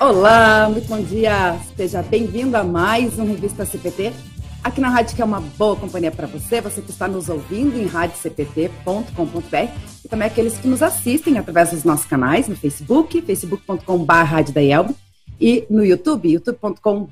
Olá, 0.00 0.68
muito 0.70 0.86
bom 0.86 1.02
dia. 1.02 1.58
Seja 1.76 2.00
bem-vindo 2.02 2.56
a 2.56 2.62
mais 2.62 3.18
um 3.18 3.26
Revista 3.26 3.66
CPT. 3.66 4.12
Aqui 4.62 4.80
na 4.80 4.90
rádio 4.90 5.16
que 5.16 5.20
é 5.20 5.24
uma 5.24 5.40
boa 5.40 5.74
companhia 5.74 6.12
para 6.12 6.28
você, 6.28 6.60
você 6.60 6.80
que 6.80 6.92
está 6.92 7.08
nos 7.08 7.28
ouvindo 7.28 7.76
em 7.76 7.84
radiocpt.com.br 7.84 9.56
e 10.04 10.08
também 10.08 10.28
aqueles 10.28 10.56
que 10.56 10.68
nos 10.68 10.84
assistem 10.84 11.36
através 11.36 11.72
dos 11.72 11.82
nossos 11.82 12.06
canais 12.06 12.46
no 12.46 12.54
Facebook, 12.54 13.20
facebook.com.br 13.22 14.92
e 15.40 15.66
no 15.68 15.84
YouTube, 15.84 16.30
youtube.com.br 16.30 17.10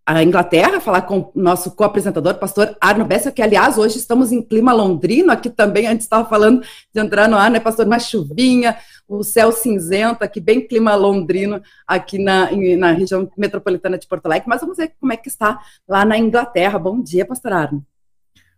a 0.03 0.23
Inglaterra 0.23 0.79
falar 0.79 1.03
com 1.03 1.19
o 1.19 1.31
nosso 1.35 1.69
co-apresentador, 1.75 2.33
pastor 2.33 2.75
Arno 2.81 3.05
Bessa, 3.05 3.31
que 3.31 3.43
aliás 3.43 3.77
hoje 3.77 3.99
estamos 3.99 4.31
em 4.31 4.41
clima 4.41 4.73
londrino, 4.73 5.31
aqui 5.31 5.47
também, 5.47 5.85
antes 5.85 6.07
estava 6.07 6.27
falando 6.27 6.63
de 6.91 6.99
entrar 6.99 7.29
no 7.29 7.37
ar, 7.37 7.51
né, 7.51 7.59
pastor, 7.59 7.85
uma 7.85 7.99
chuvinha, 7.99 8.75
o 9.07 9.23
céu 9.23 9.51
cinzento, 9.51 10.23
aqui 10.23 10.39
bem 10.41 10.67
clima 10.67 10.95
londrino, 10.95 11.61
aqui 11.85 12.17
na, 12.17 12.49
na 12.79 12.91
região 12.93 13.29
metropolitana 13.37 13.99
de 13.99 14.07
Porto 14.07 14.25
Alegre, 14.25 14.49
mas 14.49 14.61
vamos 14.61 14.77
ver 14.77 14.91
como 14.99 15.13
é 15.13 15.17
que 15.17 15.27
está 15.27 15.59
lá 15.87 16.03
na 16.03 16.17
Inglaterra. 16.17 16.79
Bom 16.79 16.99
dia, 16.99 17.23
pastor 17.27 17.53
Arno. 17.53 17.85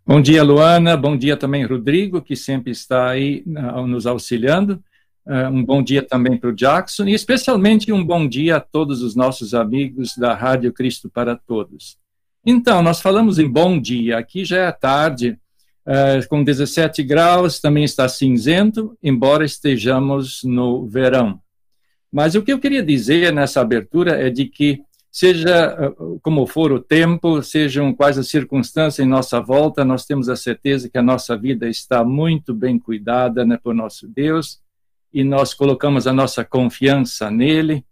Bom 0.03 0.19
dia, 0.19 0.41
Luana. 0.41 0.97
Bom 0.97 1.15
dia 1.15 1.37
também, 1.37 1.63
Rodrigo, 1.63 2.23
que 2.23 2.35
sempre 2.35 2.71
está 2.71 3.09
aí 3.09 3.43
nos 3.45 4.07
auxiliando. 4.07 4.83
Uh, 5.23 5.47
um 5.53 5.63
bom 5.63 5.83
dia 5.83 6.01
também 6.01 6.35
para 6.35 6.49
o 6.49 6.55
Jackson 6.55 7.05
e 7.05 7.13
especialmente 7.13 7.93
um 7.93 8.03
bom 8.03 8.27
dia 8.27 8.55
a 8.55 8.59
todos 8.59 9.03
os 9.03 9.15
nossos 9.15 9.53
amigos 9.53 10.17
da 10.17 10.33
Rádio 10.33 10.73
Cristo 10.73 11.07
para 11.07 11.35
Todos. 11.35 11.99
Então, 12.43 12.81
nós 12.81 12.99
falamos 12.99 13.37
em 13.37 13.47
bom 13.47 13.79
dia. 13.79 14.17
Aqui 14.17 14.43
já 14.43 14.65
é 14.65 14.71
tarde, 14.71 15.37
uh, 15.85 16.27
com 16.27 16.43
17 16.43 17.03
graus, 17.03 17.59
também 17.59 17.83
está 17.83 18.09
cinzento, 18.09 18.97
embora 19.03 19.45
estejamos 19.45 20.41
no 20.43 20.87
verão. 20.87 21.39
Mas 22.11 22.33
o 22.33 22.41
que 22.41 22.51
eu 22.51 22.59
queria 22.59 22.81
dizer 22.81 23.31
nessa 23.31 23.61
abertura 23.61 24.19
é 24.19 24.31
de 24.31 24.45
que 24.45 24.81
seja 25.11 25.75
eh, 25.77 25.93
como 26.21 26.47
for 26.47 26.71
o 26.71 26.79
tempo, 26.79 27.43
sejam 27.43 27.93
quais 27.93 28.17
as 28.17 28.29
circunstâncias 28.29 29.05
em 29.05 29.09
nossa 29.09 29.41
volta, 29.41 29.83
nós 29.83 30.05
temos 30.05 30.29
a 30.29 30.37
certeza 30.37 30.89
que 30.89 30.97
a 30.97 31.01
nossa 31.01 31.37
vida 31.37 31.67
está 31.67 32.03
muito 32.03 32.53
bem 32.53 32.79
cuidada 32.79 33.45
né, 33.45 33.59
por 33.61 33.75
nosso 33.75 34.07
Deus 34.07 34.61
e 35.13 35.23
nós 35.23 35.53
colocamos 35.53 36.07
a 36.07 36.13
nossa 36.13 36.45
confiança 36.45 37.29
nele 37.29 37.83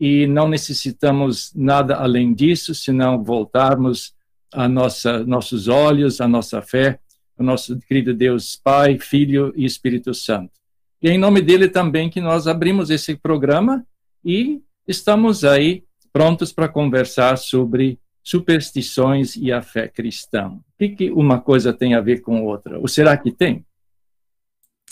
e 0.00 0.26
não 0.26 0.48
necessitamos 0.48 1.52
nada 1.54 1.94
além 1.94 2.34
disso, 2.34 2.74
senão 2.74 3.22
voltarmos 3.22 4.12
a 4.52 4.68
nossa 4.68 5.24
nossos 5.24 5.68
olhos, 5.68 6.20
a 6.20 6.26
nossa 6.26 6.60
fé, 6.60 6.98
o 7.38 7.44
nosso 7.44 7.78
querido 7.78 8.12
Deus 8.12 8.56
Pai, 8.56 8.98
Filho 8.98 9.52
e 9.56 9.64
Espírito 9.64 10.12
Santo. 10.12 10.52
E 11.00 11.08
é 11.08 11.12
em 11.12 11.18
nome 11.18 11.40
dele 11.40 11.68
também 11.68 12.10
que 12.10 12.20
nós 12.20 12.48
abrimos 12.48 12.90
esse 12.90 13.14
programa 13.14 13.86
e 14.24 14.60
estamos 14.88 15.44
aí 15.44 15.83
prontos 16.14 16.52
para 16.52 16.68
conversar 16.68 17.36
sobre 17.36 17.98
superstições 18.22 19.34
e 19.34 19.50
a 19.50 19.60
fé 19.60 19.88
cristã. 19.88 20.46
O 20.46 20.62
que, 20.78 20.90
que 20.90 21.10
uma 21.10 21.40
coisa 21.40 21.72
tem 21.72 21.94
a 21.94 22.00
ver 22.00 22.20
com 22.20 22.44
outra? 22.44 22.78
Ou 22.78 22.86
será 22.86 23.16
que 23.16 23.32
tem? 23.32 23.66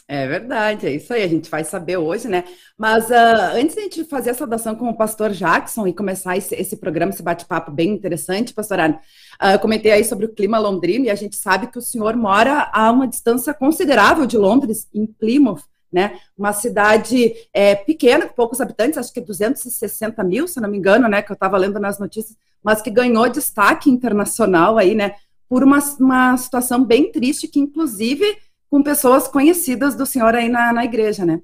É 0.08 0.26
verdade, 0.26 0.86
é 0.88 0.94
isso 0.96 1.14
aí, 1.14 1.22
a 1.22 1.28
gente 1.28 1.48
vai 1.48 1.62
saber 1.62 1.96
hoje, 1.96 2.26
né? 2.26 2.44
Mas 2.76 3.08
uh, 3.08 3.54
antes 3.54 3.76
de 3.76 3.80
a 3.80 3.84
gente 3.84 4.04
fazer 4.04 4.30
a 4.30 4.34
saudação 4.34 4.74
com 4.74 4.88
o 4.88 4.96
pastor 4.96 5.30
Jackson 5.30 5.86
e 5.86 5.94
começar 5.94 6.36
esse, 6.36 6.56
esse 6.56 6.76
programa, 6.76 7.12
esse 7.12 7.22
bate-papo 7.22 7.70
bem 7.70 7.90
interessante, 7.90 8.52
pastor 8.52 8.80
Arno, 8.80 8.96
uh, 9.40 9.52
eu 9.52 9.58
comentei 9.60 9.92
aí 9.92 10.04
sobre 10.04 10.26
o 10.26 10.34
clima 10.34 10.58
londrino 10.58 11.04
e 11.04 11.10
a 11.10 11.14
gente 11.14 11.36
sabe 11.36 11.68
que 11.68 11.78
o 11.78 11.82
senhor 11.82 12.16
mora 12.16 12.68
a 12.74 12.90
uma 12.90 13.06
distância 13.06 13.54
considerável 13.54 14.26
de 14.26 14.36
Londres, 14.36 14.88
em 14.92 15.06
Plymouth 15.06 15.62
né? 15.92 16.18
Uma 16.36 16.52
cidade 16.52 17.34
é, 17.52 17.74
pequena, 17.74 18.26
com 18.26 18.34
poucos 18.34 18.60
habitantes, 18.60 18.98
acho 18.98 19.12
que 19.12 19.20
260 19.20 20.24
mil, 20.24 20.48
se 20.48 20.60
não 20.60 20.68
me 20.68 20.78
engano, 20.78 21.08
né? 21.08 21.20
Que 21.22 21.30
eu 21.30 21.34
estava 21.34 21.58
lendo 21.58 21.78
nas 21.78 21.98
notícias, 21.98 22.36
mas 22.62 22.80
que 22.80 22.90
ganhou 22.90 23.28
destaque 23.28 23.90
internacional 23.90 24.78
aí, 24.78 24.94
né? 24.94 25.14
Por 25.48 25.62
uma, 25.62 25.78
uma 26.00 26.36
situação 26.36 26.82
bem 26.84 27.12
triste, 27.12 27.46
que 27.46 27.60
inclusive 27.60 28.38
com 28.70 28.82
pessoas 28.82 29.28
conhecidas 29.28 29.94
do 29.94 30.06
senhor 30.06 30.34
aí 30.34 30.48
na, 30.48 30.72
na 30.72 30.84
igreja, 30.84 31.26
né? 31.26 31.40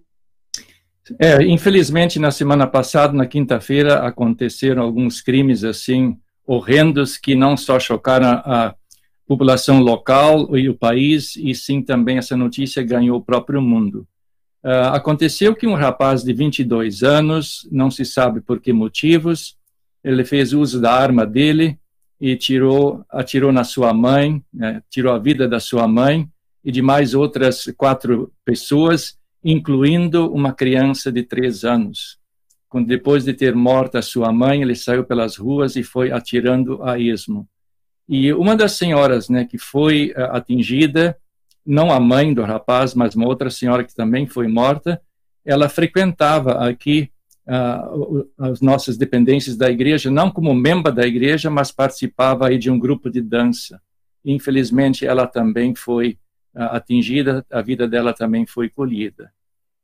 É, 1.18 1.42
infelizmente, 1.44 2.18
na 2.18 2.30
semana 2.30 2.66
passada, 2.66 3.12
na 3.12 3.26
quinta-feira, 3.26 4.06
aconteceram 4.06 4.82
alguns 4.82 5.20
crimes 5.20 5.64
assim 5.64 6.16
horrendos 6.46 7.18
que 7.18 7.34
não 7.34 7.56
só 7.56 7.78
chocaram 7.78 8.26
a 8.26 8.74
população 9.26 9.80
local 9.80 10.56
e 10.56 10.68
o 10.70 10.74
país, 10.74 11.36
e 11.36 11.54
sim 11.54 11.82
também 11.82 12.16
essa 12.16 12.34
notícia 12.34 12.82
ganhou 12.82 13.18
o 13.18 13.22
próprio 13.22 13.60
mundo. 13.60 14.06
Uh, 14.68 14.92
aconteceu 14.92 15.56
que 15.56 15.66
um 15.66 15.72
rapaz 15.72 16.22
de 16.22 16.30
22 16.30 17.02
anos, 17.02 17.66
não 17.72 17.90
se 17.90 18.04
sabe 18.04 18.42
por 18.42 18.60
que 18.60 18.70
motivos, 18.70 19.56
ele 20.04 20.26
fez 20.26 20.52
uso 20.52 20.78
da 20.78 20.92
arma 20.92 21.24
dele 21.24 21.78
e 22.20 22.36
tirou, 22.36 23.02
atirou 23.08 23.50
na 23.50 23.64
sua 23.64 23.94
mãe, 23.94 24.44
né, 24.52 24.82
tirou 24.90 25.14
a 25.14 25.18
vida 25.18 25.48
da 25.48 25.58
sua 25.58 25.88
mãe 25.88 26.28
e 26.62 26.70
de 26.70 26.82
mais 26.82 27.14
outras 27.14 27.64
quatro 27.78 28.30
pessoas, 28.44 29.18
incluindo 29.42 30.30
uma 30.30 30.52
criança 30.52 31.10
de 31.10 31.22
três 31.22 31.64
anos. 31.64 32.18
Quando 32.68 32.88
depois 32.88 33.24
de 33.24 33.32
ter 33.32 33.54
morto 33.54 33.96
a 33.96 34.02
sua 34.02 34.30
mãe, 34.30 34.60
ele 34.60 34.74
saiu 34.74 35.02
pelas 35.02 35.38
ruas 35.38 35.76
e 35.76 35.82
foi 35.82 36.12
atirando 36.12 36.82
a 36.82 36.98
esmo. 36.98 37.48
E 38.06 38.34
uma 38.34 38.54
das 38.54 38.72
senhoras, 38.72 39.30
né, 39.30 39.46
que 39.46 39.56
foi 39.56 40.12
uh, 40.14 40.36
atingida, 40.36 41.16
não 41.68 41.92
a 41.92 42.00
mãe 42.00 42.32
do 42.32 42.42
rapaz, 42.42 42.94
mas 42.94 43.14
uma 43.14 43.26
outra 43.26 43.50
senhora 43.50 43.84
que 43.84 43.94
também 43.94 44.26
foi 44.26 44.48
morta, 44.48 45.00
ela 45.44 45.68
frequentava 45.68 46.66
aqui 46.66 47.10
uh, 47.46 48.26
as 48.38 48.62
nossas 48.62 48.96
dependências 48.96 49.54
da 49.54 49.70
igreja, 49.70 50.10
não 50.10 50.30
como 50.30 50.54
membro 50.54 50.90
da 50.90 51.06
igreja, 51.06 51.50
mas 51.50 51.70
participava 51.70 52.48
aí 52.48 52.56
de 52.56 52.70
um 52.70 52.78
grupo 52.78 53.10
de 53.10 53.20
dança. 53.20 53.82
Infelizmente, 54.24 55.06
ela 55.06 55.26
também 55.26 55.74
foi 55.74 56.18
uh, 56.54 56.72
atingida, 56.72 57.44
a 57.52 57.60
vida 57.60 57.86
dela 57.86 58.14
também 58.14 58.46
foi 58.46 58.70
colhida. 58.70 59.30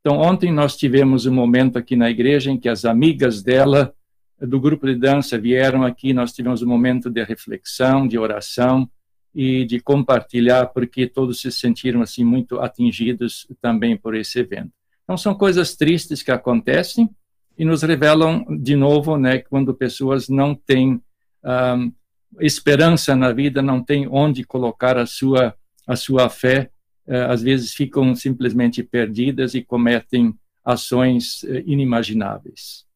Então, 0.01 0.19
ontem 0.19 0.51
nós 0.51 0.77
tivemos 0.77 1.27
um 1.27 1.35
momento 1.35 1.79
aqui 1.79 1.97
na 1.97 2.11
igreja 2.11 2.51
em 2.51 2.59
que 2.59 2.69
as 2.69 2.87
amigas 2.87 3.43
dela, 3.43 3.95
do 4.41 4.59
grupo 4.59 4.87
de 4.87 4.95
dança, 4.95 5.39
vieram 5.39 5.83
aqui, 5.83 6.15
nós 6.15 6.33
tivemos 6.33 6.63
um 6.63 6.67
momento 6.67 7.11
de 7.11 7.23
reflexão, 7.23 8.09
de 8.09 8.19
oração, 8.19 8.89
e 9.35 9.65
de 9.65 9.81
compartilhar, 9.81 10.67
porque 10.67 11.07
todos 11.07 11.41
se 11.41 11.51
sentiram 11.51 12.03
assim 12.03 12.25
muito 12.25 12.61
atingidos 12.61 13.47
também 13.61 13.97
por 13.97 14.15
esse 14.15 14.39
evento. 14.39 14.71
Então 15.03 15.17
são 15.17 15.35
coisas 15.35 15.75
tristes 15.75 16.23
que 16.23 16.31
acontecem 16.31 17.11
e 17.59 17.65
nos 17.65 17.83
revelam 17.83 18.45
de 18.61 18.77
novo, 18.77 19.17
né, 19.17 19.39
quando 19.39 19.75
pessoas 19.75 20.29
não 20.29 20.55
têm 20.55 21.01
um, 21.45 21.93
esperança 22.41 23.15
na 23.15 23.33
vida, 23.33 23.61
não 23.61 23.83
têm 23.83 24.09
onde 24.09 24.45
colocar 24.45 24.97
a 24.99 25.07
sua 25.07 25.55
a 25.87 25.97
sua 25.97 26.31
fé, 26.31 26.71
uh, 27.07 27.31
às 27.31 27.43
vezes 27.43 27.75
ficam 27.75 28.15
simplesmente 28.15 28.83
perdidas 28.83 29.55
e 29.55 29.63
cometem 29.63 30.35
ações 30.65 31.43
uh, 31.43 31.63
inimagináveis. 31.67 32.87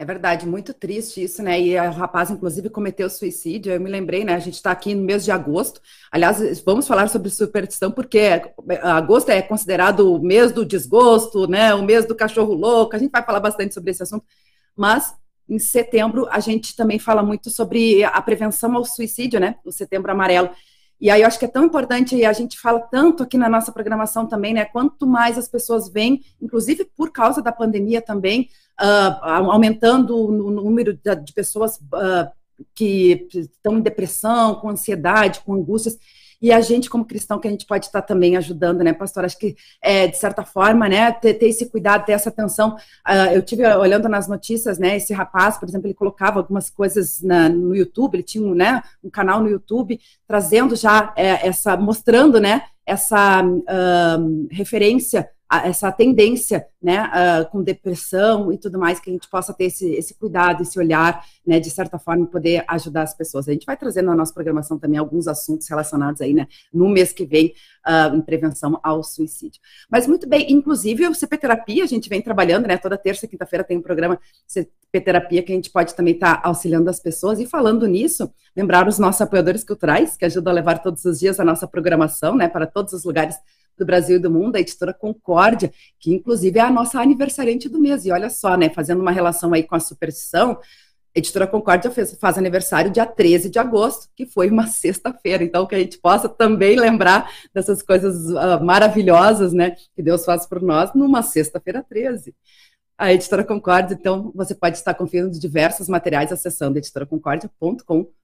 É 0.00 0.04
verdade, 0.06 0.46
muito 0.46 0.72
triste 0.72 1.22
isso, 1.22 1.42
né? 1.42 1.60
E 1.60 1.78
o 1.78 1.90
rapaz, 1.90 2.30
inclusive, 2.30 2.70
cometeu 2.70 3.10
suicídio. 3.10 3.70
Eu 3.70 3.78
me 3.78 3.90
lembrei, 3.90 4.24
né? 4.24 4.32
A 4.32 4.38
gente 4.38 4.54
está 4.54 4.70
aqui 4.70 4.94
no 4.94 5.04
mês 5.04 5.22
de 5.22 5.30
agosto. 5.30 5.78
Aliás, 6.10 6.58
vamos 6.62 6.88
falar 6.88 7.06
sobre 7.10 7.28
superstição, 7.28 7.90
porque 7.90 8.40
agosto 8.80 9.28
é 9.28 9.42
considerado 9.42 10.10
o 10.10 10.18
mês 10.18 10.52
do 10.52 10.64
desgosto, 10.64 11.46
né? 11.46 11.74
O 11.74 11.82
mês 11.82 12.06
do 12.06 12.14
cachorro 12.14 12.54
louco. 12.54 12.96
A 12.96 12.98
gente 12.98 13.10
vai 13.10 13.22
falar 13.22 13.40
bastante 13.40 13.74
sobre 13.74 13.90
esse 13.90 14.02
assunto. 14.02 14.24
Mas 14.74 15.14
em 15.46 15.58
setembro 15.58 16.26
a 16.30 16.40
gente 16.40 16.74
também 16.74 16.98
fala 16.98 17.22
muito 17.22 17.50
sobre 17.50 18.02
a 18.02 18.22
prevenção 18.22 18.74
ao 18.74 18.86
suicídio, 18.86 19.38
né? 19.38 19.56
O 19.66 19.70
setembro 19.70 20.10
amarelo. 20.10 20.48
E 21.00 21.08
aí 21.08 21.22
eu 21.22 21.26
acho 21.26 21.38
que 21.38 21.46
é 21.46 21.48
tão 21.48 21.64
importante, 21.64 22.14
e 22.14 22.24
a 22.24 22.32
gente 22.32 22.58
fala 22.58 22.80
tanto 22.80 23.22
aqui 23.22 23.38
na 23.38 23.48
nossa 23.48 23.72
programação 23.72 24.26
também, 24.26 24.52
né? 24.52 24.66
Quanto 24.66 25.06
mais 25.06 25.38
as 25.38 25.48
pessoas 25.48 25.88
vêm, 25.88 26.22
inclusive 26.40 26.84
por 26.96 27.10
causa 27.10 27.40
da 27.40 27.50
pandemia 27.50 28.02
também, 28.02 28.50
uh, 28.80 29.24
aumentando 29.50 30.16
o 30.16 30.50
número 30.50 30.92
de, 30.92 31.32
pessoas 31.32 31.78
uh, 31.78 32.30
que 32.74 33.26
estão 33.32 33.78
em 33.78 33.80
depressão, 33.80 34.56
com 34.56 34.68
ansiedade, 34.68 35.40
com 35.40 35.54
angústias 35.54 35.98
e 36.40 36.52
a 36.52 36.60
gente, 36.60 36.88
como 36.88 37.04
cristão, 37.04 37.38
que 37.38 37.46
a 37.46 37.50
gente 37.50 37.66
pode 37.66 37.86
estar 37.86 38.00
também 38.02 38.36
ajudando, 38.36 38.82
né, 38.82 38.92
pastor? 38.92 39.24
Acho 39.24 39.38
que, 39.38 39.56
é, 39.82 40.06
de 40.06 40.16
certa 40.16 40.44
forma, 40.44 40.88
né, 40.88 41.12
ter, 41.12 41.34
ter, 41.34 41.48
esse 41.48 41.68
cuidado, 41.68 42.06
ter 42.06 42.12
essa 42.12 42.30
atenção. 42.30 42.76
Uh, 43.06 43.34
eu 43.34 43.42
tive 43.42 43.66
olhando 43.66 44.08
nas 44.08 44.26
notícias, 44.26 44.78
né, 44.78 44.96
esse 44.96 45.12
rapaz, 45.12 45.58
por 45.58 45.68
exemplo, 45.68 45.86
ele 45.86 45.94
colocava 45.94 46.40
algumas 46.40 46.70
coisas 46.70 47.20
na, 47.20 47.48
no 47.48 47.74
YouTube, 47.74 48.14
ele 48.14 48.22
tinha 48.22 48.44
um, 48.44 48.54
né, 48.54 48.82
um 49.04 49.10
canal 49.10 49.40
no 49.42 49.50
YouTube 49.50 50.00
trazendo 50.26 50.74
já 50.76 51.12
é, 51.16 51.46
essa, 51.46 51.76
mostrando, 51.76 52.40
né, 52.40 52.62
essa 52.86 53.42
uh, 53.44 54.48
referência 54.50 55.28
essa 55.50 55.90
tendência, 55.90 56.64
né, 56.80 57.02
uh, 57.08 57.50
com 57.50 57.62
depressão 57.62 58.52
e 58.52 58.58
tudo 58.58 58.78
mais, 58.78 59.00
que 59.00 59.10
a 59.10 59.12
gente 59.12 59.28
possa 59.28 59.52
ter 59.52 59.64
esse, 59.64 59.90
esse 59.94 60.14
cuidado, 60.14 60.62
esse 60.62 60.78
olhar, 60.78 61.24
né, 61.44 61.58
de 61.58 61.68
certa 61.68 61.98
forma, 61.98 62.24
poder 62.26 62.64
ajudar 62.68 63.02
as 63.02 63.14
pessoas. 63.14 63.48
A 63.48 63.52
gente 63.52 63.66
vai 63.66 63.76
trazendo 63.76 64.06
na 64.06 64.14
nossa 64.14 64.32
programação 64.32 64.78
também 64.78 64.98
alguns 64.98 65.26
assuntos 65.26 65.68
relacionados 65.68 66.20
aí, 66.20 66.32
né, 66.32 66.46
no 66.72 66.88
mês 66.88 67.12
que 67.12 67.26
vem, 67.26 67.52
uh, 67.86 68.14
em 68.14 68.20
prevenção 68.20 68.78
ao 68.80 69.02
suicídio. 69.02 69.60
Mas 69.90 70.06
muito 70.06 70.28
bem, 70.28 70.52
inclusive 70.52 71.08
o 71.08 71.14
CP 71.14 71.36
Terapia, 71.36 71.82
a 71.82 71.88
gente 71.88 72.08
vem 72.08 72.22
trabalhando, 72.22 72.68
né, 72.68 72.76
toda 72.76 72.96
terça, 72.96 73.26
quinta-feira 73.26 73.64
tem 73.64 73.76
um 73.76 73.82
programa 73.82 74.20
CP 74.46 75.00
Terapia 75.00 75.42
que 75.42 75.52
a 75.52 75.54
gente 75.56 75.70
pode 75.70 75.96
também 75.96 76.14
estar 76.14 76.40
tá 76.40 76.48
auxiliando 76.48 76.88
as 76.88 77.00
pessoas. 77.00 77.40
E 77.40 77.46
falando 77.46 77.88
nisso, 77.88 78.32
lembrar 78.56 78.86
os 78.86 79.00
nossos 79.00 79.20
apoiadores 79.20 79.64
culturais, 79.64 80.16
que 80.16 80.24
ajudam 80.24 80.52
a 80.52 80.54
levar 80.54 80.78
todos 80.78 81.04
os 81.04 81.18
dias 81.18 81.40
a 81.40 81.44
nossa 81.44 81.66
programação, 81.66 82.36
né, 82.36 82.48
para 82.48 82.66
todos 82.66 82.92
os 82.92 83.04
lugares 83.04 83.36
do 83.80 83.86
Brasil 83.86 84.16
e 84.16 84.20
do 84.20 84.30
mundo, 84.30 84.54
a 84.54 84.60
editora 84.60 84.94
Concórdia, 84.94 85.72
que 85.98 86.12
inclusive 86.14 86.58
é 86.58 86.62
a 86.62 86.70
nossa 86.70 87.00
aniversariante 87.00 87.68
do 87.68 87.80
mês. 87.80 88.04
E 88.04 88.12
olha 88.12 88.30
só, 88.30 88.56
né, 88.56 88.68
fazendo 88.68 89.00
uma 89.00 89.10
relação 89.10 89.52
aí 89.52 89.64
com 89.64 89.74
a 89.74 89.80
superstição, 89.80 90.58
a 91.16 91.18
editora 91.18 91.46
Concórdia 91.46 91.90
fez, 91.90 92.14
faz 92.14 92.38
aniversário 92.38 92.90
dia 92.90 93.06
13 93.06 93.50
de 93.50 93.58
agosto, 93.58 94.08
que 94.14 94.26
foi 94.26 94.48
uma 94.48 94.68
sexta-feira. 94.68 95.42
Então, 95.42 95.66
que 95.66 95.74
a 95.74 95.78
gente 95.78 95.98
possa 95.98 96.28
também 96.28 96.78
lembrar 96.78 97.28
dessas 97.52 97.82
coisas 97.82 98.30
uh, 98.30 98.62
maravilhosas, 98.62 99.52
né, 99.52 99.74
que 99.96 100.02
Deus 100.02 100.24
faz 100.24 100.46
por 100.46 100.62
nós 100.62 100.94
numa 100.94 101.22
sexta-feira 101.22 101.84
13 101.88 102.34
a 102.96 103.14
Editora 103.14 103.42
Concórdia, 103.42 103.96
então 103.98 104.30
você 104.34 104.54
pode 104.54 104.76
estar 104.76 104.92
conferindo 104.92 105.30
diversos 105.30 105.88
materiais 105.88 106.30
acessando 106.30 106.76
editoraconcordia.com.br 106.76 108.19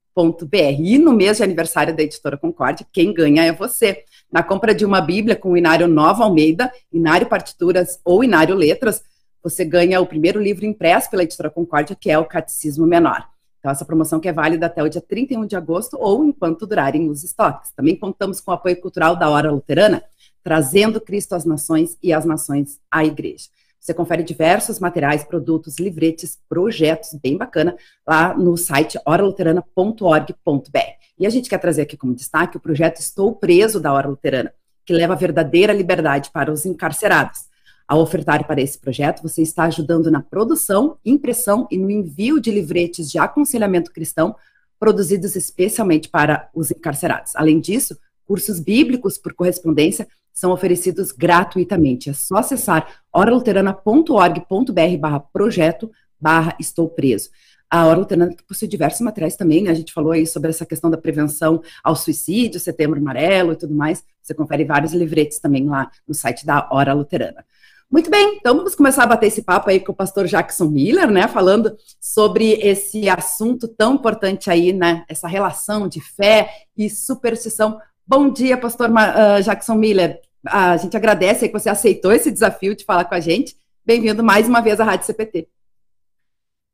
e 0.80 0.98
no 0.98 1.12
mês 1.12 1.36
de 1.36 1.42
aniversário 1.42 1.94
da 1.94 2.02
Editora 2.02 2.38
Concórdia, 2.38 2.86
quem 2.90 3.12
ganha 3.12 3.44
é 3.44 3.52
você. 3.52 4.02
Na 4.32 4.42
compra 4.42 4.74
de 4.74 4.82
uma 4.82 5.00
Bíblia 5.02 5.36
com 5.36 5.52
o 5.52 5.56
Inário 5.58 5.86
Nova 5.86 6.24
Almeida, 6.24 6.72
Inário 6.90 7.26
Partituras 7.26 8.00
ou 8.02 8.24
Inário 8.24 8.54
Letras, 8.54 9.02
você 9.42 9.62
ganha 9.62 10.00
o 10.00 10.06
primeiro 10.06 10.42
livro 10.42 10.64
impresso 10.64 11.10
pela 11.10 11.22
Editora 11.22 11.50
Concórdia, 11.50 11.94
que 11.94 12.10
é 12.10 12.18
o 12.18 12.24
Catecismo 12.24 12.86
Menor. 12.86 13.28
Então, 13.58 13.70
essa 13.70 13.84
promoção 13.84 14.18
que 14.18 14.28
é 14.28 14.32
válida 14.32 14.66
até 14.66 14.82
o 14.82 14.88
dia 14.88 15.02
31 15.02 15.44
de 15.44 15.54
agosto 15.54 15.98
ou 16.00 16.24
enquanto 16.24 16.66
durarem 16.66 17.10
os 17.10 17.22
estoques. 17.22 17.72
Também 17.72 17.94
contamos 17.94 18.40
com 18.40 18.52
o 18.52 18.54
apoio 18.54 18.80
cultural 18.80 19.16
da 19.16 19.28
Hora 19.28 19.50
Luterana, 19.50 20.02
trazendo 20.42 20.98
Cristo 20.98 21.34
às 21.34 21.44
nações 21.44 21.98
e 22.02 22.10
as 22.12 22.24
nações 22.24 22.80
à 22.90 23.04
igreja. 23.04 23.48
Você 23.86 23.94
confere 23.94 24.24
diversos 24.24 24.80
materiais, 24.80 25.22
produtos, 25.22 25.78
livretes, 25.78 26.40
projetos, 26.48 27.16
bem 27.22 27.36
bacana, 27.36 27.76
lá 28.04 28.36
no 28.36 28.56
site 28.56 28.98
oraluterana.org.br. 29.06 30.78
E 31.16 31.24
a 31.24 31.30
gente 31.30 31.48
quer 31.48 31.58
trazer 31.58 31.82
aqui 31.82 31.96
como 31.96 32.12
destaque 32.12 32.56
o 32.56 32.60
projeto 32.60 32.98
Estou 32.98 33.36
Preso 33.36 33.78
da 33.78 33.92
Hora 33.92 34.08
Luterana, 34.08 34.52
que 34.84 34.92
leva 34.92 35.12
a 35.12 35.16
verdadeira 35.16 35.72
liberdade 35.72 36.30
para 36.32 36.50
os 36.50 36.66
encarcerados. 36.66 37.42
Ao 37.86 38.00
ofertar 38.00 38.44
para 38.44 38.60
esse 38.60 38.76
projeto, 38.76 39.22
você 39.22 39.40
está 39.40 39.62
ajudando 39.66 40.10
na 40.10 40.20
produção, 40.20 40.98
impressão 41.04 41.68
e 41.70 41.78
no 41.78 41.88
envio 41.88 42.40
de 42.40 42.50
livretes 42.50 43.08
de 43.08 43.20
aconselhamento 43.20 43.92
cristão 43.92 44.34
produzidos 44.80 45.36
especialmente 45.36 46.08
para 46.08 46.50
os 46.52 46.72
encarcerados. 46.72 47.36
Além 47.36 47.60
disso, 47.60 47.96
cursos 48.26 48.58
bíblicos 48.58 49.16
por 49.16 49.32
correspondência 49.32 50.08
são 50.36 50.52
oferecidos 50.52 51.10
gratuitamente. 51.12 52.10
É 52.10 52.12
só 52.12 52.36
acessar 52.36 53.00
oraluterana.org.br 53.10 54.98
barra 55.00 55.20
projeto 55.20 55.90
barra 56.20 56.54
estou 56.60 56.88
preso. 56.88 57.30
A 57.68 57.86
Hora 57.86 57.98
Luterana 57.98 58.34
possui 58.46 58.68
diversos 58.68 59.00
materiais 59.00 59.34
também, 59.34 59.62
né? 59.62 59.70
A 59.70 59.74
gente 59.74 59.92
falou 59.92 60.12
aí 60.12 60.24
sobre 60.26 60.50
essa 60.50 60.64
questão 60.64 60.88
da 60.88 60.96
prevenção 60.96 61.60
ao 61.82 61.96
suicídio, 61.96 62.60
setembro 62.60 63.00
amarelo 63.00 63.52
e 63.52 63.56
tudo 63.56 63.74
mais. 63.74 64.04
Você 64.22 64.34
confere 64.34 64.64
vários 64.64 64.92
livretes 64.92 65.40
também 65.40 65.66
lá 65.66 65.90
no 66.06 66.14
site 66.14 66.46
da 66.46 66.68
Hora 66.70 66.92
Luterana. 66.92 67.44
Muito 67.90 68.10
bem, 68.10 68.36
então 68.36 68.56
vamos 68.56 68.74
começar 68.74 69.04
a 69.04 69.06
bater 69.06 69.26
esse 69.26 69.42
papo 69.42 69.70
aí 69.70 69.78
com 69.80 69.92
o 69.92 69.94
pastor 69.94 70.26
Jackson 70.26 70.66
Miller, 70.66 71.10
né? 71.10 71.26
Falando 71.26 71.76
sobre 72.00 72.52
esse 72.54 73.08
assunto 73.08 73.66
tão 73.66 73.94
importante 73.94 74.50
aí, 74.50 74.72
né? 74.72 75.04
Essa 75.08 75.26
relação 75.26 75.88
de 75.88 76.00
fé 76.00 76.48
e 76.76 76.88
superstição. 76.90 77.80
Bom 78.06 78.30
dia, 78.30 78.56
pastor 78.56 78.90
uh, 78.90 79.42
Jackson 79.42 79.74
Miller. 79.74 80.20
A 80.48 80.76
gente 80.76 80.96
agradece 80.96 81.48
que 81.48 81.52
você 81.52 81.68
aceitou 81.68 82.12
esse 82.12 82.30
desafio 82.30 82.74
de 82.74 82.84
falar 82.84 83.04
com 83.04 83.14
a 83.14 83.20
gente. 83.20 83.56
Bem-vindo 83.84 84.22
mais 84.22 84.48
uma 84.48 84.60
vez 84.60 84.78
à 84.80 84.84
Rádio 84.84 85.06
CPT. 85.06 85.48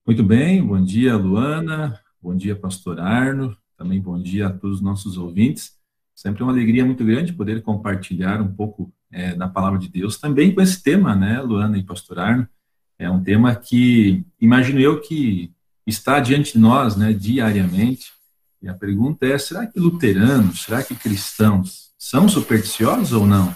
Muito 0.07 0.23
bem, 0.23 0.63
bom 0.63 0.83
dia, 0.83 1.17
Luana, 1.17 1.99
bom 2.21 2.35
dia, 2.35 2.57
pastor 2.57 2.99
Arno, 2.99 3.57
também 3.79 4.01
bom 4.01 4.21
dia 4.21 4.49
a 4.49 4.51
todos 4.51 4.79
os 4.79 4.83
nossos 4.83 5.17
ouvintes. 5.17 5.73
Sempre 6.15 6.43
uma 6.43 6.53
alegria 6.53 6.85
muito 6.85 7.05
grande 7.05 7.33
poder 7.33 7.63
compartilhar 7.63 8.43
um 8.43 8.53
pouco 8.53 8.93
é, 9.11 9.35
da 9.35 9.49
palavra 9.49 9.79
de 9.79 9.89
Deus, 9.89 10.19
também 10.19 10.55
com 10.55 10.61
esse 10.61 10.83
tema, 10.83 11.15
né, 11.15 11.41
Luana 11.41 11.79
e 11.79 11.83
pastor 11.83 12.19
Arno. 12.19 12.49
É 12.99 13.09
um 13.11 13.23
tema 13.23 13.55
que, 13.55 14.25
imagino 14.41 14.81
eu, 14.81 15.01
que 15.01 15.53
está 15.87 16.21
diante 16.21 16.55
de 16.55 16.59
nós, 16.59 16.97
né, 16.97 17.13
diariamente. 17.13 18.13
E 18.61 18.69
a 18.69 18.75
pergunta 18.75 19.27
é, 19.27 19.39
será 19.39 19.67
que 19.67 19.81
luteranos, 19.81 20.63
será 20.63 20.83
que 20.83 20.95
cristãos 20.95 21.93
são 21.99 22.29
supersticiosos 22.29 23.13
ou 23.13 23.27
não? 23.27 23.55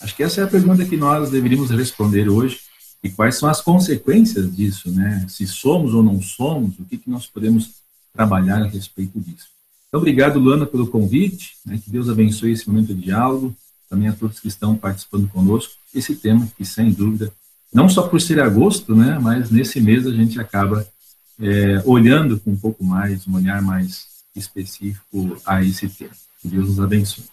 Acho 0.00 0.16
que 0.16 0.22
essa 0.22 0.40
é 0.40 0.44
a 0.44 0.48
pergunta 0.48 0.84
que 0.84 0.96
nós 0.96 1.30
deveríamos 1.30 1.70
responder 1.70 2.28
hoje. 2.28 2.60
E 3.02 3.10
quais 3.10 3.36
são 3.36 3.48
as 3.48 3.60
consequências 3.60 4.54
disso, 4.54 4.90
né? 4.90 5.24
Se 5.28 5.46
somos 5.46 5.94
ou 5.94 6.02
não 6.02 6.20
somos, 6.20 6.78
o 6.78 6.84
que, 6.84 6.98
que 6.98 7.08
nós 7.08 7.26
podemos 7.26 7.70
trabalhar 8.12 8.62
a 8.62 8.66
respeito 8.66 9.18
disso. 9.18 9.48
Então, 9.88 10.00
obrigado, 10.00 10.38
Luana, 10.38 10.66
pelo 10.66 10.86
convite. 10.86 11.54
Né? 11.64 11.80
Que 11.82 11.90
Deus 11.90 12.08
abençoe 12.08 12.52
esse 12.52 12.68
momento 12.68 12.94
de 12.94 13.02
diálogo. 13.02 13.54
Também 13.88 14.08
a 14.08 14.12
todos 14.12 14.38
que 14.38 14.48
estão 14.48 14.76
participando 14.76 15.28
conosco. 15.28 15.72
Esse 15.94 16.14
tema 16.14 16.46
que, 16.56 16.64
sem 16.64 16.92
dúvida, 16.92 17.32
não 17.72 17.88
só 17.88 18.02
por 18.06 18.20
ser 18.20 18.40
agosto, 18.40 18.94
né? 18.94 19.18
Mas 19.18 19.50
nesse 19.50 19.80
mês 19.80 20.06
a 20.06 20.12
gente 20.12 20.38
acaba 20.38 20.86
é, 21.40 21.82
olhando 21.84 22.38
com 22.38 22.50
um 22.52 22.56
pouco 22.56 22.84
mais, 22.84 23.26
um 23.26 23.34
olhar 23.34 23.62
mais 23.62 24.06
específico 24.34 25.40
a 25.44 25.62
esse 25.64 25.88
tema. 25.88 26.12
Que 26.40 26.48
Deus 26.48 26.68
nos 26.68 26.80
abençoe. 26.80 27.24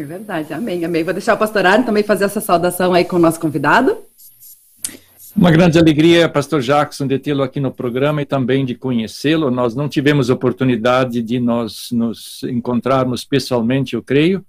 É 0.00 0.04
verdade, 0.04 0.54
amém, 0.54 0.82
amém. 0.82 1.04
Vou 1.04 1.12
deixar 1.12 1.34
o 1.34 1.38
pastor 1.38 1.66
Arno 1.66 1.84
também 1.84 2.02
fazer 2.02 2.24
essa 2.24 2.40
saudação 2.40 2.94
aí 2.94 3.04
com 3.04 3.16
o 3.16 3.18
nosso 3.18 3.38
convidado. 3.38 3.98
Uma 5.36 5.50
grande 5.50 5.78
alegria, 5.78 6.26
pastor 6.26 6.62
Jackson, 6.62 7.06
de 7.06 7.18
tê-lo 7.18 7.42
aqui 7.42 7.60
no 7.60 7.70
programa 7.70 8.22
e 8.22 8.24
também 8.24 8.64
de 8.64 8.74
conhecê-lo. 8.74 9.50
Nós 9.50 9.74
não 9.74 9.90
tivemos 9.90 10.30
oportunidade 10.30 11.20
de 11.20 11.38
nós 11.38 11.90
nos 11.92 12.42
encontrarmos 12.44 13.26
pessoalmente, 13.26 13.94
eu 13.94 14.02
creio, 14.02 14.42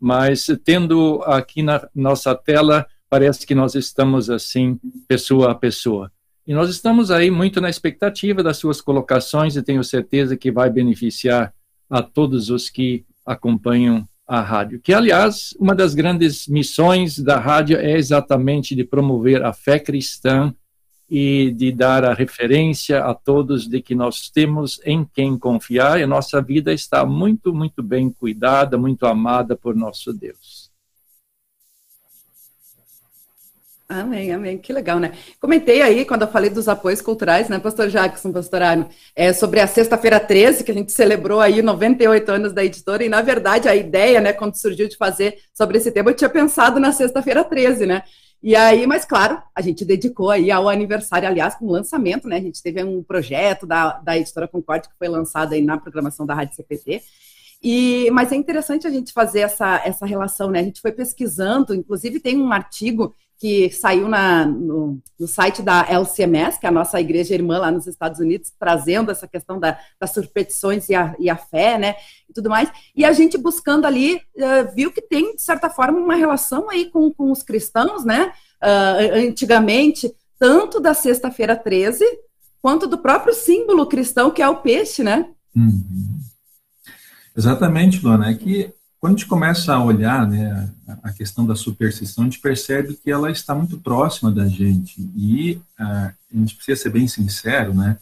mas 0.00 0.46
tendo 0.64 1.22
aqui 1.26 1.62
na 1.62 1.86
nossa 1.94 2.34
tela, 2.34 2.86
parece 3.10 3.46
que 3.46 3.54
nós 3.54 3.74
estamos 3.74 4.30
assim, 4.30 4.80
pessoa 5.06 5.50
a 5.50 5.54
pessoa. 5.54 6.10
E 6.46 6.54
nós 6.54 6.70
estamos 6.70 7.10
aí 7.10 7.30
muito 7.30 7.60
na 7.60 7.68
expectativa 7.68 8.42
das 8.42 8.56
suas 8.56 8.80
colocações 8.80 9.54
e 9.54 9.62
tenho 9.62 9.84
certeza 9.84 10.34
que 10.34 10.50
vai 10.50 10.70
beneficiar 10.70 11.52
a 11.90 12.02
todos 12.02 12.48
os 12.48 12.70
que 12.70 13.04
acompanham 13.26 14.08
a 14.28 14.42
rádio. 14.42 14.78
Que, 14.78 14.92
aliás, 14.92 15.54
uma 15.58 15.74
das 15.74 15.94
grandes 15.94 16.46
missões 16.46 17.18
da 17.18 17.38
rádio 17.38 17.78
é 17.78 17.96
exatamente 17.96 18.76
de 18.76 18.84
promover 18.84 19.42
a 19.42 19.54
fé 19.54 19.78
cristã 19.78 20.54
e 21.10 21.50
de 21.52 21.72
dar 21.72 22.04
a 22.04 22.12
referência 22.12 23.02
a 23.02 23.14
todos 23.14 23.66
de 23.66 23.80
que 23.80 23.94
nós 23.94 24.28
temos 24.28 24.78
em 24.84 25.08
quem 25.14 25.38
confiar 25.38 25.98
e 25.98 26.02
a 26.02 26.06
nossa 26.06 26.42
vida 26.42 26.70
está 26.70 27.06
muito, 27.06 27.54
muito 27.54 27.82
bem 27.82 28.10
cuidada, 28.10 28.76
muito 28.76 29.06
amada 29.06 29.56
por 29.56 29.74
nosso 29.74 30.12
Deus. 30.12 30.57
Amém, 33.90 34.30
amém. 34.32 34.58
Que 34.58 34.70
legal, 34.70 34.98
né? 34.98 35.12
Comentei 35.40 35.80
aí, 35.80 36.04
quando 36.04 36.20
eu 36.20 36.28
falei 36.28 36.50
dos 36.50 36.68
apoios 36.68 37.00
culturais, 37.00 37.48
né, 37.48 37.58
pastor 37.58 37.88
Jackson, 37.88 38.30
pastor 38.30 38.60
Arno, 38.60 38.86
é, 39.16 39.32
sobre 39.32 39.60
a 39.60 39.66
sexta-feira 39.66 40.20
13, 40.20 40.62
que 40.62 40.70
a 40.70 40.74
gente 40.74 40.92
celebrou 40.92 41.40
aí 41.40 41.62
98 41.62 42.30
anos 42.30 42.52
da 42.52 42.62
editora, 42.62 43.02
e 43.02 43.08
na 43.08 43.22
verdade 43.22 43.66
a 43.66 43.74
ideia, 43.74 44.20
né, 44.20 44.34
quando 44.34 44.56
surgiu 44.56 44.88
de 44.90 44.96
fazer 44.96 45.38
sobre 45.54 45.78
esse 45.78 45.90
tema, 45.90 46.10
eu 46.10 46.14
tinha 46.14 46.28
pensado 46.28 46.78
na 46.78 46.92
sexta-feira 46.92 47.42
13, 47.42 47.86
né? 47.86 48.02
E 48.42 48.54
aí, 48.54 48.86
mas 48.86 49.06
claro, 49.06 49.42
a 49.54 49.62
gente 49.62 49.86
dedicou 49.86 50.30
aí 50.30 50.50
ao 50.50 50.68
aniversário, 50.68 51.26
aliás, 51.26 51.54
com 51.54 51.64
o 51.64 51.72
lançamento, 51.72 52.28
né? 52.28 52.36
A 52.36 52.40
gente 52.42 52.62
teve 52.62 52.84
um 52.84 53.02
projeto 53.02 53.66
da, 53.66 53.98
da 54.00 54.18
editora 54.18 54.46
Concorde 54.46 54.88
que 54.90 54.98
foi 54.98 55.08
lançado 55.08 55.54
aí 55.54 55.62
na 55.62 55.78
programação 55.78 56.26
da 56.26 56.34
Rádio 56.34 56.54
CPT, 56.56 57.02
E, 57.62 58.10
mas 58.12 58.32
é 58.32 58.36
interessante 58.36 58.86
a 58.86 58.90
gente 58.90 59.12
fazer 59.12 59.40
essa, 59.40 59.82
essa 59.84 60.04
relação, 60.06 60.50
né? 60.50 60.60
A 60.60 60.62
gente 60.62 60.80
foi 60.80 60.92
pesquisando, 60.92 61.74
inclusive 61.74 62.20
tem 62.20 62.36
um 62.36 62.52
artigo 62.52 63.14
que 63.38 63.70
saiu 63.70 64.08
na, 64.08 64.44
no, 64.44 65.00
no, 65.18 65.28
site 65.28 65.62
da 65.62 65.86
LCMS, 65.88 66.58
que 66.58 66.66
é 66.66 66.68
a 66.68 66.72
nossa 66.72 67.00
igreja 67.00 67.34
irmã 67.34 67.58
lá 67.58 67.70
nos 67.70 67.86
Estados 67.86 68.18
Unidos, 68.18 68.52
trazendo 68.58 69.12
essa 69.12 69.28
questão 69.28 69.60
da, 69.60 69.78
das 70.00 70.12
superstições 70.12 70.88
e 70.88 70.94
a, 70.94 71.14
e 71.20 71.30
a, 71.30 71.36
fé, 71.36 71.78
né, 71.78 71.94
e 72.28 72.32
tudo 72.32 72.50
mais. 72.50 72.68
E 72.96 73.04
a 73.04 73.12
gente 73.12 73.38
buscando 73.38 73.86
ali, 73.86 74.16
uh, 74.16 74.74
viu 74.74 74.90
que 74.90 75.00
tem, 75.00 75.36
de 75.36 75.42
certa 75.42 75.70
forma, 75.70 75.98
uma 75.98 76.16
relação 76.16 76.68
aí 76.68 76.90
com, 76.90 77.12
com 77.12 77.30
os 77.30 77.44
cristãos, 77.44 78.04
né, 78.04 78.32
uh, 78.62 79.28
antigamente, 79.28 80.12
tanto 80.36 80.80
da 80.80 80.92
sexta-feira 80.92 81.54
13, 81.54 82.04
quanto 82.60 82.88
do 82.88 82.98
próprio 82.98 83.32
símbolo 83.32 83.86
cristão, 83.86 84.32
que 84.32 84.42
é 84.42 84.48
o 84.48 84.56
peixe, 84.56 85.04
né. 85.04 85.30
Uhum. 85.54 86.18
Exatamente, 87.36 88.04
Luana, 88.04 88.30
é 88.30 88.34
que 88.34 88.72
quando 89.00 89.14
a 89.14 89.16
gente 89.16 89.28
começa 89.28 89.72
a 89.72 89.84
olhar 89.84 90.26
né, 90.26 90.68
a 91.02 91.12
questão 91.12 91.46
da 91.46 91.54
superstição, 91.54 92.24
a 92.24 92.26
gente 92.26 92.40
percebe 92.40 92.94
que 92.94 93.10
ela 93.10 93.30
está 93.30 93.54
muito 93.54 93.78
próxima 93.78 94.30
da 94.30 94.48
gente. 94.48 95.08
E 95.16 95.60
uh, 95.78 95.84
a 95.84 96.14
gente 96.32 96.56
precisa 96.56 96.82
ser 96.82 96.90
bem 96.90 97.06
sincero, 97.06 97.72
né? 97.72 97.96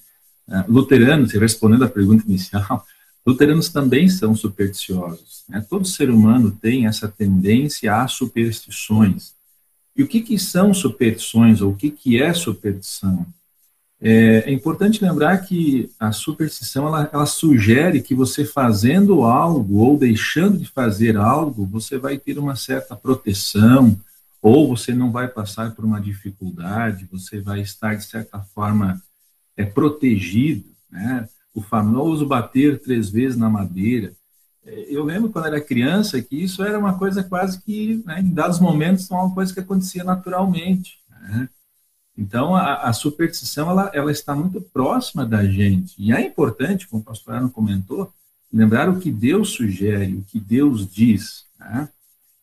Uh, 0.49 0.65
luteranos, 0.73 1.33
respondendo 1.33 1.85
à 1.85 1.89
pergunta 1.89 2.25
inicial, 2.27 2.85
luteranos 3.27 3.69
também 3.69 4.09
são 4.09 4.35
supersticiosos. 4.35 5.45
Né? 5.49 5.65
Todo 5.69 5.85
ser 5.85 6.09
humano 6.09 6.51
tem 6.51 6.87
essa 6.87 7.09
tendência 7.09 7.95
a 7.95 8.09
superstições. 8.09 9.35
E 9.95 10.03
o 10.03 10.09
que, 10.09 10.23
que 10.23 10.39
são 10.39 10.73
superstições, 10.73 11.61
ou 11.61 11.73
o 11.73 11.77
que, 11.77 11.91
que 11.91 12.23
é 12.23 12.33
superstição? 12.33 13.27
É, 14.01 14.51
é, 14.51 14.53
importante 14.53 15.03
lembrar 15.03 15.39
que 15.39 15.91
a 15.99 16.13
superstição 16.13 16.87
ela, 16.87 17.09
ela, 17.13 17.25
sugere 17.25 18.03
que 18.03 18.15
você 18.15 18.45
fazendo 18.45 19.23
algo 19.23 19.79
ou 19.79 19.99
deixando 19.99 20.59
de 20.59 20.67
fazer 20.67 21.17
algo, 21.17 21.65
você 21.65 21.97
vai 21.97 22.19
ter 22.19 22.39
uma 22.39 22.57
certa 22.57 22.95
proteção, 22.95 23.99
ou 24.43 24.69
você 24.69 24.95
não 24.95 25.11
vai 25.11 25.27
passar 25.27 25.75
por 25.75 25.85
uma 25.85 26.01
dificuldade, 26.01 27.09
você 27.11 27.41
vai 27.41 27.61
estar, 27.63 27.95
de 27.95 28.05
certa 28.05 28.39
forma, 28.55 29.03
é, 29.57 29.65
protegido. 29.65 30.65
Né? 30.91 31.27
O 31.55 31.63
famoso 31.63 32.27
bater 32.27 32.79
três 32.79 33.09
vezes 33.09 33.39
na 33.39 33.49
madeira. 33.49 34.13
É, 34.65 34.87
eu 34.89 35.05
lembro 35.05 35.31
quando 35.31 35.47
era 35.47 35.61
criança 35.61 36.21
que 36.21 36.37
isso 36.37 36.63
era 36.63 36.79
uma 36.79 36.99
coisa 36.99 37.25
quase 37.25 37.61
que, 37.63 38.03
né, 38.05 38.21
em 38.21 38.35
dados 38.35 38.61
momentos, 38.61 39.11
uma 39.11 39.33
coisa 39.33 39.55
que 39.55 39.61
acontecia 39.61 40.05
naturalmente. 40.05 40.99
Né? 41.11 41.49
Então, 42.17 42.57
a, 42.57 42.83
a, 42.83 42.93
superstição 42.93 43.71
ela, 43.71 43.91
ela 43.93 44.11
está 44.11 44.35
muito 44.35 44.61
próxima 44.61 45.27
da 45.27 45.45
gente. 45.45 45.95
E 45.99 46.13
é 46.13 46.21
importante, 46.21 46.89
como 46.89 47.03
o 47.03 47.05
pastor 47.05 47.35
Arno 47.35 47.51
comentou, 47.51 48.13
lembrar 48.53 48.89
o 48.89 48.99
que 48.99 49.11
Deus 49.11 49.51
sugere, 49.51 50.15
o 50.15 50.23
que 50.23 50.41
Deus 50.41 50.91
diz. 50.91 51.45
Né? 51.59 51.89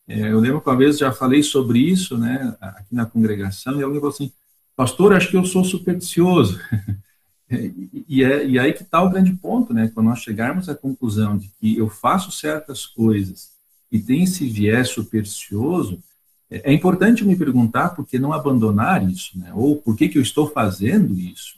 É, 0.06 0.30
eu 0.30 0.38
lembro 0.38 0.60
que 0.60 0.68
uma 0.68 0.76
vez 0.76 0.98
já 0.98 1.12
falei 1.12 1.42
sobre 1.42 1.80
isso 1.80 2.16
né, 2.16 2.56
aqui 2.60 2.94
na 2.94 3.06
congregação, 3.06 3.80
e 3.80 3.82
alguém 3.82 3.98
falou 3.98 4.14
assim, 4.14 4.32
pastor, 4.76 5.12
acho 5.12 5.30
que 5.30 5.36
eu 5.36 5.44
sou 5.44 5.64
supersticioso. 5.64 6.60
e, 7.50 8.04
e, 8.08 8.24
é, 8.24 8.46
e 8.46 8.58
aí 8.58 8.72
que 8.72 8.82
está 8.82 9.02
o 9.02 9.10
grande 9.10 9.32
ponto, 9.32 9.72
né? 9.72 9.90
Quando 9.92 10.06
nós 10.06 10.20
chegarmos 10.20 10.68
à 10.68 10.74
conclusão 10.74 11.36
de 11.36 11.48
que 11.60 11.76
eu 11.76 11.88
faço 11.88 12.30
certas 12.30 12.86
coisas 12.86 13.52
e 13.90 13.98
tem 13.98 14.24
esse 14.24 14.48
viés 14.48 14.88
supersticioso, 14.88 16.02
é 16.50 16.72
importante 16.72 17.24
me 17.24 17.36
perguntar 17.36 17.90
por 17.90 18.06
que 18.06 18.18
não 18.18 18.32
abandonar 18.32 19.08
isso, 19.08 19.38
né? 19.38 19.52
ou 19.54 19.76
por 19.76 19.96
que, 19.96 20.08
que 20.08 20.18
eu 20.18 20.22
estou 20.22 20.50
fazendo 20.50 21.18
isso. 21.18 21.56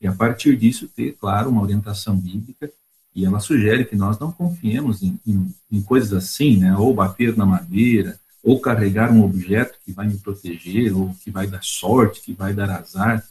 E 0.00 0.06
a 0.06 0.12
partir 0.12 0.56
disso 0.56 0.88
ter, 0.88 1.16
claro, 1.18 1.50
uma 1.50 1.62
orientação 1.62 2.16
bíblica, 2.16 2.70
e 3.14 3.24
ela 3.24 3.40
sugere 3.40 3.84
que 3.84 3.96
nós 3.96 4.18
não 4.18 4.30
confiemos 4.30 5.02
em, 5.02 5.18
em, 5.26 5.54
em 5.72 5.82
coisas 5.82 6.12
assim, 6.12 6.58
né? 6.58 6.76
ou 6.76 6.94
bater 6.94 7.36
na 7.36 7.44
madeira, 7.44 8.18
ou 8.42 8.60
carregar 8.60 9.12
um 9.12 9.24
objeto 9.24 9.78
que 9.84 9.92
vai 9.92 10.06
me 10.06 10.16
proteger, 10.18 10.96
ou 10.96 11.14
que 11.22 11.30
vai 11.30 11.46
dar 11.46 11.62
sorte, 11.62 12.20
que 12.20 12.32
vai 12.32 12.54
dar 12.54 12.70
azar. 12.70 13.26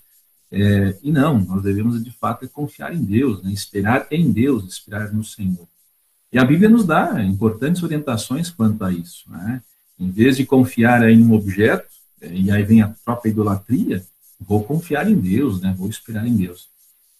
É, 0.51 0.97
e 1.01 1.11
não, 1.11 1.39
nós 1.39 1.63
devemos 1.63 2.03
de 2.03 2.11
fato 2.11 2.47
confiar 2.49 2.93
em 2.93 3.03
Deus, 3.03 3.41
né? 3.41 3.51
esperar 3.51 4.07
em 4.11 4.31
Deus, 4.31 4.65
esperar 4.65 5.11
no 5.13 5.23
Senhor. 5.23 5.67
E 6.31 6.37
a 6.37 6.43
Bíblia 6.43 6.69
nos 6.69 6.85
dá 6.85 7.23
importantes 7.23 7.81
orientações 7.81 8.49
quanto 8.49 8.83
a 8.83 8.91
isso. 8.91 9.29
Né? 9.31 9.61
Em 9.99 10.09
vez 10.09 10.37
de 10.37 10.45
confiar 10.45 11.07
em 11.09 11.23
um 11.23 11.33
objeto, 11.33 11.87
é, 12.21 12.31
e 12.33 12.51
aí 12.51 12.63
vem 12.63 12.81
a 12.81 12.93
própria 13.03 13.29
idolatria, 13.29 14.03
vou 14.39 14.63
confiar 14.63 15.09
em 15.09 15.15
Deus, 15.15 15.61
né? 15.61 15.73
Vou 15.77 15.89
esperar 15.89 16.27
em 16.27 16.35
Deus. 16.35 16.67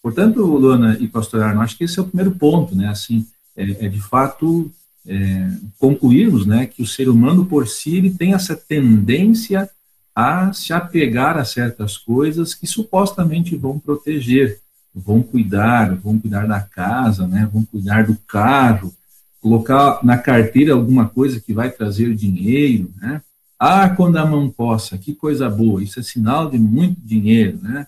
Portanto, 0.02 0.44
Luana 0.44 0.96
e 1.00 1.08
Pastor 1.08 1.42
Arno, 1.42 1.60
acho 1.60 1.76
que 1.76 1.84
esse 1.84 1.98
é 1.98 2.02
o 2.02 2.06
primeiro 2.06 2.32
ponto, 2.32 2.74
né? 2.74 2.88
Assim, 2.88 3.26
é, 3.56 3.86
é 3.86 3.88
de 3.88 4.00
fato 4.00 4.70
é, 5.08 5.50
concluirmos, 5.78 6.44
né, 6.46 6.66
que 6.66 6.82
o 6.82 6.86
ser 6.86 7.08
humano 7.08 7.46
por 7.46 7.66
si 7.66 7.96
ele 7.96 8.10
tem 8.10 8.34
essa 8.34 8.54
tendência 8.54 9.68
a 10.14 10.52
se 10.52 10.72
apegar 10.72 11.38
a 11.38 11.44
certas 11.44 11.96
coisas 11.96 12.52
que 12.52 12.66
supostamente 12.66 13.56
vão 13.56 13.78
proteger, 13.78 14.60
vão 14.94 15.22
cuidar, 15.22 15.94
vão 15.96 16.18
cuidar 16.18 16.46
da 16.46 16.60
casa, 16.60 17.26
né, 17.26 17.48
vão 17.50 17.64
cuidar 17.64 18.06
do 18.06 18.16
carro, 18.26 18.94
colocar 19.40 20.04
na 20.04 20.18
carteira 20.18 20.72
alguma 20.72 21.08
coisa 21.08 21.40
que 21.40 21.52
vai 21.52 21.70
trazer 21.70 22.14
dinheiro, 22.14 22.92
né? 22.96 23.22
Ah, 23.58 23.88
quando 23.90 24.16
a 24.16 24.26
mão 24.26 24.50
coça, 24.50 24.96
que 24.96 25.14
coisa 25.14 25.50
boa, 25.50 25.82
isso 25.82 25.98
é 25.98 26.02
sinal 26.02 26.48
de 26.48 26.58
muito 26.58 27.00
dinheiro, 27.00 27.58
né? 27.60 27.86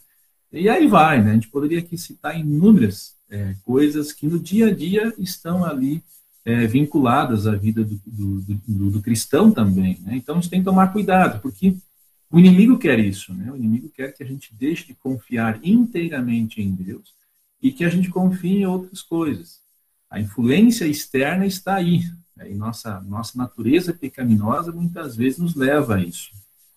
E 0.52 0.68
aí 0.68 0.88
vai, 0.88 1.22
né? 1.22 1.30
A 1.30 1.34
gente 1.34 1.48
poderia 1.48 1.78
aqui 1.78 1.96
citar 1.96 2.38
inúmeras 2.38 3.14
é, 3.30 3.54
coisas 3.64 4.12
que 4.12 4.26
no 4.26 4.38
dia 4.38 4.66
a 4.66 4.74
dia 4.74 5.14
estão 5.16 5.64
ali 5.64 6.02
é, 6.44 6.66
vinculadas 6.66 7.46
à 7.46 7.54
vida 7.54 7.84
do, 7.84 8.00
do, 8.04 8.40
do, 8.66 8.90
do 8.90 9.02
cristão 9.02 9.52
também, 9.52 9.98
né? 10.02 10.16
Então 10.16 10.36
a 10.36 10.40
gente 10.40 10.50
tem 10.50 10.60
que 10.60 10.64
tomar 10.64 10.92
cuidado, 10.92 11.40
porque 11.40 11.76
o 12.30 12.38
inimigo 12.38 12.78
quer 12.78 12.98
isso, 12.98 13.32
né? 13.32 13.50
O 13.52 13.56
inimigo 13.56 13.88
quer 13.88 14.12
que 14.12 14.22
a 14.22 14.26
gente 14.26 14.54
deixe 14.54 14.86
de 14.86 14.94
confiar 14.94 15.60
inteiramente 15.62 16.60
em 16.60 16.72
Deus 16.72 17.14
e 17.62 17.70
que 17.70 17.84
a 17.84 17.88
gente 17.88 18.08
confie 18.08 18.58
em 18.58 18.66
outras 18.66 19.02
coisas. 19.02 19.60
A 20.10 20.18
influência 20.18 20.86
externa 20.86 21.46
está 21.46 21.76
aí. 21.76 22.02
E 22.44 22.54
nossa, 22.54 23.00
nossa 23.02 23.38
natureza 23.38 23.92
pecaminosa 23.92 24.72
muitas 24.72 25.14
vezes 25.14 25.38
nos 25.38 25.54
leva 25.54 25.96
a 25.96 26.00
isso. 26.02 26.30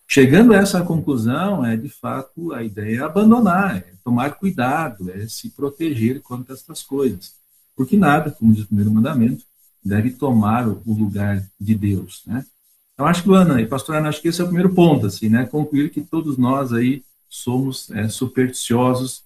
Chegando 0.06 0.52
a 0.52 0.58
essa 0.58 0.82
conclusão, 0.82 1.64
é 1.64 1.76
de 1.76 1.88
fato 1.88 2.52
a 2.52 2.62
ideia 2.62 3.00
é 3.00 3.02
abandonar, 3.02 3.78
é 3.78 3.94
tomar 4.04 4.34
cuidado, 4.34 5.10
é 5.10 5.26
se 5.26 5.50
proteger 5.50 6.20
contra 6.20 6.54
essas 6.54 6.82
coisas. 6.82 7.34
Porque 7.74 7.96
nada, 7.96 8.30
como 8.30 8.52
diz 8.52 8.64
o 8.64 8.66
primeiro 8.68 8.92
mandamento, 8.92 9.44
deve 9.84 10.10
tomar 10.10 10.68
o 10.68 10.82
lugar 10.86 11.44
de 11.58 11.74
Deus. 11.74 12.22
Né? 12.26 12.44
Então, 12.92 13.06
acho 13.06 13.22
que, 13.24 13.34
Ana 13.34 13.60
e 13.60 13.66
pastor 13.66 13.96
Ana, 13.96 14.08
acho 14.08 14.22
que 14.22 14.28
esse 14.28 14.40
é 14.40 14.44
o 14.44 14.46
primeiro 14.46 14.72
ponto, 14.74 15.06
assim, 15.06 15.28
né? 15.28 15.46
concluir 15.46 15.90
que 15.90 16.00
todos 16.00 16.38
nós 16.38 16.72
aí 16.72 17.02
somos 17.28 17.90
é, 17.90 18.08
supersticiosos, 18.08 19.24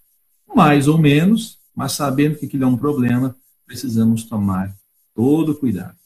mais 0.54 0.88
ou 0.88 0.96
menos, 0.96 1.58
mas 1.76 1.92
sabendo 1.92 2.36
que 2.36 2.46
aquilo 2.46 2.64
é 2.64 2.66
um 2.66 2.76
problema, 2.76 3.36
precisamos 3.68 4.24
tomar 4.24 4.74
todo 5.14 5.54
cuidado. 5.54 5.96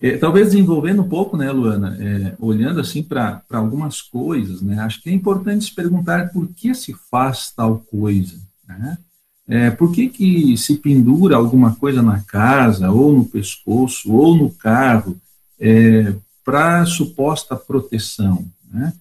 É, 0.00 0.16
talvez 0.16 0.46
desenvolvendo 0.46 1.02
um 1.02 1.08
pouco, 1.08 1.36
né, 1.36 1.52
Luana, 1.52 1.96
é, 2.00 2.34
olhando 2.40 2.80
assim 2.80 3.04
para 3.04 3.40
algumas 3.50 4.02
coisas, 4.02 4.60
né, 4.60 4.80
acho 4.80 5.00
que 5.00 5.10
é 5.10 5.12
importante 5.12 5.66
se 5.66 5.74
perguntar 5.74 6.32
por 6.32 6.48
que 6.48 6.74
se 6.74 6.92
faz 7.08 7.52
tal 7.52 7.78
coisa, 7.78 8.36
né? 8.66 8.98
É, 9.46 9.70
por 9.70 9.92
que, 9.92 10.08
que 10.08 10.56
se 10.56 10.76
pendura 10.76 11.36
alguma 11.36 11.74
coisa 11.74 12.00
na 12.00 12.20
casa, 12.20 12.90
ou 12.90 13.12
no 13.12 13.24
pescoço, 13.24 14.10
ou 14.12 14.36
no 14.36 14.50
carro, 14.50 15.20
é, 15.58 16.14
para 16.44 16.86
suposta 16.86 17.56
proteção? 17.56 18.46
Né? 18.70 18.92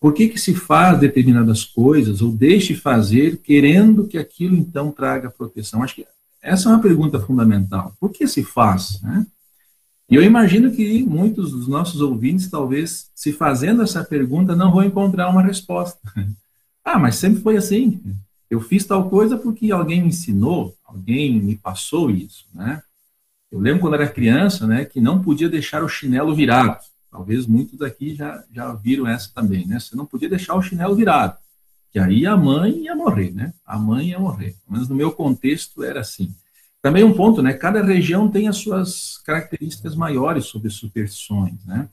Por 0.00 0.14
que, 0.14 0.28
que 0.28 0.38
se 0.38 0.54
faz 0.54 0.98
determinadas 1.00 1.64
coisas 1.64 2.22
ou 2.22 2.30
deixe 2.30 2.74
fazer 2.74 3.38
querendo 3.38 4.06
que 4.06 4.16
aquilo 4.16 4.56
então 4.56 4.92
traga 4.92 5.30
proteção? 5.30 5.82
Acho 5.82 5.96
que 5.96 6.06
essa 6.40 6.68
é 6.68 6.72
uma 6.72 6.80
pergunta 6.80 7.18
fundamental. 7.18 7.92
Por 7.98 8.10
que 8.10 8.26
se 8.26 8.44
faz? 8.44 9.00
Né? 9.02 9.26
E 10.08 10.14
eu 10.14 10.22
imagino 10.22 10.70
que 10.70 11.02
muitos 11.02 11.50
dos 11.50 11.66
nossos 11.66 12.00
ouvintes, 12.00 12.48
talvez, 12.48 13.10
se 13.14 13.32
fazendo 13.32 13.82
essa 13.82 14.04
pergunta, 14.04 14.54
não 14.54 14.72
vão 14.72 14.84
encontrar 14.84 15.28
uma 15.28 15.42
resposta. 15.42 15.98
ah, 16.84 16.98
mas 16.98 17.16
sempre 17.16 17.42
foi 17.42 17.56
assim. 17.56 18.00
Eu 18.48 18.60
fiz 18.60 18.84
tal 18.86 19.10
coisa 19.10 19.36
porque 19.36 19.70
alguém 19.70 20.00
me 20.00 20.08
ensinou, 20.08 20.74
alguém 20.84 21.38
me 21.38 21.56
passou 21.56 22.10
isso, 22.10 22.46
né? 22.54 22.82
Eu 23.50 23.58
lembro 23.58 23.80
quando 23.80 23.94
era 23.94 24.08
criança, 24.08 24.66
né, 24.66 24.84
que 24.84 25.00
não 25.00 25.22
podia 25.22 25.48
deixar 25.48 25.82
o 25.82 25.88
chinelo 25.88 26.34
virado. 26.34 26.78
Talvez 27.10 27.46
muitos 27.46 27.78
daqui 27.78 28.14
já, 28.14 28.44
já 28.52 28.72
viram 28.74 29.06
essa 29.06 29.30
também, 29.34 29.66
né? 29.66 29.80
Você 29.80 29.96
não 29.96 30.06
podia 30.06 30.28
deixar 30.28 30.54
o 30.54 30.62
chinelo 30.62 30.94
virado, 30.94 31.36
que 31.90 31.98
aí 31.98 32.26
a 32.26 32.36
mãe 32.36 32.84
ia 32.84 32.94
morrer, 32.94 33.32
né? 33.32 33.54
A 33.64 33.78
mãe 33.78 34.10
ia 34.10 34.18
morrer. 34.18 34.56
Mas 34.66 34.88
no 34.88 34.94
meu 34.94 35.10
contexto 35.12 35.82
era 35.82 36.00
assim. 36.00 36.34
Também 36.82 37.02
um 37.02 37.14
ponto, 37.14 37.42
né? 37.42 37.52
Cada 37.54 37.82
região 37.82 38.30
tem 38.30 38.46
as 38.46 38.58
suas 38.58 39.18
características 39.18 39.94
maiores 39.94 40.46
sobre 40.46 40.70
superstições, 40.70 41.64
né? 41.64 41.88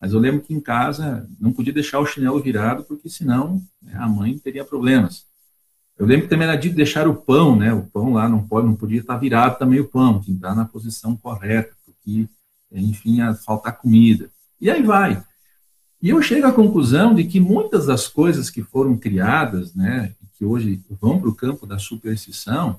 Mas 0.00 0.12
eu 0.12 0.18
lembro 0.18 0.40
que 0.40 0.52
em 0.52 0.60
casa 0.60 1.28
não 1.38 1.52
podia 1.52 1.72
deixar 1.72 2.00
o 2.00 2.06
chinelo 2.06 2.42
virado, 2.42 2.82
porque 2.82 3.08
senão 3.08 3.62
né, 3.80 3.94
a 3.94 4.08
mãe 4.08 4.36
teria 4.36 4.64
problemas. 4.64 5.26
Eu 5.96 6.06
lembro 6.06 6.24
que 6.24 6.30
também 6.30 6.48
era 6.48 6.56
dito 6.56 6.74
deixar 6.74 7.06
o 7.06 7.14
pão, 7.14 7.54
né? 7.54 7.72
O 7.72 7.84
pão 7.84 8.14
lá 8.14 8.28
não 8.28 8.44
pode, 8.44 8.66
não 8.66 8.74
podia 8.74 9.00
estar 9.00 9.16
virado 9.16 9.58
também 9.58 9.78
o 9.78 9.88
pão, 9.88 10.14
tinha 10.20 10.34
que 10.34 10.44
estar 10.44 10.54
na 10.54 10.64
posição 10.64 11.16
correta, 11.16 11.72
porque, 11.84 12.28
enfim, 12.72 13.18
ia 13.18 13.34
faltar 13.34 13.78
comida. 13.78 14.28
E 14.62 14.70
aí 14.70 14.80
vai. 14.80 15.20
E 16.00 16.10
eu 16.10 16.22
chego 16.22 16.46
à 16.46 16.52
conclusão 16.52 17.12
de 17.12 17.24
que 17.24 17.40
muitas 17.40 17.86
das 17.86 18.06
coisas 18.06 18.48
que 18.48 18.62
foram 18.62 18.96
criadas, 18.96 19.74
né, 19.74 20.12
que 20.38 20.44
hoje 20.44 20.80
vão 21.00 21.18
para 21.18 21.28
o 21.28 21.34
campo 21.34 21.66
da 21.66 21.80
superstição, 21.80 22.78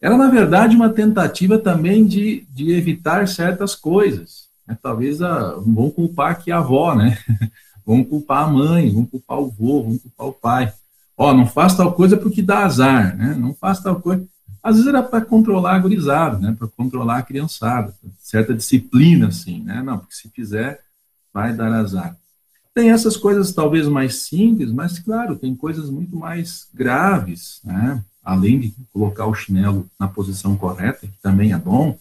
era, 0.00 0.16
na 0.16 0.28
verdade, 0.28 0.74
uma 0.74 0.88
tentativa 0.88 1.56
também 1.56 2.04
de, 2.04 2.44
de 2.50 2.72
evitar 2.72 3.28
certas 3.28 3.76
coisas. 3.76 4.48
Né? 4.66 4.76
Talvez 4.82 5.22
a, 5.22 5.54
vão 5.54 5.90
culpar 5.90 6.32
aqui 6.32 6.50
a 6.50 6.58
avó, 6.58 6.92
né? 6.92 7.16
vão 7.86 8.02
culpar 8.02 8.42
a 8.42 8.50
mãe, 8.50 8.90
vão 8.90 9.04
culpar 9.04 9.38
o 9.38 9.48
vô, 9.48 9.84
vão 9.84 9.98
culpar 9.98 10.26
o 10.26 10.32
pai. 10.32 10.72
Ó, 11.16 11.30
oh, 11.30 11.34
não 11.34 11.46
faz 11.46 11.76
tal 11.76 11.92
coisa 11.92 12.16
porque 12.16 12.42
dá 12.42 12.64
azar, 12.64 13.16
né? 13.16 13.36
Não 13.38 13.54
faz 13.54 13.78
tal 13.78 14.00
coisa. 14.00 14.26
Às 14.60 14.74
vezes 14.74 14.88
era 14.88 15.04
para 15.04 15.24
controlar 15.24 15.76
a 15.76 15.78
gurizada, 15.78 16.36
né? 16.38 16.56
Para 16.58 16.66
controlar 16.66 17.18
a 17.18 17.22
criançada, 17.22 17.94
certa 18.18 18.52
disciplina, 18.52 19.28
assim, 19.28 19.62
né? 19.62 19.82
Não, 19.84 19.98
porque 19.98 20.14
se 20.14 20.28
fizer, 20.30 20.80
vai 21.32 21.54
dar 21.54 21.72
azar. 21.72 22.16
Tem 22.74 22.90
essas 22.90 23.16
coisas 23.16 23.52
talvez 23.52 23.86
mais 23.86 24.16
simples, 24.16 24.72
mas, 24.72 24.98
claro, 24.98 25.36
tem 25.36 25.54
coisas 25.54 25.90
muito 25.90 26.16
mais 26.16 26.68
graves, 26.72 27.60
né? 27.62 28.02
além 28.22 28.60
de 28.60 28.74
colocar 28.92 29.26
o 29.26 29.34
chinelo 29.34 29.88
na 29.98 30.08
posição 30.08 30.56
correta, 30.56 31.06
que 31.06 31.20
também 31.20 31.52
é 31.52 31.58
bom, 31.58 31.98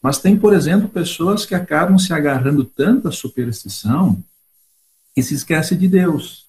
mas 0.00 0.18
tem, 0.18 0.36
por 0.36 0.54
exemplo, 0.54 0.88
pessoas 0.88 1.44
que 1.44 1.54
acabam 1.54 1.98
se 1.98 2.12
agarrando 2.12 2.64
tanto 2.64 3.08
à 3.08 3.12
superstição 3.12 4.22
que 5.14 5.22
se 5.22 5.34
esquece 5.34 5.74
de 5.74 5.88
Deus. 5.88 6.46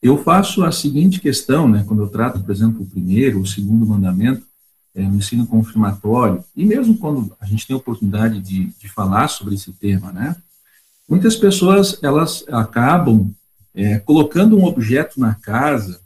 Eu 0.00 0.22
faço 0.22 0.62
a 0.62 0.70
seguinte 0.70 1.20
questão, 1.20 1.68
né, 1.68 1.82
quando 1.86 2.02
eu 2.02 2.08
trato, 2.08 2.38
por 2.38 2.52
exemplo, 2.52 2.82
o 2.82 2.86
primeiro, 2.86 3.40
o 3.40 3.46
segundo 3.46 3.86
mandamento, 3.86 4.46
é, 4.94 5.02
no 5.02 5.16
ensino 5.16 5.46
confirmatório, 5.46 6.44
e 6.54 6.64
mesmo 6.64 6.96
quando 6.96 7.34
a 7.40 7.46
gente 7.46 7.66
tem 7.66 7.74
a 7.74 7.78
oportunidade 7.78 8.40
de, 8.40 8.66
de 8.66 8.88
falar 8.88 9.26
sobre 9.28 9.56
esse 9.56 9.72
tema, 9.72 10.12
né, 10.12 10.36
muitas 11.08 11.36
pessoas, 11.36 11.98
elas 12.02 12.44
acabam 12.48 13.34
é, 13.74 13.98
colocando 13.98 14.56
um 14.56 14.64
objeto 14.64 15.18
na 15.18 15.34
casa 15.34 16.00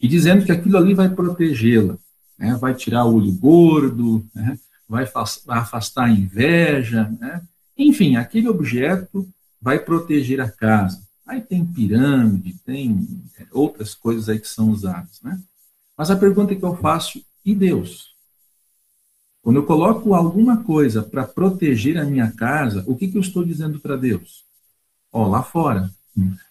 e 0.00 0.08
dizendo 0.08 0.44
que 0.44 0.52
aquilo 0.52 0.76
ali 0.76 0.94
vai 0.94 1.08
protegê-la, 1.08 1.96
né? 2.38 2.56
vai 2.60 2.74
tirar 2.74 3.04
o 3.04 3.14
olho 3.16 3.32
gordo, 3.32 4.24
né? 4.34 4.58
vai 4.88 5.04
afastar 5.48 6.04
a 6.04 6.10
inveja, 6.10 7.08
né? 7.20 7.42
enfim, 7.76 8.16
aquele 8.16 8.48
objeto 8.48 9.28
vai 9.60 9.78
proteger 9.78 10.40
a 10.40 10.50
casa. 10.50 11.00
Aí 11.26 11.40
tem 11.40 11.64
pirâmide, 11.64 12.58
tem 12.64 13.08
é, 13.38 13.46
outras 13.52 13.94
coisas 13.94 14.28
aí 14.28 14.38
que 14.38 14.48
são 14.48 14.70
usadas, 14.70 15.20
né? 15.22 15.40
Mas 15.96 16.10
a 16.10 16.16
pergunta 16.16 16.54
que 16.54 16.64
eu 16.64 16.76
faço, 16.76 17.24
e 17.44 17.54
Deus? 17.54 18.11
Quando 19.42 19.56
eu 19.56 19.64
coloco 19.64 20.14
alguma 20.14 20.62
coisa 20.62 21.02
para 21.02 21.24
proteger 21.24 21.98
a 21.98 22.04
minha 22.04 22.30
casa, 22.30 22.84
o 22.86 22.94
que, 22.94 23.08
que 23.08 23.18
eu 23.18 23.20
estou 23.20 23.44
dizendo 23.44 23.80
para 23.80 23.96
Deus? 23.96 24.44
Ó, 25.12 25.26
lá 25.26 25.42
fora, 25.42 25.90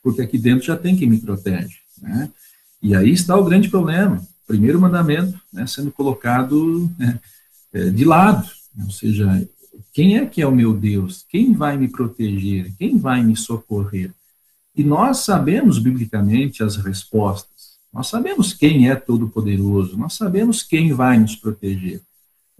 porque 0.03 0.21
aqui 0.21 0.37
dentro 0.37 0.65
já 0.65 0.75
tem 0.75 0.95
quem 0.95 1.09
me 1.09 1.19
protege, 1.19 1.77
né? 2.01 2.29
E 2.81 2.95
aí 2.95 3.11
está 3.11 3.37
o 3.37 3.45
grande 3.45 3.69
problema. 3.69 4.25
Primeiro 4.47 4.81
mandamento 4.81 5.39
né, 5.53 5.67
sendo 5.67 5.91
colocado 5.91 6.91
né, 6.97 7.19
é, 7.71 7.89
de 7.89 8.03
lado. 8.03 8.49
Ou 8.83 8.89
seja, 8.89 9.47
quem 9.93 10.17
é 10.17 10.25
que 10.25 10.41
é 10.41 10.47
o 10.47 10.55
meu 10.55 10.73
Deus? 10.73 11.23
Quem 11.29 11.53
vai 11.53 11.77
me 11.77 11.87
proteger? 11.87 12.73
Quem 12.77 12.97
vai 12.97 13.23
me 13.23 13.35
socorrer? 13.35 14.11
E 14.75 14.83
nós 14.83 15.19
sabemos 15.19 15.77
biblicamente 15.77 16.63
as 16.63 16.75
respostas. 16.75 17.77
Nós 17.93 18.07
sabemos 18.07 18.53
quem 18.53 18.89
é 18.89 18.95
todo-poderoso. 18.95 19.97
Nós 19.97 20.13
sabemos 20.13 20.63
quem 20.63 20.91
vai 20.91 21.19
nos 21.19 21.35
proteger. 21.35 22.01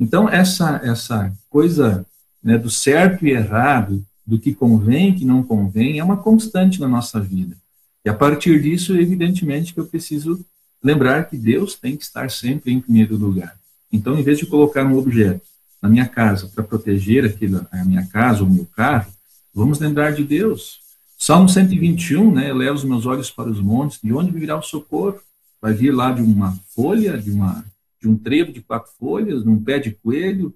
Então, 0.01 0.27
essa, 0.27 0.81
essa 0.83 1.31
coisa 1.47 2.03
né, 2.43 2.57
do 2.57 2.71
certo 2.71 3.23
e 3.23 3.29
errado, 3.29 4.03
do 4.25 4.39
que 4.39 4.51
convém 4.51 5.13
que 5.13 5.23
não 5.23 5.43
convém, 5.43 5.99
é 5.99 6.03
uma 6.03 6.17
constante 6.17 6.81
na 6.81 6.87
nossa 6.87 7.19
vida. 7.19 7.55
E 8.03 8.09
a 8.09 8.13
partir 8.15 8.59
disso, 8.59 8.97
evidentemente, 8.97 9.75
que 9.75 9.79
eu 9.79 9.85
preciso 9.85 10.43
lembrar 10.83 11.25
que 11.25 11.37
Deus 11.37 11.75
tem 11.75 11.95
que 11.95 12.03
estar 12.03 12.31
sempre 12.31 12.73
em 12.73 12.81
primeiro 12.81 13.15
lugar. 13.15 13.55
Então, 13.91 14.17
em 14.17 14.23
vez 14.23 14.39
de 14.39 14.47
colocar 14.47 14.83
um 14.83 14.97
objeto 14.97 15.45
na 15.79 15.87
minha 15.87 16.07
casa 16.07 16.47
para 16.47 16.63
proteger 16.63 17.23
aquilo, 17.23 17.63
a 17.71 17.85
minha 17.85 18.07
casa 18.07 18.43
o 18.43 18.49
meu 18.49 18.67
carro, 18.75 19.11
vamos 19.53 19.77
lembrar 19.77 20.13
de 20.13 20.23
Deus. 20.23 20.79
Salmo 21.15 21.47
121, 21.47 22.33
né, 22.33 22.49
eleva 22.49 22.73
os 22.73 22.83
meus 22.83 23.05
olhos 23.05 23.29
para 23.29 23.51
os 23.51 23.61
montes, 23.61 23.99
de 24.03 24.11
onde 24.11 24.31
virá 24.31 24.57
o 24.57 24.63
socorro? 24.63 25.19
Vai 25.61 25.75
vir 25.75 25.91
lá 25.91 26.11
de 26.11 26.23
uma 26.23 26.57
folha, 26.73 27.19
de, 27.19 27.29
uma, 27.29 27.63
de 28.01 28.09
um 28.09 28.17
trevo 28.17 28.51
de 28.51 28.61
quatro 28.61 28.91
folhas, 28.97 29.43
de 29.43 29.49
um 29.49 29.61
pé 29.61 29.79
de 29.79 29.91
coelho, 29.91 30.53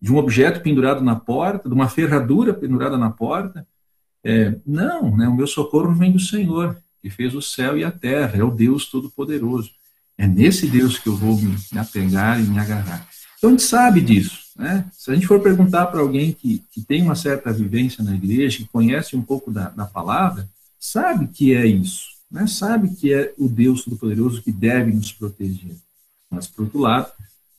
de 0.00 0.12
um 0.12 0.16
objeto 0.16 0.60
pendurado 0.60 1.02
na 1.02 1.16
porta, 1.16 1.68
de 1.68 1.74
uma 1.74 1.88
ferradura 1.88 2.52
pendurada 2.52 2.96
na 2.96 3.10
porta? 3.10 3.66
É, 4.24 4.56
não, 4.66 5.16
né, 5.16 5.28
o 5.28 5.34
meu 5.34 5.46
socorro 5.46 5.94
vem 5.94 6.12
do 6.12 6.20
Senhor 6.20 6.76
que 7.00 7.08
fez 7.08 7.34
o 7.34 7.42
céu 7.42 7.78
e 7.78 7.84
a 7.84 7.90
terra, 7.90 8.36
é 8.36 8.42
o 8.42 8.50
Deus 8.50 8.86
Todo-Poderoso. 8.86 9.70
É 10.16 10.26
nesse 10.26 10.66
Deus 10.66 10.98
que 10.98 11.08
eu 11.08 11.16
vou 11.16 11.40
me, 11.40 11.56
apegar 11.78 12.40
e 12.40 12.42
me 12.42 12.58
agarrar. 12.58 13.08
Então 13.38 13.50
a 13.50 13.52
gente 13.52 13.62
sabe 13.62 14.00
disso. 14.00 14.40
Né? 14.56 14.84
Se 14.92 15.10
a 15.10 15.14
gente 15.14 15.26
for 15.26 15.40
perguntar 15.40 15.86
para 15.86 16.00
alguém 16.00 16.32
que, 16.32 16.64
que 16.72 16.82
tem 16.82 17.02
uma 17.02 17.14
certa 17.14 17.52
vivência 17.52 18.02
na 18.02 18.14
igreja, 18.14 18.58
que 18.58 18.68
conhece 18.68 19.14
um 19.14 19.22
pouco 19.22 19.52
da, 19.52 19.68
da 19.70 19.86
palavra, 19.86 20.48
sabe 20.78 21.28
que 21.28 21.54
é 21.54 21.64
isso. 21.64 22.08
Né? 22.30 22.46
Sabe 22.48 22.94
que 22.96 23.12
é 23.12 23.32
o 23.38 23.48
Deus 23.48 23.84
Todo-Poderoso 23.84 24.42
que 24.42 24.50
deve 24.50 24.92
nos 24.92 25.12
proteger. 25.12 25.76
Mas, 26.30 26.46
por 26.46 26.64
outro 26.64 26.80
lado, 26.80 27.10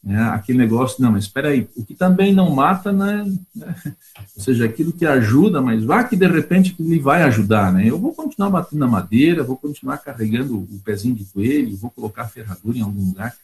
né, 0.03 0.21
aquele 0.29 0.57
negócio, 0.57 1.01
não, 1.03 1.11
mas 1.11 1.25
espera 1.25 1.49
aí, 1.49 1.67
o 1.75 1.83
que 1.83 1.93
também 1.93 2.33
não 2.33 2.49
mata, 2.51 2.91
né, 2.91 3.25
né, 3.53 3.75
ou 4.35 4.43
seja, 4.43 4.65
aquilo 4.65 4.93
que 4.93 5.05
ajuda, 5.05 5.61
mas 5.61 5.83
vá 5.83 6.03
que 6.03 6.15
de 6.15 6.27
repente 6.27 6.75
ele 6.79 6.99
vai 6.99 7.23
ajudar, 7.23 7.73
né, 7.73 7.85
eu 7.85 7.99
vou 7.99 8.13
continuar 8.13 8.49
batendo 8.49 8.79
na 8.79 8.87
madeira, 8.87 9.43
vou 9.43 9.57
continuar 9.57 9.97
carregando 9.97 10.57
o 10.57 10.79
pezinho 10.83 11.15
de 11.15 11.25
coelho, 11.25 11.75
vou 11.75 11.91
colocar 11.91 12.23
a 12.23 12.27
ferradura 12.27 12.77
em 12.77 12.81
algum 12.81 13.07
lugar, 13.07 13.35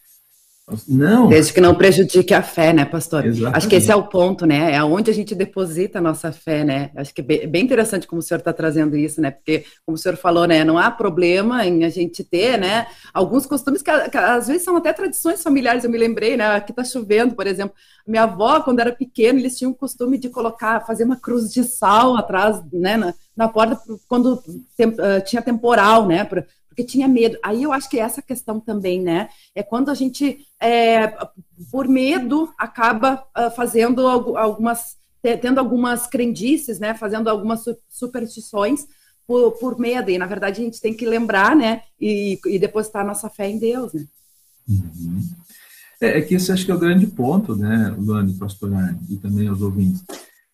não. 0.87 1.27
Desde 1.27 1.53
que 1.53 1.61
não 1.61 1.75
prejudique 1.75 2.33
a 2.33 2.41
fé, 2.41 2.73
né, 2.73 2.85
pastor? 2.85 3.23
Exatamente. 3.23 3.55
Acho 3.55 3.67
que 3.67 3.75
esse 3.75 3.91
é 3.91 3.95
o 3.95 4.07
ponto, 4.07 4.47
né? 4.47 4.73
É 4.73 4.83
onde 4.83 5.11
a 5.11 5.13
gente 5.13 5.35
deposita 5.35 5.99
a 5.99 6.01
nossa 6.01 6.31
fé, 6.31 6.63
né? 6.63 6.89
Acho 6.95 7.13
que 7.13 7.21
é 7.21 7.45
bem 7.45 7.63
interessante 7.63 8.07
como 8.07 8.19
o 8.19 8.23
senhor 8.23 8.39
está 8.39 8.51
trazendo 8.51 8.97
isso, 8.97 9.21
né? 9.21 9.29
Porque, 9.29 9.63
como 9.85 9.95
o 9.95 9.97
senhor 9.97 10.17
falou, 10.17 10.47
né? 10.47 10.63
Não 10.63 10.79
há 10.79 10.89
problema 10.89 11.63
em 11.67 11.83
a 11.83 11.89
gente 11.89 12.23
ter, 12.23 12.57
né? 12.57 12.87
Alguns 13.13 13.45
costumes 13.45 13.83
que, 13.83 14.09
que 14.09 14.17
às 14.17 14.47
vezes 14.47 14.63
são 14.63 14.75
até 14.75 14.91
tradições 14.91 15.43
familiares. 15.43 15.83
Eu 15.83 15.91
me 15.91 15.99
lembrei, 15.99 16.35
né? 16.35 16.55
Aqui 16.55 16.71
está 16.71 16.83
chovendo, 16.83 17.35
por 17.35 17.45
exemplo. 17.45 17.75
Minha 18.07 18.23
avó, 18.23 18.59
quando 18.61 18.79
era 18.79 18.91
pequena, 18.91 19.37
eles 19.37 19.55
tinham 19.55 19.71
o 19.71 19.75
costume 19.75 20.17
de 20.17 20.29
colocar, 20.29 20.83
fazer 20.85 21.03
uma 21.03 21.15
cruz 21.15 21.53
de 21.53 21.63
sal 21.63 22.17
atrás, 22.17 22.59
né? 22.73 22.97
Na, 22.97 23.13
na 23.37 23.47
porta, 23.47 23.79
quando 24.07 24.41
tem, 24.75 24.87
uh, 24.87 25.21
tinha 25.23 25.43
temporal, 25.43 26.07
né? 26.07 26.23
Pra, 26.23 26.43
porque 26.75 26.83
tinha 26.83 27.07
medo. 27.07 27.37
Aí 27.41 27.63
eu 27.63 27.71
acho 27.71 27.89
que 27.89 27.97
essa 27.97 28.21
questão 28.21 28.59
também, 28.59 29.01
né? 29.01 29.29
É 29.55 29.63
quando 29.63 29.89
a 29.89 29.93
gente, 29.93 30.45
é, 30.59 31.07
por 31.71 31.87
medo, 31.87 32.53
acaba 32.59 33.25
uh, 33.35 33.49
fazendo 33.55 34.05
algumas, 34.05 34.97
tendo 35.41 35.57
algumas 35.59 36.05
crendices, 36.05 36.77
né? 36.77 36.93
Fazendo 36.93 37.29
algumas 37.29 37.63
superstições 37.87 38.85
por, 39.25 39.53
por, 39.53 39.79
medo. 39.79 40.11
E 40.11 40.17
na 40.17 40.25
verdade 40.25 40.61
a 40.61 40.65
gente 40.65 40.81
tem 40.81 40.93
que 40.93 41.05
lembrar, 41.05 41.55
né? 41.55 41.83
E, 41.99 42.37
e 42.45 42.59
depositar 42.59 43.05
nossa 43.05 43.29
fé 43.29 43.49
em 43.49 43.57
Deus, 43.57 43.93
né? 43.93 44.05
Uhum. 44.67 45.21
É, 46.01 46.19
é, 46.19 46.21
que 46.21 46.35
esse 46.35 46.51
acho 46.51 46.65
que 46.65 46.71
é 46.71 46.75
o 46.75 46.79
grande 46.79 47.07
ponto, 47.07 47.55
né, 47.55 47.95
Luane, 47.97 48.33
pastor 48.33 48.73
Arne, 48.73 48.99
e 49.09 49.15
também 49.15 49.49
os 49.49 49.61
ouvintes. 49.61 50.03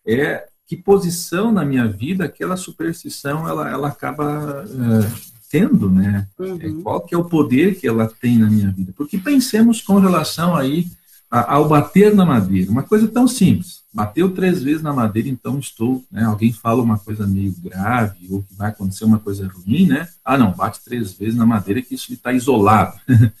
É 0.06 0.46
que 0.66 0.76
posição 0.76 1.50
na 1.50 1.64
minha 1.64 1.88
vida 1.88 2.24
aquela 2.24 2.56
superstição 2.56 3.48
ela, 3.48 3.68
ela 3.68 3.88
acaba 3.88 4.64
uh, 4.64 5.31
tendo, 5.52 5.90
né? 5.90 6.26
É, 6.40 6.42
uhum. 6.42 6.82
Qual 6.82 7.02
que 7.02 7.14
é 7.14 7.18
o 7.18 7.26
poder 7.26 7.78
que 7.78 7.86
ela 7.86 8.08
tem 8.08 8.38
na 8.38 8.48
minha 8.48 8.70
vida? 8.70 8.90
Porque 8.96 9.18
pensemos 9.18 9.82
com 9.82 9.98
relação 9.98 10.56
aí 10.56 10.90
ao 11.30 11.68
bater 11.68 12.14
na 12.14 12.26
madeira, 12.26 12.70
uma 12.70 12.82
coisa 12.82 13.06
tão 13.06 13.28
simples. 13.28 13.82
Bateu 13.92 14.30
três 14.30 14.62
vezes 14.62 14.82
na 14.82 14.92
madeira, 14.92 15.28
então 15.28 15.58
estou, 15.58 16.02
né? 16.10 16.24
Alguém 16.24 16.52
fala 16.52 16.82
uma 16.82 16.98
coisa 16.98 17.26
meio 17.26 17.54
grave 17.58 18.26
ou 18.30 18.42
que 18.42 18.54
vai 18.54 18.70
acontecer 18.70 19.04
uma 19.04 19.18
coisa 19.18 19.46
ruim, 19.46 19.86
né? 19.86 20.08
Ah, 20.24 20.36
não, 20.36 20.52
bate 20.52 20.80
três 20.82 21.12
vezes 21.12 21.34
na 21.34 21.46
madeira 21.46 21.82
que 21.82 21.94
isso 21.94 22.12
está 22.12 22.32
isolado. 22.32 22.98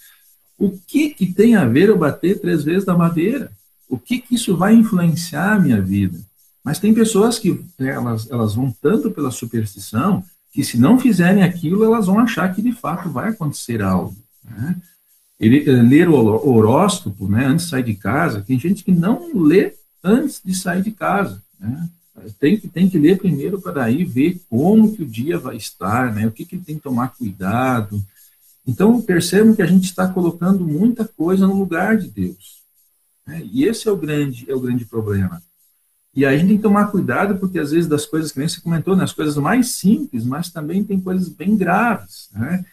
o 0.58 0.70
que 0.86 1.10
que 1.10 1.32
tem 1.32 1.54
a 1.54 1.66
ver 1.66 1.88
eu 1.88 1.98
bater 1.98 2.40
três 2.40 2.62
vezes 2.62 2.84
na 2.84 2.96
madeira? 2.96 3.50
O 3.88 3.98
que 3.98 4.18
que 4.18 4.34
isso 4.34 4.56
vai 4.56 4.74
influenciar 4.74 5.54
a 5.54 5.58
minha 5.58 5.80
vida? 5.80 6.18
Mas 6.64 6.78
tem 6.78 6.94
pessoas 6.94 7.38
que 7.38 7.62
né, 7.78 7.90
elas, 7.90 8.30
elas 8.30 8.54
vão 8.54 8.74
tanto 8.80 9.10
pela 9.10 9.30
superstição 9.30 10.24
que 10.52 10.62
se 10.62 10.78
não 10.78 10.98
fizerem 10.98 11.42
aquilo, 11.42 11.82
elas 11.82 12.06
vão 12.06 12.18
achar 12.18 12.54
que 12.54 12.60
de 12.60 12.72
fato 12.72 13.08
vai 13.08 13.30
acontecer 13.30 13.80
algo. 13.80 14.14
Né? 14.44 14.76
Ele, 15.40 15.68
eh, 15.68 15.82
ler 15.82 16.08
o 16.08 16.14
horóscopo 16.14 17.26
né, 17.26 17.46
antes 17.46 17.64
de 17.64 17.70
sair 17.70 17.82
de 17.82 17.94
casa, 17.94 18.42
tem 18.42 18.58
gente 18.58 18.84
que 18.84 18.92
não 18.92 19.34
lê 19.34 19.74
antes 20.04 20.40
de 20.44 20.54
sair 20.54 20.82
de 20.82 20.90
casa. 20.90 21.42
Né? 21.58 21.88
Tem, 22.38 22.58
que, 22.58 22.68
tem 22.68 22.88
que 22.88 22.98
ler 22.98 23.18
primeiro 23.18 23.60
para 23.60 23.72
daí 23.72 24.04
ver 24.04 24.40
como 24.50 24.94
que 24.94 25.02
o 25.02 25.06
dia 25.06 25.38
vai 25.38 25.56
estar, 25.56 26.14
né? 26.14 26.26
o 26.26 26.30
que, 26.30 26.44
que 26.44 26.54
ele 26.54 26.64
tem 26.64 26.76
que 26.76 26.82
tomar 26.82 27.08
cuidado. 27.08 28.04
Então, 28.66 29.00
percebam 29.00 29.54
que 29.54 29.62
a 29.62 29.66
gente 29.66 29.84
está 29.84 30.06
colocando 30.06 30.64
muita 30.64 31.08
coisa 31.08 31.46
no 31.46 31.58
lugar 31.58 31.96
de 31.96 32.08
Deus. 32.08 32.62
Né? 33.26 33.42
E 33.50 33.64
esse 33.64 33.88
é 33.88 33.90
o 33.90 33.96
grande, 33.96 34.48
é 34.48 34.54
o 34.54 34.60
grande 34.60 34.84
problema. 34.84 35.42
E 36.14 36.26
aí 36.26 36.34
a 36.34 36.38
gente 36.38 36.48
tem 36.48 36.56
que 36.56 36.62
tomar 36.62 36.90
cuidado, 36.90 37.38
porque 37.38 37.58
às 37.58 37.70
vezes 37.70 37.88
das 37.88 38.04
coisas 38.04 38.30
que 38.30 38.38
nem 38.38 38.48
você 38.48 38.60
comentou, 38.60 38.94
né, 38.94 39.04
as 39.04 39.12
coisas 39.12 39.36
mais 39.36 39.68
simples, 39.68 40.24
mas 40.24 40.50
também 40.50 40.84
tem 40.84 41.00
coisas 41.00 41.28
bem 41.28 41.56
graves. 41.56 42.28
Né? 42.34 42.64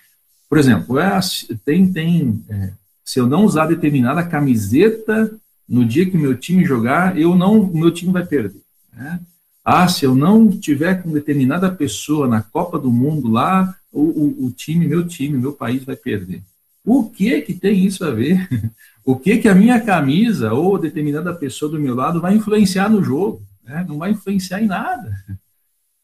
Por 0.49 0.57
exemplo, 0.57 0.99
é, 0.99 1.19
tem, 1.63 1.91
tem 1.91 2.43
é, 2.49 2.73
se 3.03 3.19
eu 3.19 3.27
não 3.27 3.45
usar 3.45 3.67
determinada 3.67 4.23
camiseta 4.23 5.33
no 5.67 5.85
dia 5.85 6.09
que 6.09 6.17
meu 6.17 6.35
time 6.35 6.65
jogar, 6.65 7.17
eu 7.17 7.35
não, 7.35 7.65
meu 7.67 7.91
time 7.91 8.11
vai 8.11 8.25
perder. 8.25 8.61
Né? 8.93 9.19
Ah, 9.63 9.87
se 9.87 10.03
eu 10.03 10.15
não 10.15 10.49
tiver 10.49 11.01
com 11.01 11.11
determinada 11.11 11.71
pessoa 11.71 12.27
na 12.27 12.41
Copa 12.41 12.77
do 12.77 12.91
Mundo 12.91 13.29
lá, 13.29 13.75
o, 13.91 14.01
o, 14.01 14.45
o 14.45 14.51
time, 14.51 14.87
meu 14.87 15.07
time, 15.07 15.37
meu 15.37 15.53
país 15.53 15.83
vai 15.83 15.95
perder. 15.95 16.41
O 16.83 17.09
que 17.09 17.41
que 17.41 17.53
tem 17.53 17.85
isso 17.85 18.03
a 18.03 18.11
ver? 18.11 18.47
O 19.03 19.17
que 19.17 19.37
que 19.37 19.47
a 19.47 19.55
minha 19.55 19.79
camisa 19.79 20.53
ou 20.53 20.77
determinada 20.77 21.33
pessoa 21.33 21.71
do 21.71 21.79
meu 21.79 21.95
lado 21.95 22.21
vai 22.21 22.35
influenciar 22.35 22.89
no 22.89 23.03
jogo? 23.03 23.41
Né? 23.63 23.85
Não 23.87 23.97
vai 23.97 24.11
influenciar 24.11 24.61
em 24.61 24.67
nada. 24.67 25.13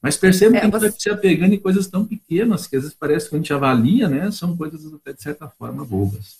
Mas 0.01 0.17
perceba 0.17 0.58
é, 0.58 0.60
que 0.60 0.65
a 0.65 0.69
gente 0.69 0.79
você... 0.79 0.89
vai 0.89 0.99
se 0.99 1.10
apegando 1.10 1.53
em 1.53 1.60
coisas 1.60 1.88
tão 1.88 2.05
pequenas 2.05 2.67
que 2.67 2.75
às 2.75 2.84
vezes 2.84 2.97
parece 2.97 3.27
que 3.27 3.36
a 3.36 3.39
gente 3.39 3.51
avalia, 3.51 4.08
né? 4.08 4.29
São 4.29 4.55
coisas 4.55 4.93
até 4.93 5.13
de 5.13 5.21
certa 5.21 5.47
forma 5.49 5.84
bobas. 5.84 6.38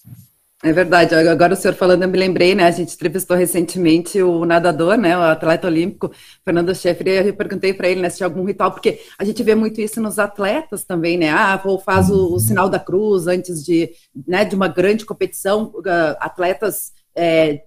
É 0.66 0.74
verdade. 0.74 1.14
Agora 1.14 1.54
o 1.54 1.56
senhor 1.56 1.76
falando, 1.76 2.02
eu 2.02 2.10
me 2.10 2.18
lembrei, 2.18 2.56
né? 2.56 2.64
A 2.64 2.72
gente 2.72 2.96
entrevistou 2.96 3.38
recentemente 3.38 4.20
o 4.24 4.46
nadador, 4.46 4.98
né? 4.98 5.16
O 5.16 5.22
atleta 5.22 5.68
olímpico, 5.68 6.12
Fernando 6.44 6.74
Schaeffer, 6.74 7.08
e 7.08 7.28
eu 7.28 7.36
perguntei 7.36 7.72
para 7.72 7.88
ele 7.88 8.02
né, 8.02 8.10
se 8.10 8.18
tinha 8.18 8.26
algum 8.26 8.44
ritual, 8.44 8.72
porque 8.72 9.00
a 9.16 9.24
gente 9.24 9.44
vê 9.44 9.54
muito 9.54 9.80
isso 9.80 10.02
nos 10.02 10.18
atletas 10.18 10.84
também, 10.84 11.20
né? 11.20 11.30
Ah, 11.30 11.62
ou 11.64 11.78
faz 11.80 12.10
o, 12.10 12.34
o 12.34 12.40
sinal 12.40 12.68
da 12.68 12.80
cruz 12.80 13.28
antes 13.28 13.64
de, 13.64 13.92
né, 14.28 14.44
de 14.44 14.56
uma 14.56 14.68
grande 14.68 15.06
competição. 15.06 15.66
Uh, 15.76 16.18
atletas 16.20 16.95
é, 17.16 17.64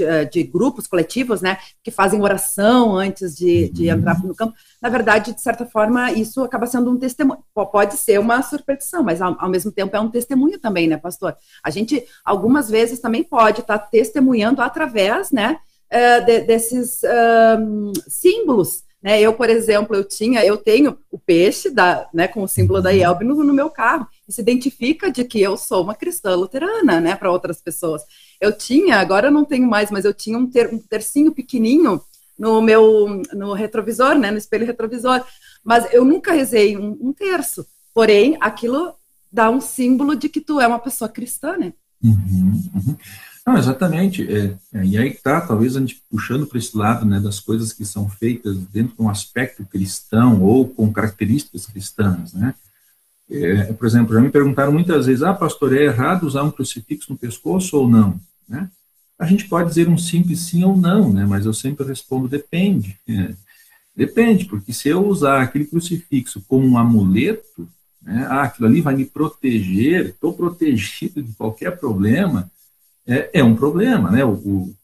é, 0.00 0.24
de 0.24 0.42
grupos 0.44 0.86
coletivos, 0.86 1.40
né, 1.40 1.58
que 1.82 1.90
fazem 1.90 2.22
oração 2.22 2.96
antes 2.96 3.36
de, 3.36 3.68
de 3.70 3.88
uhum. 3.88 3.98
entrar 3.98 4.22
no 4.22 4.34
campo. 4.34 4.54
Na 4.80 4.88
verdade, 4.88 5.34
de 5.34 5.40
certa 5.40 5.66
forma, 5.66 6.12
isso 6.12 6.42
acaba 6.42 6.66
sendo 6.66 6.90
um 6.90 6.98
testemunho. 6.98 7.40
Pode 7.54 7.96
ser 7.96 8.18
uma 8.20 8.42
superstição, 8.42 9.02
mas 9.02 9.20
ao, 9.20 9.36
ao 9.38 9.50
mesmo 9.50 9.72
tempo 9.72 9.96
é 9.96 10.00
um 10.00 10.10
testemunho 10.10 10.58
também, 10.58 10.86
né, 10.86 10.96
pastor? 10.96 11.36
A 11.62 11.70
gente, 11.70 12.04
algumas 12.24 12.70
vezes, 12.70 13.00
também 13.00 13.24
pode 13.24 13.60
estar 13.60 13.78
tá 13.78 13.86
testemunhando 13.86 14.62
através, 14.62 15.30
né, 15.30 15.58
é, 15.90 16.20
de, 16.20 16.40
desses 16.40 17.00
um, 17.58 17.92
símbolos 18.08 18.84
né, 19.02 19.20
eu, 19.20 19.32
por 19.32 19.50
exemplo, 19.50 19.96
eu 19.96 20.04
tinha, 20.04 20.44
eu 20.44 20.56
tenho 20.56 20.96
o 21.10 21.18
peixe 21.18 21.68
da, 21.68 22.08
né, 22.14 22.28
com 22.28 22.42
o 22.42 22.48
símbolo 22.48 22.80
da 22.80 22.92
IELB 22.92 23.24
no, 23.24 23.42
no, 23.42 23.52
meu 23.52 23.68
carro. 23.68 24.06
Se 24.32 24.40
identifica 24.40 25.10
de 25.10 25.24
que 25.24 25.40
eu 25.40 25.56
sou 25.56 25.82
uma 25.82 25.94
cristã 25.94 26.34
luterana, 26.34 27.00
né, 27.00 27.14
para 27.14 27.30
outras 27.30 27.60
pessoas. 27.60 28.02
Eu 28.40 28.56
tinha, 28.56 28.96
agora 28.96 29.28
eu 29.28 29.32
não 29.32 29.44
tenho 29.44 29.68
mais, 29.68 29.90
mas 29.90 30.04
eu 30.04 30.14
tinha 30.14 30.38
um, 30.38 30.50
ter, 30.50 30.72
um 30.72 30.78
tercinho 30.78 31.32
pequenininho 31.32 32.00
no 32.38 32.60
meu 32.60 33.22
no 33.34 33.52
retrovisor, 33.52 34.18
né, 34.18 34.30
no 34.30 34.38
espelho 34.38 34.66
retrovisor. 34.66 35.24
Mas 35.62 35.92
eu 35.92 36.04
nunca 36.04 36.32
rezei 36.32 36.76
um, 36.76 36.98
um 37.00 37.12
terço. 37.12 37.66
Porém, 37.94 38.36
aquilo 38.40 38.94
dá 39.30 39.50
um 39.50 39.60
símbolo 39.60 40.16
de 40.16 40.28
que 40.28 40.40
tu 40.40 40.60
é 40.60 40.66
uma 40.66 40.78
pessoa 40.78 41.08
cristã, 41.08 41.56
né? 41.56 41.72
Uhum, 42.02 42.70
uhum. 42.74 42.96
Não, 43.46 43.58
exatamente. 43.58 44.22
É, 44.22 44.56
é, 44.72 44.84
e 44.84 44.96
aí 44.96 45.08
está, 45.08 45.40
talvez 45.40 45.76
a 45.76 45.80
gente 45.80 46.02
puxando 46.08 46.46
para 46.46 46.58
esse 46.58 46.76
lado 46.76 47.04
né, 47.04 47.18
das 47.18 47.40
coisas 47.40 47.72
que 47.72 47.84
são 47.84 48.08
feitas 48.08 48.56
dentro 48.72 48.96
de 48.96 49.02
um 49.02 49.08
aspecto 49.08 49.64
cristão 49.64 50.42
ou 50.42 50.68
com 50.68 50.92
características 50.92 51.66
cristãs. 51.66 52.32
Né? 52.32 52.54
É, 53.30 53.72
por 53.72 53.86
exemplo, 53.86 54.14
já 54.14 54.20
me 54.20 54.30
perguntaram 54.30 54.72
muitas 54.72 55.06
vezes: 55.06 55.22
ah, 55.22 55.34
pastor, 55.34 55.74
é 55.74 55.84
errado 55.84 56.26
usar 56.26 56.42
um 56.42 56.50
crucifixo 56.50 57.12
no 57.12 57.18
pescoço 57.18 57.76
ou 57.76 57.88
não? 57.88 58.20
Né? 58.48 58.68
A 59.18 59.26
gente 59.26 59.48
pode 59.48 59.68
dizer 59.68 59.88
um 59.88 59.96
simples 59.96 60.40
sim 60.40 60.64
ou 60.64 60.76
não, 60.76 61.12
né? 61.12 61.24
mas 61.24 61.46
eu 61.46 61.54
sempre 61.54 61.86
respondo 61.86 62.28
depende. 62.28 62.98
É, 63.08 63.34
depende, 63.94 64.44
porque 64.46 64.72
se 64.72 64.88
eu 64.88 65.06
usar 65.06 65.42
aquele 65.42 65.64
crucifixo 65.64 66.42
como 66.48 66.66
um 66.66 66.76
amuleto, 66.76 67.68
né? 68.02 68.26
ah, 68.28 68.42
aquilo 68.42 68.68
ali 68.68 68.80
vai 68.80 68.96
me 68.96 69.04
proteger, 69.04 70.06
estou 70.06 70.34
protegido 70.34 71.22
de 71.22 71.32
qualquer 71.34 71.78
problema, 71.78 72.50
é, 73.06 73.30
é 73.40 73.44
um 73.44 73.54
problema. 73.54 74.10
Né? 74.10 74.24
O, 74.24 74.32
o, 74.32 74.74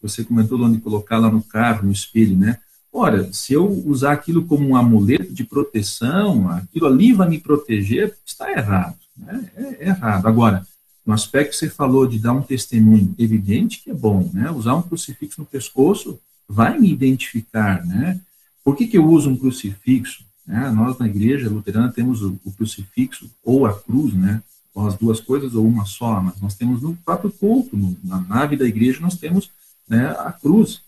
você 0.00 0.22
comentou 0.22 0.58
de 0.58 0.64
onde 0.64 0.80
colocar 0.80 1.18
lá 1.18 1.30
no 1.30 1.42
carro, 1.42 1.86
no 1.86 1.92
espelho, 1.92 2.36
né? 2.36 2.58
Ora, 2.98 3.30
se 3.30 3.52
eu 3.52 3.70
usar 3.86 4.12
aquilo 4.12 4.46
como 4.46 4.66
um 4.66 4.74
amuleto 4.74 5.30
de 5.30 5.44
proteção, 5.44 6.48
aquilo 6.48 6.86
ali 6.86 7.12
vai 7.12 7.28
me 7.28 7.38
proteger, 7.38 8.16
está 8.24 8.50
errado. 8.50 8.96
Né? 9.14 9.50
É, 9.54 9.84
é 9.84 9.88
errado. 9.88 10.24
Agora, 10.24 10.66
no 11.04 11.12
aspecto 11.12 11.50
que 11.50 11.56
você 11.56 11.68
falou 11.68 12.06
de 12.06 12.18
dar 12.18 12.32
um 12.32 12.40
testemunho, 12.40 13.14
evidente 13.18 13.82
que 13.84 13.90
é 13.90 13.94
bom, 13.94 14.30
né? 14.32 14.50
Usar 14.50 14.74
um 14.76 14.80
crucifixo 14.80 15.42
no 15.42 15.46
pescoço 15.46 16.18
vai 16.48 16.78
me 16.78 16.90
identificar, 16.90 17.84
né? 17.84 18.18
Por 18.64 18.74
que, 18.74 18.86
que 18.86 18.96
eu 18.96 19.04
uso 19.04 19.28
um 19.28 19.36
crucifixo? 19.36 20.24
Né? 20.46 20.70
Nós 20.70 20.96
na 20.96 21.06
igreja 21.06 21.50
luterana 21.50 21.92
temos 21.92 22.22
o, 22.22 22.40
o 22.46 22.50
crucifixo 22.50 23.30
ou 23.44 23.66
a 23.66 23.78
cruz, 23.78 24.14
né? 24.14 24.42
Ou 24.74 24.86
as 24.86 24.96
duas 24.96 25.20
coisas 25.20 25.54
ou 25.54 25.66
uma 25.66 25.84
só, 25.84 26.22
mas 26.22 26.40
nós 26.40 26.54
temos 26.54 26.80
no 26.80 26.96
próprio 26.96 27.30
culto, 27.30 27.76
no, 27.76 27.94
na 28.02 28.20
nave 28.20 28.56
da 28.56 28.64
igreja, 28.64 29.00
nós 29.02 29.16
temos 29.16 29.50
né, 29.86 30.16
a 30.18 30.32
cruz. 30.32 30.80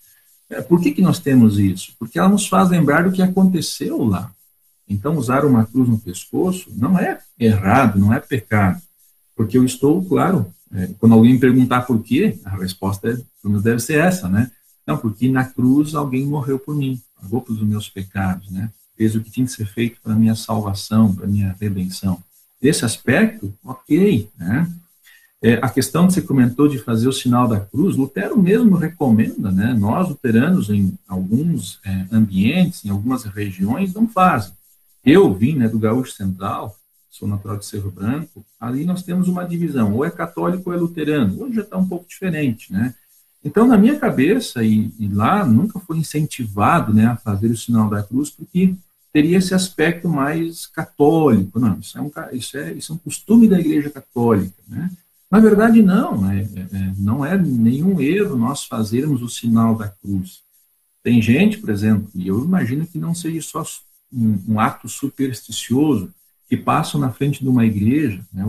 É, 0.49 0.61
por 0.61 0.81
que, 0.81 0.91
que 0.91 1.01
nós 1.01 1.19
temos 1.19 1.59
isso? 1.59 1.93
Porque 1.99 2.17
ela 2.17 2.29
nos 2.29 2.47
faz 2.47 2.69
lembrar 2.69 3.03
do 3.03 3.11
que 3.11 3.21
aconteceu 3.21 4.03
lá. 4.03 4.31
Então, 4.87 5.15
usar 5.15 5.45
uma 5.45 5.65
cruz 5.65 5.87
no 5.87 5.99
pescoço 5.99 6.71
não 6.75 6.97
é 6.97 7.19
errado, 7.39 7.99
não 7.99 8.11
é 8.11 8.19
pecado. 8.19 8.81
Porque 9.35 9.57
eu 9.57 9.63
estou, 9.63 10.03
claro, 10.03 10.51
é, 10.73 10.89
quando 10.99 11.13
alguém 11.13 11.33
me 11.33 11.39
perguntar 11.39 11.83
por 11.83 12.01
quê, 12.01 12.39
a 12.43 12.57
resposta 12.57 13.09
é, 13.11 13.49
deve 13.61 13.79
ser 13.79 13.99
essa, 13.99 14.27
né? 14.27 14.51
Não, 14.85 14.97
porque 14.97 15.29
na 15.29 15.45
cruz 15.45 15.93
alguém 15.93 16.25
morreu 16.25 16.57
por 16.57 16.75
mim, 16.75 16.99
pagou 17.21 17.41
pelos 17.41 17.61
meus 17.61 17.87
pecados, 17.87 18.49
né? 18.49 18.71
Fez 18.97 19.15
o 19.15 19.21
que 19.21 19.29
tinha 19.29 19.45
que 19.45 19.51
ser 19.51 19.67
feito 19.67 20.01
para 20.03 20.15
minha 20.15 20.35
salvação, 20.35 21.13
para 21.13 21.27
minha 21.27 21.55
redenção. 21.59 22.21
Desse 22.59 22.83
aspecto, 22.83 23.53
ok, 23.63 24.27
né? 24.37 24.67
É, 25.41 25.53
a 25.61 25.69
questão 25.69 26.05
que 26.05 26.13
você 26.13 26.21
comentou 26.21 26.67
de 26.67 26.77
fazer 26.79 27.07
o 27.07 27.13
sinal 27.13 27.47
da 27.47 27.61
cruz, 27.61 27.95
Lutero 27.95 28.37
mesmo 28.37 28.75
recomenda, 28.75 29.49
né? 29.49 29.73
Nós, 29.73 30.09
luteranos, 30.09 30.69
em 30.69 30.97
alguns 31.07 31.79
é, 31.85 32.05
ambientes, 32.11 32.83
em 32.83 32.89
algumas 32.89 33.23
regiões, 33.23 33.93
não 33.93 34.07
fazem. 34.07 34.53
Eu 35.03 35.33
vim 35.33 35.55
né, 35.55 35.69
do 35.69 35.79
Gaúcho 35.79 36.11
Central, 36.11 36.75
sou 37.09 37.27
natural 37.27 37.57
de 37.57 37.65
Cerro 37.65 37.89
Branco, 37.89 38.45
ali 38.59 38.83
nós 38.83 39.01
temos 39.01 39.29
uma 39.29 39.45
divisão, 39.45 39.93
ou 39.93 40.03
é 40.03 40.11
católico 40.11 40.69
ou 40.69 40.75
é 40.75 40.79
luterano. 40.79 41.41
Hoje 41.41 41.55
já 41.55 41.61
está 41.61 41.77
um 41.77 41.87
pouco 41.87 42.07
diferente, 42.07 42.71
né? 42.73 42.93
Então, 43.43 43.65
na 43.65 43.77
minha 43.77 43.97
cabeça, 43.97 44.61
e, 44.61 44.91
e, 44.99 45.07
lá 45.07 45.45
nunca 45.45 45.79
foi 45.79 45.97
incentivado 45.97 46.93
né, 46.93 47.05
a 47.05 47.15
fazer 47.15 47.47
o 47.47 47.57
sinal 47.57 47.89
da 47.89 48.03
cruz, 48.03 48.29
porque 48.29 48.75
teria 49.13 49.37
esse 49.37 49.53
aspecto 49.53 50.09
mais 50.09 50.67
católico. 50.67 51.57
Não, 51.57 51.79
isso 51.79 51.97
é 51.97 52.01
um, 52.01 52.11
isso 52.33 52.57
é, 52.57 52.73
isso 52.73 52.91
é 52.91 52.95
um 52.95 52.99
costume 52.99 53.47
da 53.47 53.57
Igreja 53.57 53.89
Católica. 53.89 54.53
Né? 54.67 54.89
Na 55.31 55.39
verdade, 55.39 55.81
não. 55.81 56.29
É, 56.29 56.41
é, 56.41 56.93
não 56.97 57.25
é 57.25 57.37
nenhum 57.37 58.01
erro 58.01 58.35
nós 58.35 58.65
fazermos 58.65 59.21
o 59.21 59.29
sinal 59.29 59.75
da 59.75 59.87
cruz. 59.87 60.41
Tem 61.03 61.21
gente, 61.21 61.57
por 61.57 61.69
exemplo, 61.69 62.09
e 62.13 62.27
eu 62.27 62.43
imagino 62.43 62.85
que 62.85 62.97
não 62.97 63.13
seja 63.13 63.41
só 63.41 63.63
um, 64.11 64.39
um 64.47 64.59
ato 64.59 64.89
supersticioso, 64.89 66.13
que 66.49 66.57
passam 66.57 66.99
na 66.99 67.11
frente 67.11 67.43
de 67.43 67.47
uma 67.47 67.63
igreja, 67.63 68.25
né, 68.33 68.43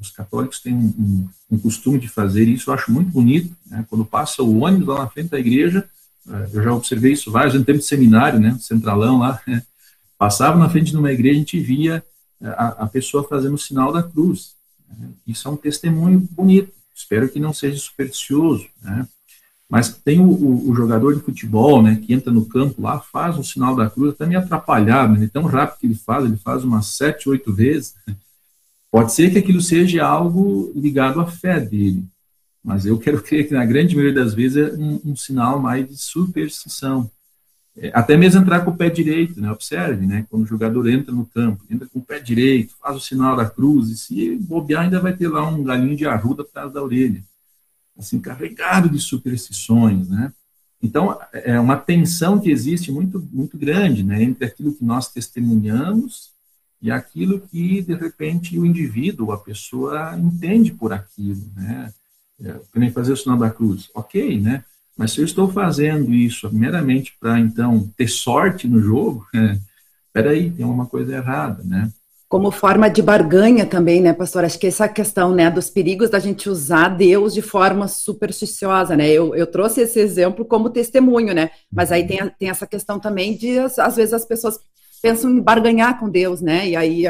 os 0.00 0.10
católicos 0.10 0.58
têm 0.58 0.74
um, 0.74 0.92
um, 0.98 1.28
um, 1.52 1.58
costume 1.58 2.00
de 2.00 2.08
fazer 2.08 2.48
isso, 2.48 2.68
eu 2.68 2.74
acho 2.74 2.90
muito 2.90 3.12
bonito, 3.12 3.56
né, 3.64 3.86
quando 3.88 4.04
passa 4.04 4.42
o 4.42 4.64
ônibus 4.64 4.88
lá 4.88 5.04
na 5.04 5.08
frente 5.08 5.30
da 5.30 5.38
igreja, 5.38 5.88
eh, 6.28 6.48
eu 6.52 6.64
já 6.64 6.74
observei 6.74 7.12
isso 7.12 7.30
vários, 7.30 7.54
em 7.54 7.62
tempo 7.62 7.78
de 7.78 7.84
seminário, 7.84 8.40
né, 8.40 8.58
centralão 8.60 9.20
lá, 9.20 9.40
né, 9.46 9.62
passava 10.18 10.58
na 10.58 10.68
frente 10.68 10.90
de 10.90 10.96
uma 10.96 11.12
igreja, 11.12 11.36
a 11.36 11.38
gente 11.38 11.60
via 11.60 12.04
eh, 12.42 12.48
a, 12.48 12.68
a 12.70 12.86
pessoa 12.88 13.22
fazendo 13.22 13.54
o 13.54 13.58
sinal 13.58 13.92
da 13.92 14.02
cruz, 14.02 14.56
né, 14.56 14.63
isso 15.26 15.48
é 15.48 15.50
um 15.50 15.56
testemunho 15.56 16.20
bonito, 16.30 16.72
espero 16.94 17.28
que 17.28 17.40
não 17.40 17.52
seja 17.52 17.78
supersticioso, 17.78 18.66
né, 18.82 19.06
mas 19.68 19.92
tem 19.92 20.20
o, 20.20 20.30
o, 20.30 20.70
o, 20.70 20.74
jogador 20.74 21.14
de 21.14 21.20
futebol, 21.20 21.82
né, 21.82 21.96
que 21.96 22.12
entra 22.12 22.32
no 22.32 22.46
campo 22.46 22.82
lá, 22.82 23.00
faz 23.00 23.38
o 23.38 23.44
sinal 23.44 23.74
da 23.74 23.88
cruz, 23.88 24.14
até 24.14 24.26
me 24.26 24.36
atrapalhado, 24.36 25.18
né, 25.18 25.28
tão 25.32 25.44
rápido 25.44 25.80
que 25.80 25.86
ele 25.86 25.94
faz, 25.94 26.24
ele 26.24 26.36
faz 26.36 26.64
umas 26.64 26.86
sete, 26.86 27.28
oito 27.28 27.52
vezes. 27.52 27.94
Pode 28.90 29.12
ser 29.12 29.32
que 29.32 29.38
aquilo 29.38 29.60
seja 29.60 30.06
algo 30.06 30.72
ligado 30.76 31.20
à 31.20 31.26
fé 31.26 31.58
dele, 31.58 32.04
mas 32.62 32.86
eu 32.86 32.98
quero 32.98 33.20
crer 33.24 33.48
que 33.48 33.54
na 33.54 33.64
grande 33.64 33.96
maioria 33.96 34.22
das 34.22 34.34
vezes 34.34 34.56
é 34.56 34.74
um, 34.74 35.00
um 35.06 35.16
sinal 35.16 35.58
mais 35.58 35.88
de 35.88 35.96
superstição. 35.96 37.10
É, 37.76 37.90
até 37.92 38.16
mesmo 38.16 38.40
entrar 38.40 38.64
com 38.64 38.70
o 38.70 38.76
pé 38.76 38.88
direito, 38.88 39.40
né? 39.40 39.50
Observe, 39.50 40.06
né? 40.06 40.26
Quando 40.30 40.44
o 40.44 40.46
jogador 40.46 40.88
entra 40.88 41.12
no 41.12 41.26
campo, 41.26 41.64
entra 41.68 41.88
com 41.88 41.98
o 41.98 42.04
pé 42.04 42.20
direito, 42.20 42.74
faz 42.80 42.96
o 42.96 43.00
sinal 43.00 43.36
da 43.36 43.48
cruz, 43.48 43.88
e 43.90 43.96
se 43.96 44.36
bobear, 44.36 44.82
ainda 44.82 45.00
vai 45.00 45.12
ter 45.12 45.28
lá 45.28 45.46
um 45.48 45.62
galinho 45.64 45.96
de 45.96 46.06
arruda 46.06 46.42
atrás 46.42 46.72
da 46.72 46.82
orelha 46.82 47.22
assim, 47.98 48.20
carregado 48.20 48.88
de 48.88 48.98
superstições, 48.98 50.08
né? 50.08 50.32
Então, 50.82 51.18
é 51.32 51.58
uma 51.58 51.76
tensão 51.76 52.38
que 52.38 52.50
existe 52.50 52.92
muito, 52.92 53.26
muito 53.32 53.56
grande, 53.56 54.02
né, 54.02 54.22
entre 54.22 54.44
aquilo 54.44 54.74
que 54.74 54.84
nós 54.84 55.10
testemunhamos 55.10 56.32
e 56.82 56.90
aquilo 56.90 57.40
que, 57.40 57.80
de 57.80 57.94
repente, 57.94 58.58
o 58.58 58.66
indivíduo, 58.66 59.32
a 59.32 59.38
pessoa 59.38 60.14
entende 60.18 60.72
por 60.72 60.92
aquilo, 60.92 61.42
né? 61.56 61.92
É, 62.42 62.60
nem 62.74 62.90
fazer 62.90 63.12
o 63.12 63.16
sinal 63.16 63.38
da 63.38 63.48
cruz, 63.48 63.88
ok, 63.94 64.40
né? 64.40 64.64
Mas 64.96 65.12
se 65.12 65.20
eu 65.20 65.24
estou 65.24 65.48
fazendo 65.48 66.12
isso 66.12 66.48
meramente 66.52 67.16
para, 67.18 67.38
então, 67.40 67.90
ter 67.96 68.08
sorte 68.08 68.68
no 68.68 68.80
jogo, 68.80 69.26
é, 69.34 69.58
peraí, 70.12 70.50
tem 70.50 70.64
uma 70.64 70.86
coisa 70.86 71.16
errada, 71.16 71.62
né? 71.64 71.90
Como 72.28 72.50
forma 72.50 72.88
de 72.88 73.02
barganha 73.02 73.66
também, 73.66 74.00
né, 74.00 74.12
pastor? 74.12 74.44
Acho 74.44 74.58
que 74.58 74.66
essa 74.66 74.88
questão, 74.88 75.34
né, 75.34 75.50
dos 75.50 75.68
perigos 75.70 76.10
da 76.10 76.18
gente 76.18 76.48
usar 76.48 76.88
Deus 76.88 77.34
de 77.34 77.42
forma 77.42 77.86
supersticiosa, 77.86 78.96
né? 78.96 79.08
Eu, 79.08 79.34
eu 79.34 79.46
trouxe 79.46 79.82
esse 79.82 80.00
exemplo 80.00 80.44
como 80.44 80.70
testemunho, 80.70 81.34
né? 81.34 81.50
Mas 81.70 81.92
aí 81.92 82.06
tem, 82.06 82.18
tem 82.38 82.48
essa 82.48 82.66
questão 82.66 82.98
também 82.98 83.36
de, 83.36 83.58
às 83.58 83.96
vezes, 83.96 84.12
as 84.12 84.24
pessoas 84.24 84.58
pensam 85.02 85.30
em 85.30 85.40
barganhar 85.40 85.98
com 86.00 86.08
Deus, 86.08 86.40
né? 86.40 86.68
E 86.68 86.76
aí 86.76 87.04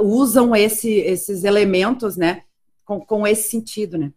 usam 0.00 0.54
esse, 0.54 0.90
esses 0.90 1.44
elementos, 1.44 2.16
né, 2.16 2.42
com, 2.84 3.00
com 3.00 3.26
esse 3.26 3.48
sentido, 3.48 3.96
né? 3.96 4.12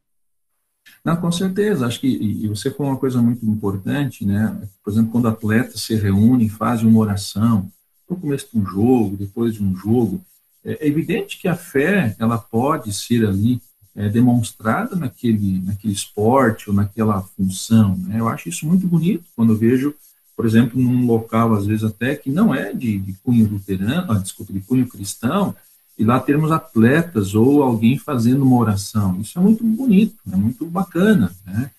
Não, 1.03 1.15
com 1.15 1.31
certeza. 1.31 1.85
Acho 1.85 1.99
que 1.99 2.07
e 2.07 2.47
você 2.47 2.69
falou 2.71 2.91
uma 2.91 2.99
coisa 2.99 3.21
muito 3.21 3.45
importante, 3.45 4.25
né? 4.25 4.67
Por 4.83 4.91
exemplo, 4.91 5.11
quando 5.11 5.27
atletas 5.27 5.81
se 5.81 5.95
reúnem, 5.95 6.49
fazem 6.49 6.87
uma 6.87 6.99
oração, 6.99 7.71
no 8.09 8.17
começo 8.17 8.49
de 8.51 8.59
um 8.59 8.65
jogo, 8.65 9.15
depois 9.17 9.53
de 9.53 9.63
um 9.63 9.75
jogo, 9.75 10.21
é 10.63 10.87
evidente 10.87 11.39
que 11.39 11.47
a 11.47 11.55
fé 11.55 12.15
ela 12.19 12.37
pode 12.37 12.93
ser 12.93 13.25
ali 13.25 13.61
é, 13.95 14.09
demonstrada 14.09 14.95
naquele 14.95 15.59
naquele 15.61 15.93
esporte 15.93 16.69
ou 16.69 16.75
naquela 16.75 17.21
função. 17.21 17.97
Né? 17.97 18.19
Eu 18.19 18.27
acho 18.27 18.49
isso 18.49 18.67
muito 18.67 18.85
bonito 18.87 19.25
quando 19.35 19.53
eu 19.53 19.57
vejo 19.57 19.95
por 20.41 20.47
exemplo, 20.47 20.81
num 20.81 21.05
local, 21.05 21.53
às 21.53 21.67
vezes 21.67 21.83
até 21.83 22.15
que 22.15 22.31
não 22.31 22.51
é 22.51 22.73
de, 22.73 22.97
de 22.97 23.13
cunho 23.23 23.47
luterano, 23.47 24.11
ah, 24.11 24.17
de 24.17 24.61
cunho 24.61 24.87
cristão, 24.87 25.55
e 26.01 26.03
lá 26.03 26.19
termos 26.19 26.51
atletas 26.51 27.35
ou 27.35 27.61
alguém 27.61 27.95
fazendo 27.95 28.43
uma 28.43 28.57
oração. 28.57 29.21
Isso 29.21 29.37
é 29.37 29.41
muito 29.41 29.63
bonito, 29.63 30.15
é 30.33 30.35
muito 30.35 30.65
bacana, 30.65 31.31
né? 31.45 31.69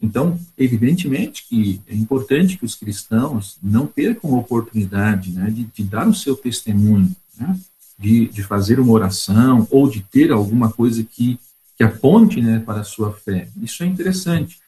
Então, 0.00 0.38
evidentemente 0.56 1.44
que 1.48 1.80
é 1.88 1.94
importante 1.96 2.56
que 2.56 2.64
os 2.64 2.76
cristãos 2.76 3.58
não 3.60 3.84
percam 3.84 4.34
a 4.34 4.38
oportunidade 4.38 5.32
né, 5.32 5.50
de, 5.50 5.64
de 5.64 5.82
dar 5.82 6.06
o 6.06 6.14
seu 6.14 6.36
testemunho, 6.36 7.10
né, 7.38 7.58
de, 7.98 8.28
de 8.28 8.42
fazer 8.42 8.78
uma 8.78 8.92
oração 8.92 9.66
ou 9.68 9.88
de 9.88 10.00
ter 10.00 10.30
alguma 10.30 10.70
coisa 10.72 11.02
que, 11.02 11.38
que 11.76 11.82
aponte 11.82 12.40
né, 12.40 12.60
para 12.60 12.80
a 12.80 12.84
sua 12.84 13.12
fé. 13.12 13.48
Isso 13.60 13.82
é 13.82 13.86
interessante. 13.86 14.60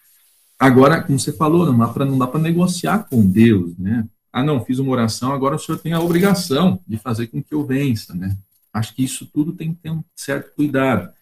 Agora, 0.58 1.02
como 1.02 1.20
você 1.20 1.32
falou, 1.32 1.66
não 1.66 1.78
dá 1.78 1.88
para 1.88 2.04
não 2.04 2.18
dá 2.18 2.26
para 2.26 2.40
negociar 2.40 3.06
com 3.08 3.24
Deus, 3.24 3.76
né? 3.78 4.04
Ah, 4.32 4.42
não, 4.42 4.64
fiz 4.64 4.80
uma 4.80 4.90
oração, 4.90 5.32
agora 5.32 5.54
o 5.54 5.58
senhor 5.58 5.78
tem 5.78 5.92
a 5.92 6.00
obrigação 6.00 6.80
de 6.86 6.96
fazer 6.96 7.28
com 7.28 7.40
que 7.40 7.54
eu 7.54 7.64
vença, 7.64 8.14
né? 8.14 8.36
Acho 8.74 8.92
que 8.92 9.04
isso 9.04 9.24
tudo 9.26 9.52
tem 9.52 9.72
que 9.72 9.80
ter 9.80 9.90
um 9.90 10.02
certo 10.16 10.52
cuidado. 10.56 11.12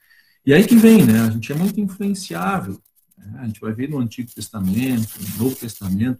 E 0.45 0.55
aí 0.55 0.67
que 0.67 0.75
vem, 0.75 1.05
né? 1.05 1.21
A 1.21 1.31
gente 1.31 1.53
é 1.53 1.55
muito 1.55 1.79
influenciável. 1.79 2.81
Né? 3.17 3.41
A 3.41 3.47
gente 3.47 3.61
vai 3.61 3.75
ver 3.75 3.91
no 3.91 3.99
Antigo 3.99 4.33
Testamento, 4.35 5.11
no 5.21 5.45
Novo 5.45 5.55
Testamento, 5.55 6.19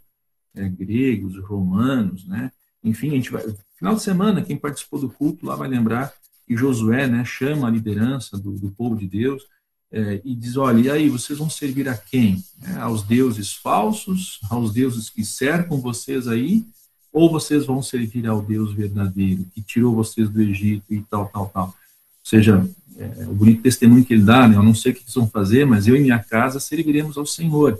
é, 0.55 0.69
gregos, 0.69 1.43
romanos, 1.43 2.27
né? 2.27 2.53
Enfim, 2.85 3.13
a 3.13 3.15
gente 3.15 3.33
vai. 3.33 3.43
Final 3.77 3.95
de 3.95 4.03
semana, 4.03 4.43
quem 4.43 4.57
participou 4.57 5.01
do 5.01 5.09
culto 5.09 5.47
lá 5.47 5.57
vai 5.57 5.69
lembrar 5.69 6.13
que 6.47 6.57
Josué, 6.57 7.07
né, 7.07 7.25
chama 7.25 7.67
a 7.67 7.71
liderança 7.71 8.37
do, 8.37 8.53
do 8.53 8.71
povo 8.71 8.95
de 8.95 9.09
Deus 9.09 9.43
é, 9.91 10.21
e 10.25 10.37
diz: 10.37 10.57
olha, 10.57 10.81
e 10.81 10.91
aí, 10.91 11.09
vocês 11.09 11.39
vão 11.39 11.49
servir 11.49 11.89
a 11.89 11.97
quem? 11.97 12.45
É, 12.63 12.75
aos 12.75 13.03
deuses 13.03 13.55
falsos, 13.55 14.39
aos 14.51 14.73
deuses 14.73 15.09
que 15.09 15.25
cercam 15.25 15.81
vocês 15.81 16.29
aí, 16.29 16.65
ou 17.13 17.31
vocês 17.31 17.67
vão 17.67 17.83
servir 17.83 18.27
ao 18.27 18.41
Deus 18.41 18.73
verdadeiro, 18.73 19.45
que 19.55 19.61
tirou 19.61 19.95
vocês 19.95 20.29
do 20.31 20.41
Egito 20.41 20.95
e 20.95 21.03
tal, 21.03 21.27
tal, 21.27 21.49
tal. 21.49 21.67
Ou 21.67 21.75
seja, 22.23 22.67
é, 22.97 23.25
o 23.27 23.35
bonito 23.35 23.63
testemunho 23.63 24.05
que 24.05 24.15
ele 24.15 24.23
dá, 24.23 24.49
né, 24.49 24.57
eu 24.57 24.63
não 24.63 24.75
sei 24.75 24.93
o 24.93 24.95
que 24.95 25.03
eles 25.03 25.15
vão 25.15 25.29
fazer, 25.29 25.67
mas 25.67 25.87
eu 25.87 25.97
e 25.97 26.01
minha 26.01 26.19
casa 26.19 26.59
serviremos 26.59 27.17
ao 27.19 27.27
Senhor. 27.27 27.79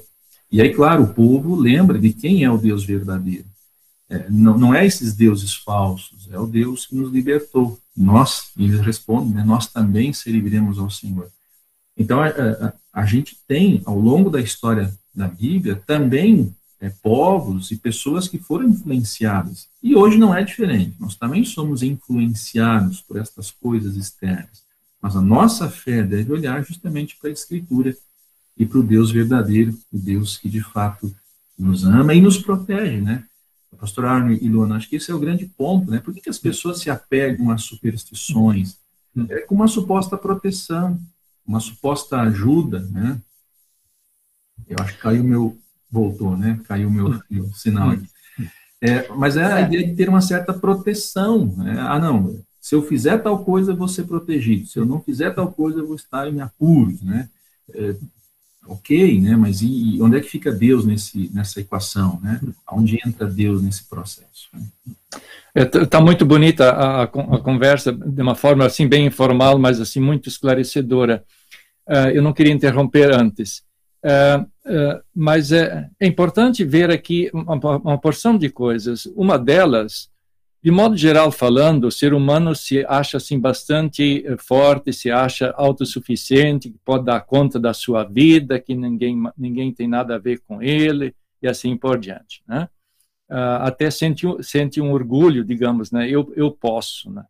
E 0.51 0.61
aí, 0.61 0.75
claro, 0.75 1.05
o 1.05 1.15
povo 1.15 1.55
lembra 1.55 1.99
de 1.99 2.13
quem 2.13 2.45
é 2.45 2.51
o 2.51 2.59
Deus 2.59 2.85
verdadeiro. 2.85 3.47
É, 4.11 4.27
não, 4.29 4.59
não 4.59 4.75
é 4.75 4.85
esses 4.85 5.15
deuses 5.15 5.55
falsos, 5.55 6.29
é 6.31 6.39
o 6.39 6.47
Deus 6.47 6.85
que 6.85 6.95
nos 6.95 7.11
libertou. 7.11 7.79
Nós, 7.97 8.51
eles 8.59 8.81
respondem, 8.81 9.33
né, 9.33 9.43
nós 9.45 9.67
também 9.67 10.13
serviremos 10.13 10.79
ao 10.79 10.91
Senhor. 10.91 11.31
Então, 11.97 12.21
a, 12.21 12.29
a, 12.29 12.73
a, 12.93 13.07
gente 13.07 13.39
tem, 13.49 13.81
ao 13.85 13.99
longo 13.99 14.29
da 14.29 14.41
história 14.41 14.93
da 15.15 15.29
Bíblia, 15.29 15.83
também 15.87 16.55
é, 16.83 16.91
povos 16.91 17.71
e 17.71 17.77
pessoas 17.77 18.27
que 18.27 18.39
foram 18.39 18.69
influenciadas. 18.69 19.69
E 19.81 19.95
hoje 19.95 20.19
não 20.19 20.35
é 20.35 20.43
diferente. 20.43 20.97
Nós 20.99 21.15
também 21.15 21.45
somos 21.45 21.83
influenciados 21.83 23.01
por 23.01 23.17
estas 23.17 23.51
coisas 23.53 23.97
externas. 23.97 24.65
Mas 25.01 25.15
a 25.15 25.23
nossa 25.23 25.71
fé 25.71 26.03
deve 26.03 26.33
olhar 26.33 26.63
justamente 26.65 27.17
para 27.17 27.31
a 27.31 27.33
Escritura 27.33 27.97
e 28.59 28.67
para 28.67 28.79
o 28.79 28.83
Deus 28.83 29.11
verdadeiro, 29.11 29.79
o 29.93 29.99
Deus 29.99 30.37
que 30.37 30.49
de 30.49 30.61
fato 30.61 31.15
nos 31.59 31.85
ama 31.85 32.13
e 32.15 32.21
nos 32.21 32.39
protege, 32.39 33.01
né? 33.01 33.25
Pastor 33.79 34.05
Arno 34.05 34.33
e 34.33 34.49
Luana, 34.49 34.77
acho 34.77 34.89
que 34.89 34.97
esse 34.97 35.11
é 35.11 35.15
o 35.15 35.19
grande 35.19 35.47
ponto, 35.47 35.91
né? 35.91 35.99
Por 35.99 36.13
que, 36.13 36.21
que 36.21 36.31
as 36.31 36.39
pessoas 36.39 36.81
se 36.81 36.91
apegam 36.91 37.51
às 37.51 37.63
superstições? 37.63 38.77
É 39.29 39.41
com 39.41 39.55
uma 39.55 39.67
suposta 39.67 40.17
proteção 40.17 41.01
uma 41.47 41.61
suposta 41.61 42.21
ajuda, 42.21 42.81
né? 42.81 43.21
Eu 44.67 44.77
acho 44.81 44.95
que 44.95 45.03
caiu 45.03 45.25
meu, 45.25 45.59
voltou, 45.93 46.37
né? 46.37 46.59
Caiu 46.67 46.91
meu, 46.91 47.21
meu 47.31 47.53
sinal 47.53 47.91
aqui. 47.91 48.09
É, 48.81 49.07
mas 49.15 49.37
é 49.37 49.45
a 49.45 49.61
ideia 49.61 49.87
de 49.87 49.95
ter 49.95 50.09
uma 50.09 50.21
certa 50.21 50.53
proteção. 50.53 51.47
Né? 51.59 51.77
Ah, 51.79 52.01
não, 52.01 52.43
se 52.61 52.75
eu 52.75 52.83
fizer 52.83 53.19
tal 53.19 53.45
coisa, 53.45 53.73
eu 53.73 53.77
vou 53.77 53.87
ser 53.87 54.05
protegido. 54.05 54.67
Se 54.67 54.79
eu 54.79 54.85
não 54.85 55.01
fizer 55.01 55.31
tal 55.31 55.53
coisa, 55.53 55.79
eu 55.79 55.87
vou 55.87 55.95
estar 55.95 56.27
em 56.29 56.41
apuros, 56.41 57.01
né? 57.03 57.29
É, 57.73 57.95
ok, 58.67 59.21
né? 59.21 59.37
Mas 59.37 59.63
e, 59.63 59.99
onde 60.01 60.17
é 60.17 60.21
que 60.21 60.29
fica 60.29 60.51
Deus 60.51 60.85
nesse, 60.85 61.31
nessa 61.33 61.61
equação, 61.61 62.19
né? 62.23 62.41
Onde 62.73 62.99
entra 63.07 63.27
Deus 63.27 63.63
nesse 63.63 63.85
processo? 63.85 64.49
Né? 64.53 64.63
Está 65.55 65.81
é, 65.81 65.87
tá 65.87 66.01
muito 66.01 66.25
bonita 66.25 66.71
a, 66.71 67.03
a, 67.03 67.07
conversa, 67.07 67.93
de 67.93 68.23
uma 68.23 68.35
forma 68.35 68.65
assim 68.65 68.89
bem 68.89 69.07
informal, 69.07 69.59
mas 69.59 69.81
assim 69.81 70.01
muito 70.01 70.29
esclarecedora. 70.29 71.25
Uh, 71.87 72.11
eu 72.15 72.23
não 72.23 72.33
queria 72.33 72.53
interromper 72.53 73.13
antes, 73.13 73.63
uh, 74.05 74.49
uh, 74.67 75.03
mas 75.15 75.53
é, 75.53 75.89
é, 76.01 76.07
importante 76.07 76.65
ver 76.65 76.91
aqui 76.91 77.31
uma, 77.33 77.55
uma, 77.77 77.99
porção 77.99 78.37
de 78.37 78.49
coisas. 78.49 79.07
Uma 79.17 79.39
delas, 79.39 80.11
de 80.63 80.71
modo 80.71 80.97
geral 80.97 81.31
falando, 81.31 81.85
o 81.85 81.93
ser 81.93 82.15
humano 82.15 82.55
se 82.55 82.85
acha 82.87 83.17
assim 83.17 83.39
bastante 83.39 84.25
forte, 84.39 84.93
se 84.93 85.11
acha 85.11 85.53
autossuficiente, 85.57 86.71
que 86.71 86.79
pode 86.85 87.05
dar 87.05 87.21
conta 87.21 87.59
da 87.59 87.75
sua 87.75 88.05
vida, 88.05 88.61
que 88.61 88.75
ninguém 88.75 89.23
ninguém 89.37 89.73
tem 89.73 89.89
nada 89.89 90.17
a 90.17 90.19
ver 90.19 90.41
com 90.47 90.63
ele 90.63 91.15
e 91.43 91.49
assim 91.49 91.77
por 91.77 91.99
diante, 91.99 92.43
né? 92.47 92.69
uh, 93.33 93.63
até 93.63 93.91
sente, 93.91 94.27
sente 94.43 94.81
um 94.81 94.93
orgulho, 94.93 95.45
digamos, 95.45 95.91
né? 95.91 96.09
Eu, 96.09 96.31
eu 96.37 96.51
posso, 96.51 97.11
né? 97.11 97.25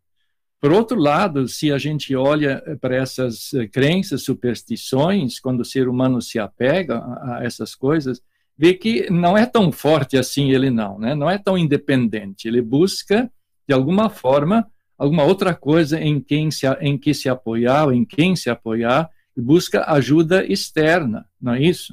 Por 0.63 0.71
outro 0.71 0.97
lado, 0.97 1.49
se 1.49 1.73
a 1.73 1.77
gente 1.77 2.15
olha 2.15 2.63
para 2.81 2.95
essas 2.95 3.53
eh, 3.53 3.67
crenças, 3.67 4.23
superstições, 4.23 5.41
quando 5.41 5.63
o 5.63 5.65
ser 5.65 5.89
humano 5.89 6.23
se 6.23 6.39
apega 6.39 6.99
a, 6.99 7.41
essas 7.43 7.75
coisas, 7.75 8.23
vê 8.57 8.73
que 8.73 9.11
não 9.11 9.37
é 9.37 9.45
tão 9.45 9.73
forte 9.73 10.17
assim 10.17 10.53
ele 10.53 10.71
não, 10.71 11.01
né? 11.01 11.17
Não 11.17 11.29
é 11.29 11.37
tão 11.37 11.59
independente. 11.59 12.47
Ele 12.47 12.63
busca 12.63 13.29
de 13.67 13.75
alguma 13.75 14.09
forma 14.09 14.71
alguma 14.97 15.25
outra 15.25 15.53
coisa 15.53 16.01
em 16.01 16.21
quem 16.21 16.49
se 16.53 16.65
em 16.81 16.97
que 16.97 17.13
se 17.13 17.29
apoiar, 17.29 17.93
em 17.93 18.05
quem 18.05 18.37
se 18.37 18.49
apoiar, 18.49 19.11
e 19.37 19.41
busca 19.41 19.85
ajuda 19.91 20.47
externa, 20.47 21.27
não 21.41 21.55
é 21.55 21.61
isso? 21.61 21.93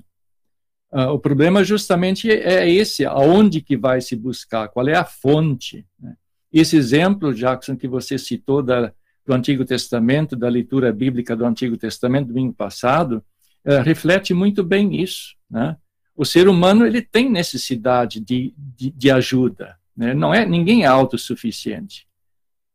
Uh, 0.91 1.09
o 1.09 1.17
problema 1.17 1.63
justamente 1.63 2.29
é 2.29 2.69
esse, 2.69 3.03
aonde 3.03 3.61
que 3.61 3.75
vai 3.75 3.99
se 3.99 4.15
buscar, 4.15 4.67
qual 4.67 4.87
é 4.87 4.95
a 4.95 5.05
fonte. 5.05 5.87
Né? 5.99 6.13
Esse 6.51 6.75
exemplo, 6.75 7.33
Jackson, 7.33 7.75
que 7.75 7.87
você 7.87 8.17
citou 8.17 8.63
da, 8.63 8.91
do 9.25 9.33
Antigo 9.33 9.63
Testamento, 9.63 10.35
da 10.35 10.49
leitura 10.49 10.91
bíblica 10.91 11.35
do 11.35 11.45
Antigo 11.45 11.77
Testamento 11.77 12.27
domingo 12.27 12.53
passado, 12.53 13.23
uh, 13.65 13.81
reflete 13.83 14.33
muito 14.33 14.63
bem 14.63 15.01
isso. 15.01 15.35
Né? 15.49 15.77
O 16.15 16.25
ser 16.25 16.47
humano 16.47 16.85
ele 16.85 17.01
tem 17.01 17.29
necessidade 17.29 18.19
de, 18.19 18.53
de, 18.57 18.89
de 18.89 19.11
ajuda, 19.11 19.77
né? 19.95 20.13
não 20.13 20.33
é 20.33 20.45
ninguém 20.45 20.83
é 20.83 20.87
autossuficiente. 20.87 22.07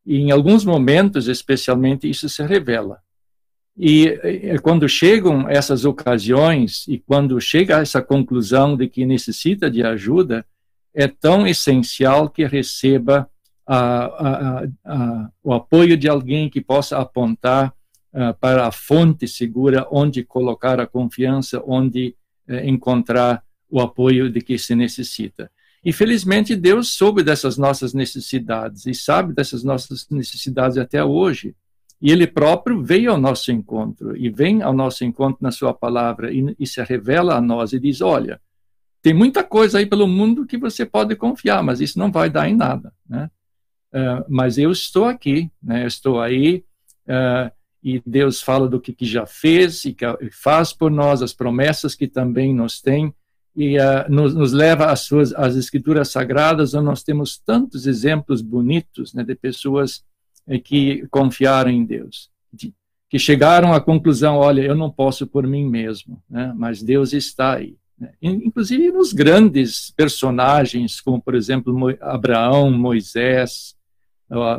E 0.07 0.19
em 0.19 0.31
alguns 0.31 0.65
momentos, 0.65 1.29
especialmente, 1.29 2.09
isso 2.09 2.29
se 2.29 2.43
revela. 2.45 3.01
E 3.77 4.17
quando 4.63 4.89
chegam 4.89 5.49
essas 5.49 5.85
ocasiões 5.85 6.87
e 6.87 6.99
quando 6.99 7.41
chega 7.41 7.79
a 7.79 7.81
essa 7.81 8.01
conclusão 8.01 8.77
de 8.77 8.87
que 8.87 9.05
necessita 9.05 9.69
de 9.69 9.83
ajuda, 9.83 10.47
é 10.95 11.09
tão 11.09 11.45
essencial 11.45 12.31
que 12.31 12.45
receba 12.45 13.29
a, 13.67 14.65
a, 14.85 15.31
o 15.43 15.53
apoio 15.53 15.97
de 15.97 16.09
alguém 16.09 16.51
que 16.51 16.61
possa 16.61 16.99
apontar 16.99 17.73
uh, 18.13 18.35
para 18.39 18.67
a 18.67 18.73
fonte 18.73 19.27
segura 19.27 19.87
onde 19.91 20.23
colocar 20.23 20.81
a 20.81 20.87
confiança, 20.87 21.63
onde 21.67 22.15
uh, 22.49 22.57
encontrar 22.65 23.43
o 23.71 23.81
apoio 23.81 24.31
de 24.31 24.41
que 24.41 24.59
se 24.59 24.75
necessita. 24.75 25.51
E 25.85 25.93
felizmente 25.93 26.57
Deus 26.57 26.95
soube 26.95 27.23
dessas 27.23 27.59
nossas 27.59 27.93
necessidades 27.93 28.87
e 28.87 28.95
sabe 28.95 29.35
dessas 29.35 29.63
nossas 29.63 30.07
necessidades 30.11 30.79
até 30.79 31.05
hoje. 31.05 31.55
E 32.01 32.11
Ele 32.11 32.27
próprio 32.27 32.83
veio 32.83 33.11
ao 33.11 33.19
nosso 33.19 33.51
encontro 33.51 34.17
e 34.17 34.29
vem 34.29 34.63
ao 34.63 34.73
nosso 34.73 35.05
encontro 35.05 35.39
na 35.41 35.51
Sua 35.51 35.73
palavra 35.73 36.33
e, 36.33 36.55
e 36.59 36.67
se 36.67 36.83
revela 36.83 37.37
a 37.37 37.41
nós 37.41 37.73
e 37.73 37.81
diz: 37.81 38.01
Olha, 38.01 38.41
tem 39.03 39.13
muita 39.13 39.45
coisa 39.45 39.79
aí 39.79 39.87
pelo 39.87 40.09
mundo 40.09 40.47
que 40.47 40.57
você 40.57 40.87
pode 40.87 41.15
confiar, 41.17 41.63
mas 41.63 41.81
isso 41.81 41.99
não 41.99 42.11
vai 42.11 42.31
dar 42.31 42.49
em 42.49 42.57
nada, 42.57 42.93
né? 43.09 43.31
Uh, 43.95 44.25
mas 44.29 44.59
eu 44.59 44.73
estou 44.73 45.05
aqui, 45.05 45.49
né? 45.63 45.85
Eu 45.85 45.87
estou 45.87 46.21
aí 46.21 46.65
uh, 47.07 47.51
e 47.85 48.03
Deus 48.05 48.41
fala 48.41 48.67
do 48.67 48.81
que, 48.81 48.93
que 48.93 49.05
já 49.05 49.27
fez 49.27 49.85
e 49.85 49.93
que 49.93 50.07
faz 50.33 50.73
por 50.73 50.91
nós 50.91 51.23
as 51.23 51.35
promessas 51.35 51.95
que 51.95 52.09
também 52.09 52.55
nos 52.55 52.81
tem 52.81 53.15
e 53.55 53.79
uh, 53.79 54.11
nos, 54.11 54.35
nos, 54.35 54.53
leva 54.53 54.87
às 54.87 55.01
suas 55.01 55.33
às 55.35 55.55
escrituras 55.55 56.09
sagradas 56.09 56.75
onde 56.75 56.87
nós 56.87 57.03
temos 57.03 57.39
tantos 57.39 57.87
exemplos 57.87 58.41
bonitos 58.41 59.13
né, 59.13 59.23
de 59.23 59.35
pessoas 59.35 60.03
eh, 60.49 60.59
que 60.59 61.07
confiaram 61.09 61.71
em 61.71 61.85
Deus 61.85 62.31
de, 62.53 62.75
que 63.09 63.19
chegaram 63.19 63.73
à 63.73 63.81
conclusão 63.81 64.39
olha 64.39 64.63
eu 64.63 64.75
não 64.75 64.91
posso 64.91 65.27
por 65.27 65.47
mim 65.47 65.69
mesmo 65.69 66.21
né, 66.29 66.53
mas 66.57 66.83
Deus 66.83 67.13
está 67.13 67.55
aí 67.55 67.77
né? 67.97 68.13
inclusive 68.21 68.91
nos 68.91 69.13
grandes 69.13 69.93
personagens 69.97 71.01
como 71.01 71.23
por 71.23 71.37
exemplo 71.37 71.97
Abraão 72.01 72.73
Moisés 72.73 73.77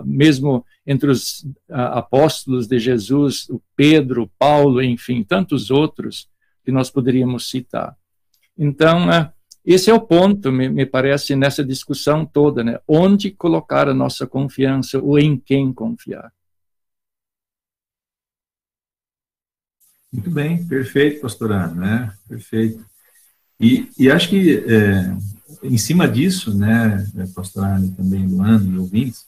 mesmo 0.05 0.65
entre 0.85 1.09
os 1.09 1.45
apóstolos 1.69 2.67
de 2.67 2.79
Jesus, 2.79 3.49
o 3.49 3.61
Pedro, 3.75 4.31
Paulo, 4.37 4.81
enfim, 4.81 5.23
tantos 5.23 5.71
outros 5.71 6.29
que 6.63 6.71
nós 6.71 6.89
poderíamos 6.89 7.49
citar. 7.49 7.95
Então, 8.57 9.11
é, 9.11 9.31
esse 9.65 9.89
é 9.89 9.93
o 9.93 9.99
ponto, 9.99 10.51
me, 10.51 10.85
parece, 10.85 11.35
nessa 11.35 11.63
discussão 11.63 12.25
toda, 12.25 12.63
né? 12.63 12.79
Onde 12.87 13.31
colocar 13.31 13.89
a 13.89 13.93
nossa 13.93 14.27
confiança 14.27 14.99
ou 14.99 15.17
em 15.17 15.37
quem 15.37 15.73
confiar? 15.73 16.31
Muito 20.13 20.29
bem, 20.29 20.65
perfeito, 20.65 21.21
pastor 21.21 21.51
Ana, 21.51 21.73
né? 21.73 22.17
Perfeito. 22.27 22.85
E, 23.59 23.89
e 23.97 24.09
acho 24.11 24.29
que 24.29 24.57
é, 24.57 25.17
em 25.63 25.77
cima 25.77 26.07
disso, 26.07 26.55
né, 26.55 27.05
pastor 27.33 27.65
Ana 27.65 27.91
também, 27.95 28.27
Luana 28.27 28.63
e 28.63 28.77
ouvintes, 28.77 29.25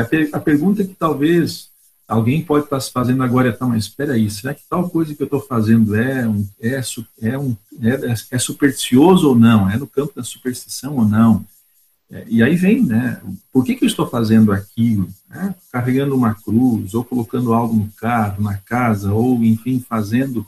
a, 0.00 0.04
per 0.04 0.30
a 0.32 0.40
pergunta 0.40 0.84
que 0.84 0.94
talvez 0.94 1.70
alguém 2.06 2.42
pode 2.42 2.64
estar 2.64 2.80
se 2.80 2.90
fazendo 2.90 3.22
agora 3.22 3.48
é, 3.48 3.52
tá, 3.52 3.66
mas 3.66 3.84
espera 3.84 4.14
aí, 4.14 4.30
será 4.30 4.54
que 4.54 4.62
tal 4.68 4.88
coisa 4.90 5.14
que 5.14 5.22
eu 5.22 5.26
estou 5.26 5.40
fazendo 5.40 5.94
é, 5.94 6.28
um, 6.28 6.46
é, 6.60 6.80
é, 7.22 7.38
um, 7.38 7.56
é, 7.80 8.14
é, 8.30 8.38
supersticioso 8.38 9.28
ou 9.28 9.34
não? 9.34 9.70
É 9.70 9.76
no 9.76 9.86
campo 9.86 10.12
da 10.14 10.22
superstição 10.22 10.96
ou 10.96 11.04
não? 11.04 11.44
É, 12.10 12.24
e 12.28 12.42
aí 12.42 12.54
vem, 12.56 12.84
né? 12.84 13.20
Por 13.50 13.64
que, 13.64 13.74
que 13.74 13.84
eu 13.84 13.88
estou 13.88 14.06
fazendo 14.06 14.52
aquilo? 14.52 15.08
Né? 15.28 15.54
Carregando 15.72 16.14
uma 16.14 16.34
cruz, 16.34 16.92
ou 16.92 17.02
colocando 17.02 17.54
algo 17.54 17.74
no 17.74 17.90
carro, 17.92 18.42
na 18.42 18.58
casa, 18.58 19.12
ou, 19.12 19.42
enfim, 19.42 19.82
fazendo, 19.88 20.44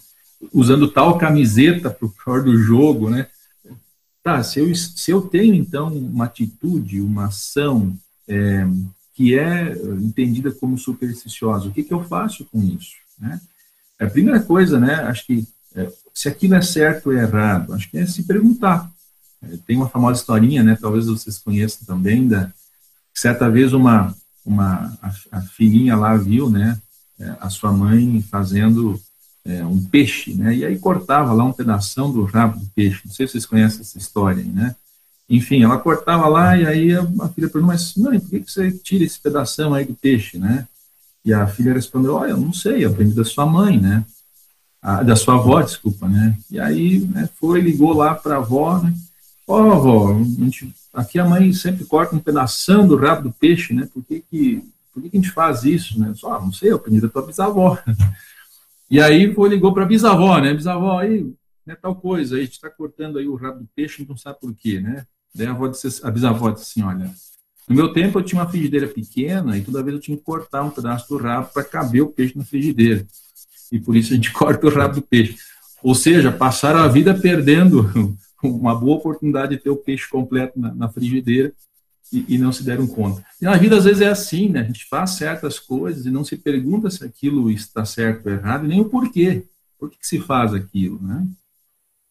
usando 0.53 0.89
tal 0.89 1.17
camiseta 1.17 1.89
para 1.89 2.07
o 2.07 2.11
pior 2.11 2.43
do 2.43 2.59
jogo, 2.59 3.09
né? 3.09 3.29
Tá, 4.23 4.43
se 4.43 4.59
eu, 4.59 4.75
se 4.75 5.11
eu 5.11 5.23
tenho, 5.23 5.55
então, 5.55 5.89
uma 5.89 6.25
atitude, 6.27 7.01
uma 7.01 7.27
ação 7.27 7.95
é, 8.27 8.67
que 9.15 9.39
é 9.39 9.73
entendida 10.01 10.51
como 10.51 10.77
supersticiosa. 10.77 11.69
O 11.69 11.73
que, 11.73 11.85
que 11.85 11.95
eu 11.95 12.03
faço 12.05 12.45
com 12.47 12.61
isso? 12.63 12.97
Né? 13.19 13.41
A 13.99 14.07
primeira 14.07 14.41
coisa, 14.41 14.79
né, 14.79 14.95
acho 15.05 15.25
que 15.27 15.47
é, 15.75 15.91
se 16.13 16.29
aquilo 16.29 16.55
é 16.55 16.63
certo 16.63 17.07
ou 17.07 17.13
errado, 17.13 17.73
acho 17.73 17.89
que 17.91 17.97
é 17.97 18.07
se 18.07 18.25
perguntar. 18.25 18.91
É, 19.41 19.57
tem 19.67 19.77
uma 19.77 19.89
famosa 19.89 20.21
historinha, 20.21 20.63
né, 20.63 20.77
talvez 20.81 21.07
vocês 21.07 21.39
conheçam 21.39 21.87
também, 21.87 22.27
da 22.27 22.53
certa 23.15 23.49
vez 23.49 23.73
uma, 23.73 24.15
uma 24.45 24.99
a, 25.01 25.39
a 25.39 25.41
filhinha 25.43 25.97
lá 25.97 26.17
viu, 26.17 26.51
né, 26.51 26.81
é, 27.19 27.37
a 27.41 27.49
sua 27.49 27.73
mãe 27.73 28.21
fazendo 28.29 29.01
é, 29.45 29.65
um 29.65 29.81
peixe, 29.85 30.35
né, 30.35 30.57
e 30.57 30.65
aí 30.65 30.77
cortava 30.77 31.33
lá 31.33 31.45
um 31.45 31.53
pedaço 31.53 32.13
do 32.13 32.25
rabo 32.25 32.59
do 32.59 32.67
peixe. 32.75 33.03
Não 33.05 33.13
sei 33.13 33.27
se 33.27 33.33
vocês 33.33 33.47
conhecem 33.47 33.81
essa 33.81 33.99
história, 33.99 34.43
né? 34.43 34.75
Enfim, 35.29 35.63
ela 35.63 35.79
cortava 35.79 36.29
lá 36.29 36.57
e 36.57 36.67
aí 36.67 36.93
a 36.93 37.29
filha 37.29 37.49
perguntou, 37.49 37.63
mas 37.63 37.95
mãe, 37.97 38.21
por 38.21 38.29
que 38.29 38.41
você 38.41 38.71
tira 38.71 39.05
esse 39.05 39.19
pedaço 39.19 39.73
aí 39.73 39.85
do 39.85 39.95
peixe, 39.95 40.39
né? 40.39 40.69
E 41.25 41.33
a 41.33 41.47
filha 41.47 41.73
respondeu, 41.73 42.15
olha, 42.15 42.33
eu 42.33 42.37
não 42.37 42.53
sei, 42.53 42.85
eu 42.85 42.91
aprendi 42.91 43.15
da 43.15 43.25
sua 43.25 43.47
mãe, 43.47 43.81
né? 43.81 44.05
A, 44.83 45.03
da 45.03 45.17
sua 45.17 45.37
avó, 45.37 45.63
desculpa, 45.63 46.07
né? 46.07 46.37
E 46.51 46.61
aí 46.61 46.99
né, 46.99 47.29
foi, 47.41 47.61
ligou 47.63 47.95
lá 47.95 48.15
para 48.15 48.35
a 48.35 48.39
avó, 48.39 48.79
né? 48.83 48.93
Ó, 49.47 49.63
oh, 49.63 49.73
avó, 49.73 50.23
gente, 50.23 50.75
aqui 50.93 51.19
a 51.19 51.25
mãe 51.25 51.53
sempre 51.55 51.85
corta 51.85 52.15
um 52.15 52.21
pedaço 52.21 52.87
do 52.87 52.97
rabo 52.97 53.23
do 53.23 53.33
peixe, 53.33 53.73
né? 53.73 53.89
Por 53.93 54.05
que 54.05 54.23
que, 54.31 54.63
por 54.93 55.03
que, 55.03 55.09
que 55.09 55.17
a 55.17 55.21
gente 55.21 55.33
faz 55.33 55.65
isso, 55.65 55.99
né? 55.99 56.13
Só, 56.15 56.35
ah, 56.35 56.41
não 56.41 56.53
sei, 56.53 56.71
eu 56.71 56.77
aprendi 56.77 57.01
da 57.01 57.09
tua 57.09 57.27
bisavó. 57.27 57.79
E 58.91 59.01
aí 59.01 59.35
foi, 59.35 59.49
ligou 59.49 59.73
para 59.73 59.83
a 59.83 59.87
bisavó, 59.87 60.39
né? 60.39 60.53
Bisavó, 60.53 61.01
aí, 61.01 61.35
né, 61.67 61.75
tal 61.75 61.97
coisa, 61.97 62.37
a 62.37 62.39
gente 62.39 62.53
está 62.53 62.69
cortando 62.69 63.19
aí 63.19 63.27
o 63.27 63.35
rabo 63.35 63.61
do 63.61 63.69
peixe, 63.75 64.07
não 64.07 64.17
sabe 64.17 64.39
por 64.39 64.55
quê, 64.55 64.79
né? 64.79 65.07
Daí 65.35 65.47
a, 65.47 65.51
avó 65.51 65.67
disse, 65.67 66.01
a 66.05 66.11
bisavó 66.11 66.51
disse 66.51 66.81
assim, 66.81 66.83
olha, 66.83 67.11
no 67.69 67.75
meu 67.75 67.93
tempo 67.93 68.19
eu 68.19 68.23
tinha 68.23 68.41
uma 68.41 68.49
frigideira 68.49 68.87
pequena 68.87 69.57
e 69.57 69.63
toda 69.63 69.83
vez 69.83 69.97
eu 69.97 70.01
tinha 70.01 70.17
que 70.17 70.23
cortar 70.23 70.63
um 70.63 70.71
pedaço 70.71 71.09
do 71.09 71.17
rabo 71.17 71.49
para 71.53 71.65
caber 71.65 72.03
o 72.03 72.09
peixe 72.09 72.37
na 72.37 72.45
frigideira. 72.45 73.07
E 73.73 73.81
por 73.81 73.97
isso 73.97 74.13
a 74.13 74.17
gente 74.17 74.31
corta 74.33 74.67
o 74.67 74.71
rabo 74.71 74.97
do 74.97 75.03
peixe. 75.03 75.37
Ou 75.83 75.95
seja, 75.95 76.31
passaram 76.31 76.81
a 76.81 76.89
vida 76.89 77.15
perdendo 77.15 78.17
uma 78.43 78.75
boa 78.75 78.97
oportunidade 78.97 79.57
de 79.57 79.63
ter 79.63 79.71
o 79.71 79.77
peixe 79.77 80.09
completo 80.09 80.59
na, 80.59 80.75
na 80.75 80.89
frigideira 80.89 81.53
e, 82.13 82.35
e, 82.35 82.39
não 82.39 82.53
se 82.53 82.63
deram 82.63 82.87
conta. 82.87 83.25
E 83.41 83.45
na 83.45 83.57
vida 83.57 83.77
às 83.77 83.85
vezes 83.85 84.03
é 84.03 84.09
assim, 84.09 84.49
né? 84.49 84.61
A 84.61 84.65
gente 84.65 84.85
faz 84.87 85.13
certas 85.13 85.59
coisas 85.59 86.07
e 86.07 86.11
não 86.11 86.23
se 86.23 86.37
pergunta 86.37 86.91
se 86.91 87.05
aquilo 87.05 87.51
está 87.51 87.85
certo 87.85 88.27
ou 88.27 88.33
errado, 88.33 88.67
nem 88.67 88.81
o 88.81 88.89
porquê. 88.89 89.47
Por 89.79 89.91
que, 89.91 89.99
que 89.99 90.07
se 90.07 90.21
faz 90.21 90.55
aquilo, 90.55 91.03
né? 91.03 91.27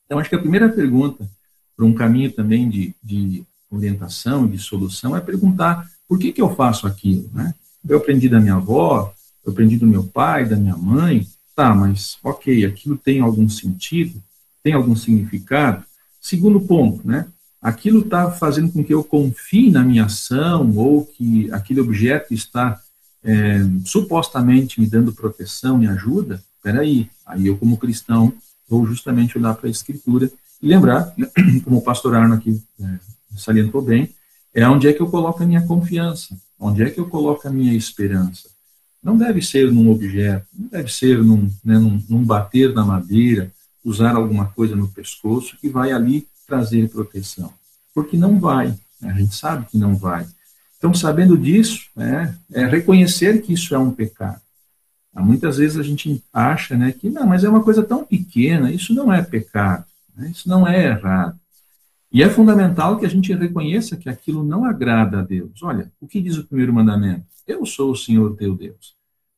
Então 0.05 0.19
acho 0.19 0.29
que 0.29 0.35
a 0.35 0.39
primeira 0.39 0.67
pergunta 0.67 1.29
para 1.75 1.85
um 1.85 1.93
caminho 1.93 2.31
também 2.31 2.69
de, 2.69 2.95
de 3.03 3.43
orientação, 3.69 4.47
de 4.47 4.57
solução, 4.57 5.15
é 5.15 5.21
perguntar 5.21 5.89
por 6.07 6.19
que, 6.19 6.31
que 6.31 6.41
eu 6.41 6.55
faço 6.55 6.85
aquilo, 6.85 7.29
né? 7.33 7.53
Eu 7.87 7.97
aprendi 7.97 8.29
da 8.29 8.39
minha 8.39 8.55
avó, 8.55 9.13
eu 9.45 9.51
aprendi 9.51 9.77
do 9.77 9.87
meu 9.87 10.03
pai, 10.03 10.45
da 10.45 10.55
minha 10.55 10.77
mãe, 10.77 11.27
tá, 11.55 11.73
mas 11.73 12.17
ok, 12.23 12.65
aquilo 12.65 12.97
tem 12.97 13.19
algum 13.19 13.49
sentido, 13.49 14.21
tem 14.61 14.73
algum 14.73 14.95
significado? 14.95 15.83
Segundo 16.21 16.61
ponto, 16.61 17.05
né? 17.05 17.27
Aquilo 17.61 18.01
está 18.01 18.31
fazendo 18.31 18.71
com 18.71 18.83
que 18.83 18.93
eu 18.93 19.03
confie 19.03 19.71
na 19.71 19.83
minha 19.83 20.05
ação 20.05 20.75
ou 20.75 21.05
que 21.05 21.51
aquele 21.51 21.79
objeto 21.79 22.33
está 22.33 22.81
é, 23.23 23.59
supostamente 23.85 24.79
me 24.79 24.87
dando 24.87 25.13
proteção 25.13 25.81
e 25.81 25.87
ajuda? 25.87 26.43
Peraí, 26.61 27.09
aí 27.25 27.47
eu 27.47 27.57
como 27.57 27.77
cristão 27.77 28.33
vou 28.67 28.85
justamente 28.85 29.37
olhar 29.37 29.53
para 29.55 29.67
a 29.67 29.71
Escritura 29.71 30.31
e 30.63 30.67
lembrar, 30.67 31.13
como 31.65 31.79
o 31.79 31.81
pastor 31.81 32.15
Arno 32.15 32.35
aqui 32.35 32.63
é, 32.79 32.85
salientou 33.35 33.81
bem, 33.81 34.09
é 34.53 34.65
onde 34.65 34.87
é 34.87 34.93
que 34.93 35.01
eu 35.01 35.07
coloco 35.07 35.43
a 35.43 35.45
minha 35.45 35.61
confiança, 35.67 36.37
onde 36.57 36.81
é 36.81 36.89
que 36.89 37.01
eu 37.01 37.09
coloco 37.09 37.45
a 37.45 37.51
minha 37.51 37.73
esperança. 37.73 38.47
Não 39.03 39.17
deve 39.17 39.41
ser 39.41 39.69
num 39.69 39.91
objeto, 39.91 40.47
não 40.57 40.69
deve 40.69 40.89
ser 40.89 41.21
num, 41.21 41.51
né, 41.65 41.77
num, 41.77 42.01
num 42.07 42.23
bater 42.23 42.73
na 42.73 42.85
madeira, 42.85 43.51
usar 43.83 44.15
alguma 44.15 44.45
coisa 44.45 44.73
no 44.73 44.87
pescoço 44.87 45.57
que 45.59 45.67
vai 45.67 45.91
ali 45.91 46.25
trazer 46.47 46.87
proteção. 46.87 47.51
Porque 47.93 48.15
não 48.15 48.39
vai, 48.39 48.69
né? 49.01 49.11
a 49.11 49.19
gente 49.19 49.35
sabe 49.35 49.65
que 49.65 49.77
não 49.77 49.97
vai. 49.97 50.25
Então, 50.77 50.93
sabendo 50.93 51.37
disso, 51.37 51.87
né, 51.93 52.37
é 52.53 52.65
reconhecer 52.65 53.41
que 53.41 53.51
isso 53.51 53.75
é 53.75 53.77
um 53.77 53.91
pecado. 53.91 54.39
Muitas 55.13 55.57
vezes 55.57 55.77
a 55.77 55.83
gente 55.83 56.23
acha 56.31 56.77
né, 56.77 56.93
que 56.93 57.09
não, 57.09 57.27
mas 57.27 57.43
é 57.43 57.49
uma 57.49 57.63
coisa 57.63 57.83
tão 57.83 58.05
pequena, 58.05 58.71
isso 58.71 58.93
não 58.93 59.13
é 59.13 59.21
pecado. 59.21 59.83
Né? 60.15 60.29
Isso 60.31 60.47
não 60.47 60.67
é 60.67 60.85
errado. 60.85 61.39
E 62.11 62.21
é 62.21 62.29
fundamental 62.29 62.99
que 62.99 63.05
a 63.05 63.09
gente 63.09 63.33
reconheça 63.33 63.97
que 63.97 64.07
aquilo 64.07 64.43
não 64.43 64.65
agrada 64.65 65.19
a 65.19 65.23
Deus. 65.23 65.63
Olha, 65.63 65.91
o 65.99 66.07
que 66.07 66.21
diz 66.21 66.37
o 66.37 66.47
primeiro 66.47 66.71
mandamento? 66.71 67.25
Eu 67.47 67.65
sou 67.65 67.91
o 67.91 67.95
Senhor 67.95 68.35
teu 68.35 68.55
Deus. 68.55 68.95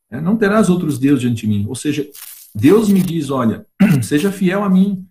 É, 0.09 0.19
não 0.19 0.35
terás 0.35 0.69
outros 0.69 0.99
deuses 0.99 1.21
diante 1.21 1.41
de 1.41 1.47
mim. 1.47 1.65
Ou 1.67 1.75
seja, 1.75 2.05
Deus 2.53 2.89
me 2.89 3.01
diz: 3.01 3.29
olha, 3.29 3.65
seja 4.03 4.31
fiel 4.31 4.63
a 4.63 4.69
mim, 4.69 5.07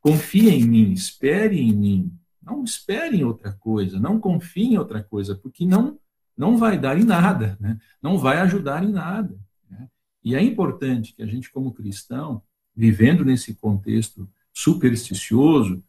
confie 0.00 0.50
em 0.50 0.64
mim, 0.64 0.92
espere 0.92 1.58
em 1.58 1.72
mim. 1.72 2.12
Não 2.42 2.64
espere 2.64 3.16
em 3.16 3.24
outra 3.24 3.52
coisa, 3.52 4.00
não 4.00 4.18
confie 4.18 4.72
em 4.72 4.78
outra 4.78 5.02
coisa, 5.02 5.34
porque 5.34 5.66
não, 5.66 5.98
não 6.36 6.56
vai 6.56 6.78
dar 6.78 6.98
em 6.98 7.04
nada, 7.04 7.58
né? 7.60 7.78
não 8.02 8.16
vai 8.16 8.38
ajudar 8.38 8.82
em 8.82 8.90
nada. 8.90 9.38
Né? 9.70 9.86
E 10.24 10.34
é 10.34 10.42
importante 10.42 11.14
que 11.14 11.22
a 11.22 11.26
gente, 11.26 11.50
como 11.50 11.74
cristão, 11.74 12.42
vivendo 12.74 13.22
nesse 13.22 13.54
contexto 13.54 14.26
supersticioso, 14.58 15.82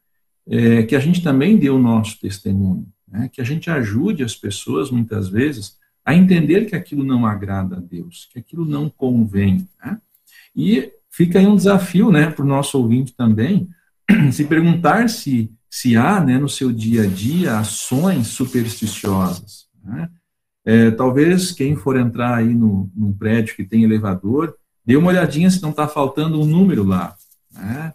é, 0.47 0.83
que 0.83 0.95
a 0.95 0.99
gente 0.99 1.23
também 1.23 1.57
dê 1.57 1.69
o 1.69 1.79
nosso 1.79 2.19
testemunho, 2.19 2.87
né? 3.07 3.29
que 3.31 3.41
a 3.41 3.43
gente 3.43 3.69
ajude 3.69 4.23
as 4.23 4.35
pessoas, 4.35 4.91
muitas 4.91 5.29
vezes, 5.29 5.77
a 6.05 6.13
entender 6.13 6.65
que 6.65 6.75
aquilo 6.75 7.03
não 7.03 7.25
agrada 7.25 7.77
a 7.77 7.79
Deus, 7.79 8.27
que 8.31 8.39
aquilo 8.39 8.65
não 8.65 8.89
convém. 8.89 9.67
Né? 9.83 9.99
E 10.55 10.91
fica 11.09 11.39
aí 11.39 11.47
um 11.47 11.55
desafio 11.55 12.11
né, 12.11 12.29
para 12.29 12.43
o 12.43 12.47
nosso 12.47 12.77
ouvinte 12.77 13.13
também, 13.13 13.69
se 14.31 14.45
perguntar 14.45 15.09
se 15.09 15.51
se 15.69 15.95
há 15.95 16.19
né, 16.19 16.39
no 16.39 16.49
seu 16.49 16.71
dia 16.71 17.03
a 17.03 17.07
dia 17.07 17.59
ações 17.59 18.27
supersticiosas. 18.27 19.67
Né? 19.83 20.09
É, 20.65 20.91
talvez 20.91 21.51
quem 21.51 21.75
for 21.75 21.95
entrar 21.95 22.35
aí 22.35 22.55
no, 22.55 22.91
num 22.95 23.13
prédio 23.13 23.55
que 23.55 23.63
tem 23.63 23.83
elevador, 23.83 24.55
dê 24.83 24.95
uma 24.95 25.09
olhadinha 25.09 25.49
se 25.51 25.61
não 25.61 25.69
está 25.69 25.87
faltando 25.87 26.41
um 26.41 26.45
número 26.45 26.83
lá. 26.83 27.15
Né? 27.51 27.93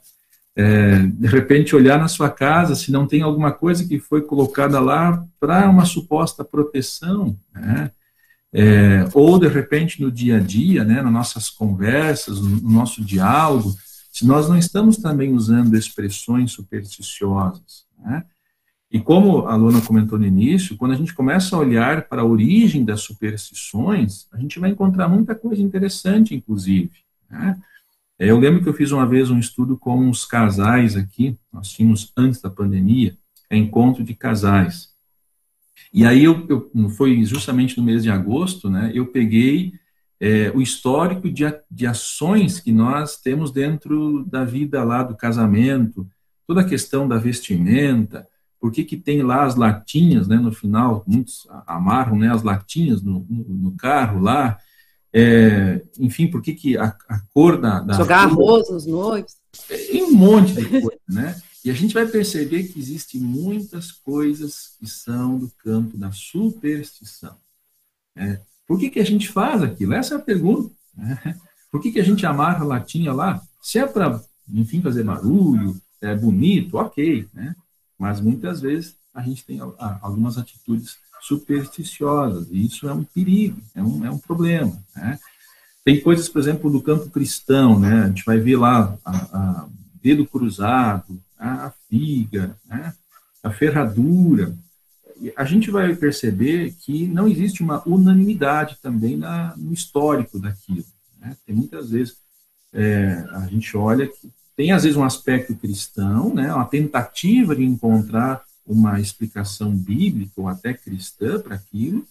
É, 0.56 0.98
de 0.98 1.26
repente 1.26 1.74
olhar 1.74 1.98
na 1.98 2.06
sua 2.06 2.30
casa 2.30 2.76
se 2.76 2.92
não 2.92 3.08
tem 3.08 3.22
alguma 3.22 3.50
coisa 3.50 3.86
que 3.88 3.98
foi 3.98 4.22
colocada 4.22 4.78
lá 4.78 5.26
para 5.40 5.68
uma 5.68 5.84
suposta 5.84 6.44
proteção, 6.44 7.36
né? 7.52 7.90
é, 8.54 9.08
ou 9.12 9.36
de 9.36 9.48
repente 9.48 10.00
no 10.00 10.12
dia 10.12 10.36
a 10.36 10.40
dia, 10.40 10.84
né, 10.84 11.02
nas 11.02 11.12
nossas 11.12 11.50
conversas, 11.50 12.40
no 12.40 12.70
nosso 12.70 13.04
diálogo, 13.04 13.74
se 14.12 14.24
nós 14.24 14.48
não 14.48 14.56
estamos 14.56 14.96
também 14.98 15.32
usando 15.32 15.76
expressões 15.76 16.52
supersticiosas. 16.52 17.84
Né? 17.98 18.24
E 18.88 19.00
como 19.00 19.48
a 19.48 19.56
Luna 19.56 19.80
comentou 19.80 20.16
no 20.16 20.24
início, 20.24 20.76
quando 20.76 20.92
a 20.92 20.96
gente 20.96 21.12
começa 21.12 21.56
a 21.56 21.58
olhar 21.58 22.02
para 22.02 22.22
a 22.22 22.24
origem 22.24 22.84
das 22.84 23.00
superstições, 23.00 24.28
a 24.32 24.38
gente 24.38 24.60
vai 24.60 24.70
encontrar 24.70 25.08
muita 25.08 25.34
coisa 25.34 25.60
interessante, 25.60 26.32
inclusive. 26.32 26.92
Né? 27.28 27.58
É, 28.18 28.30
eu 28.30 28.38
lembro 28.38 28.62
que 28.62 28.68
eu 28.68 28.74
fiz 28.74 28.92
uma 28.92 29.06
vez 29.06 29.30
um 29.30 29.38
estudo 29.38 29.76
com 29.76 29.96
uns 29.96 30.24
casais 30.24 30.96
aqui, 30.96 31.36
nós 31.52 31.70
tínhamos 31.70 32.12
antes 32.16 32.40
da 32.40 32.50
pandemia, 32.50 33.16
é 33.50 33.56
encontro 33.56 34.04
de 34.04 34.14
casais. 34.14 34.94
E 35.92 36.04
aí 36.04 36.24
eu, 36.24 36.46
eu 36.48 36.88
foi 36.90 37.24
justamente 37.24 37.78
no 37.78 37.84
mês 37.84 38.02
de 38.02 38.10
agosto, 38.10 38.68
né? 38.68 38.90
Eu 38.94 39.06
peguei 39.06 39.72
é, 40.20 40.50
o 40.54 40.62
histórico 40.62 41.30
de, 41.30 41.44
de 41.70 41.86
ações 41.86 42.60
que 42.60 42.72
nós 42.72 43.16
temos 43.16 43.50
dentro 43.50 44.24
da 44.24 44.44
vida 44.44 44.82
lá 44.82 45.02
do 45.02 45.16
casamento, 45.16 46.08
toda 46.46 46.60
a 46.60 46.68
questão 46.68 47.06
da 47.06 47.16
vestimenta, 47.16 48.26
por 48.60 48.72
que, 48.72 48.84
que 48.84 48.96
tem 48.96 49.22
lá 49.22 49.44
as 49.44 49.56
latinhas, 49.56 50.26
né, 50.26 50.36
no 50.36 50.50
final, 50.50 51.04
muitos 51.06 51.46
amarram 51.66 52.16
né, 52.16 52.32
as 52.32 52.42
latinhas 52.42 53.02
no, 53.02 53.26
no, 53.28 53.44
no 53.44 53.76
carro 53.76 54.20
lá, 54.20 54.56
é, 55.16 55.80
enfim, 56.00 56.26
por 56.26 56.42
que, 56.42 56.52
que 56.52 56.76
a, 56.76 56.86
a 57.08 57.20
cor 57.32 57.60
da, 57.60 57.78
da... 57.78 57.94
Jogar 57.94 58.24
arroz 58.24 58.68
nos 58.68 58.84
noivos. 58.84 59.36
É, 59.70 60.02
um 60.02 60.12
monte 60.12 60.54
de 60.54 60.66
coisa, 60.68 61.00
né? 61.08 61.40
E 61.64 61.70
a 61.70 61.74
gente 61.74 61.94
vai 61.94 62.04
perceber 62.04 62.64
que 62.64 62.80
existem 62.80 63.20
muitas 63.20 63.92
coisas 63.92 64.74
que 64.78 64.88
são 64.88 65.38
do 65.38 65.48
campo 65.62 65.96
da 65.96 66.10
superstição. 66.10 67.36
Né? 68.14 68.40
Por 68.66 68.78
que, 68.78 68.90
que 68.90 68.98
a 68.98 69.04
gente 69.04 69.28
faz 69.28 69.62
aquilo? 69.62 69.94
Essa 69.94 70.14
é 70.14 70.18
a 70.18 70.20
pergunta. 70.20 70.74
Né? 70.96 71.38
Por 71.70 71.80
que, 71.80 71.92
que 71.92 72.00
a 72.00 72.04
gente 72.04 72.26
amarra 72.26 72.64
a 72.64 72.66
latinha 72.66 73.12
lá? 73.12 73.40
Se 73.62 73.78
é 73.78 73.86
para, 73.86 74.20
enfim, 74.52 74.82
fazer 74.82 75.04
barulho, 75.04 75.80
é 76.00 76.14
bonito, 76.14 76.76
ok, 76.76 77.26
né? 77.32 77.56
Mas 77.98 78.20
muitas 78.20 78.60
vezes 78.60 78.96
a 79.14 79.22
gente 79.22 79.44
tem 79.44 79.60
algumas 80.00 80.36
atitudes 80.36 80.98
supersticiosas, 81.26 82.48
e 82.50 82.66
isso 82.66 82.86
é 82.88 82.92
um 82.92 83.02
perigo, 83.02 83.58
é 83.74 83.82
um, 83.82 84.04
é 84.04 84.10
um 84.10 84.18
problema. 84.18 84.78
Né? 84.94 85.18
Tem 85.82 86.00
coisas, 86.00 86.28
por 86.28 86.38
exemplo, 86.38 86.70
do 86.70 86.82
campo 86.82 87.08
cristão, 87.08 87.80
né? 87.80 88.02
a 88.02 88.08
gente 88.08 88.24
vai 88.24 88.38
ver 88.38 88.56
lá 88.56 88.96
a, 89.04 89.16
a 89.16 89.68
dedo 90.02 90.26
cruzado, 90.26 91.18
a 91.38 91.72
figa, 91.88 92.54
né? 92.66 92.92
a 93.42 93.50
ferradura. 93.50 94.54
A 95.34 95.44
gente 95.44 95.70
vai 95.70 95.94
perceber 95.94 96.74
que 96.80 97.08
não 97.08 97.26
existe 97.26 97.62
uma 97.62 97.82
unanimidade 97.88 98.76
também 98.82 99.16
na, 99.16 99.56
no 99.56 99.72
histórico 99.72 100.38
daquilo. 100.38 100.84
Né? 101.18 101.34
Tem 101.46 101.54
muitas 101.54 101.90
vezes, 101.90 102.18
é, 102.70 103.24
a 103.30 103.46
gente 103.46 103.74
olha 103.76 104.06
que 104.06 104.30
tem 104.54 104.72
às 104.72 104.82
vezes 104.82 104.96
um 104.96 105.04
aspecto 105.04 105.54
cristão, 105.54 106.34
né? 106.34 106.52
uma 106.52 106.66
tentativa 106.66 107.56
de 107.56 107.64
encontrar 107.64 108.42
uma 108.66 109.00
explicação 109.00 109.70
bíblica 109.70 110.32
ou 110.36 110.48
até 110.48 110.72
cristã 110.72 111.38
para 111.40 111.56
aquilo, 111.56 112.06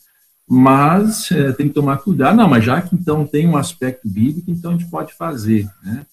mas 0.47 1.31
é, 1.31 1.51
tem 1.53 1.67
que 1.67 1.73
tomar 1.73 1.97
cuidado. 1.97 2.35
Não, 2.35 2.47
mas 2.47 2.63
já 2.63 2.81
que 2.81 2.95
então 2.95 3.25
tem 3.25 3.47
um 3.47 3.57
aspecto 3.57 4.07
bíblico, 4.07 4.51
então 4.51 4.71
a 4.71 4.77
gente 4.77 4.89
pode 4.89 5.13
fazer. 5.13 5.69
Né? 5.81 6.05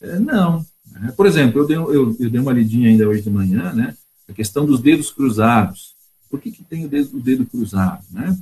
É, 0.00 0.18
não. 0.18 0.64
Né? 0.92 1.12
Por 1.16 1.26
exemplo, 1.26 1.60
eu 1.60 1.66
dei, 1.66 1.76
eu, 1.76 2.16
eu 2.18 2.30
dei 2.30 2.40
uma 2.40 2.52
lidinha 2.52 2.88
ainda 2.88 3.08
hoje 3.08 3.22
de 3.22 3.30
manhã, 3.30 3.72
né? 3.72 3.96
a 4.28 4.32
questão 4.32 4.66
dos 4.66 4.80
dedos 4.80 5.10
cruzados. 5.10 5.94
Por 6.30 6.40
que, 6.40 6.50
que 6.50 6.62
tem 6.62 6.84
o 6.84 6.88
dedo, 6.88 7.16
o 7.16 7.20
dedo 7.20 7.46
cruzado? 7.46 8.04
Né? 8.10 8.36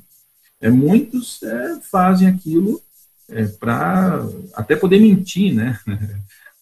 É, 0.61 0.69
muitos 0.69 1.43
é, 1.43 1.81
fazem 1.81 2.27
aquilo 2.27 2.83
é, 3.29 3.45
para 3.47 4.25
até 4.55 4.75
poder 4.77 5.01
mentir, 5.01 5.55
né? 5.55 5.79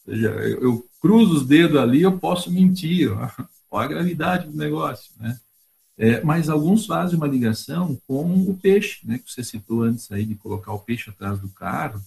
Ou 0.06 0.14
seja, 0.14 0.28
eu, 0.28 0.62
eu, 0.62 0.86
cruzo 1.00 1.34
os 1.36 1.46
dedos 1.46 1.78
ali, 1.78 2.02
eu 2.02 2.18
posso 2.18 2.50
mentir. 2.50 3.10
Ó. 3.10 3.28
Olha 3.74 3.86
a 3.86 3.88
gravidade 3.88 4.46
do 4.46 4.56
negócio, 4.56 5.10
né? 5.18 5.36
É, 5.98 6.22
mas 6.22 6.48
alguns 6.48 6.86
fazem 6.86 7.16
uma 7.16 7.26
ligação 7.26 7.98
com 8.06 8.24
o 8.24 8.56
peixe, 8.60 9.00
né, 9.04 9.18
que 9.18 9.30
você 9.30 9.42
citou 9.42 9.82
antes 9.82 10.10
aí 10.10 10.24
de 10.24 10.34
colocar 10.36 10.72
o 10.72 10.78
peixe 10.78 11.10
atrás 11.10 11.38
do 11.38 11.48
carro, 11.48 12.02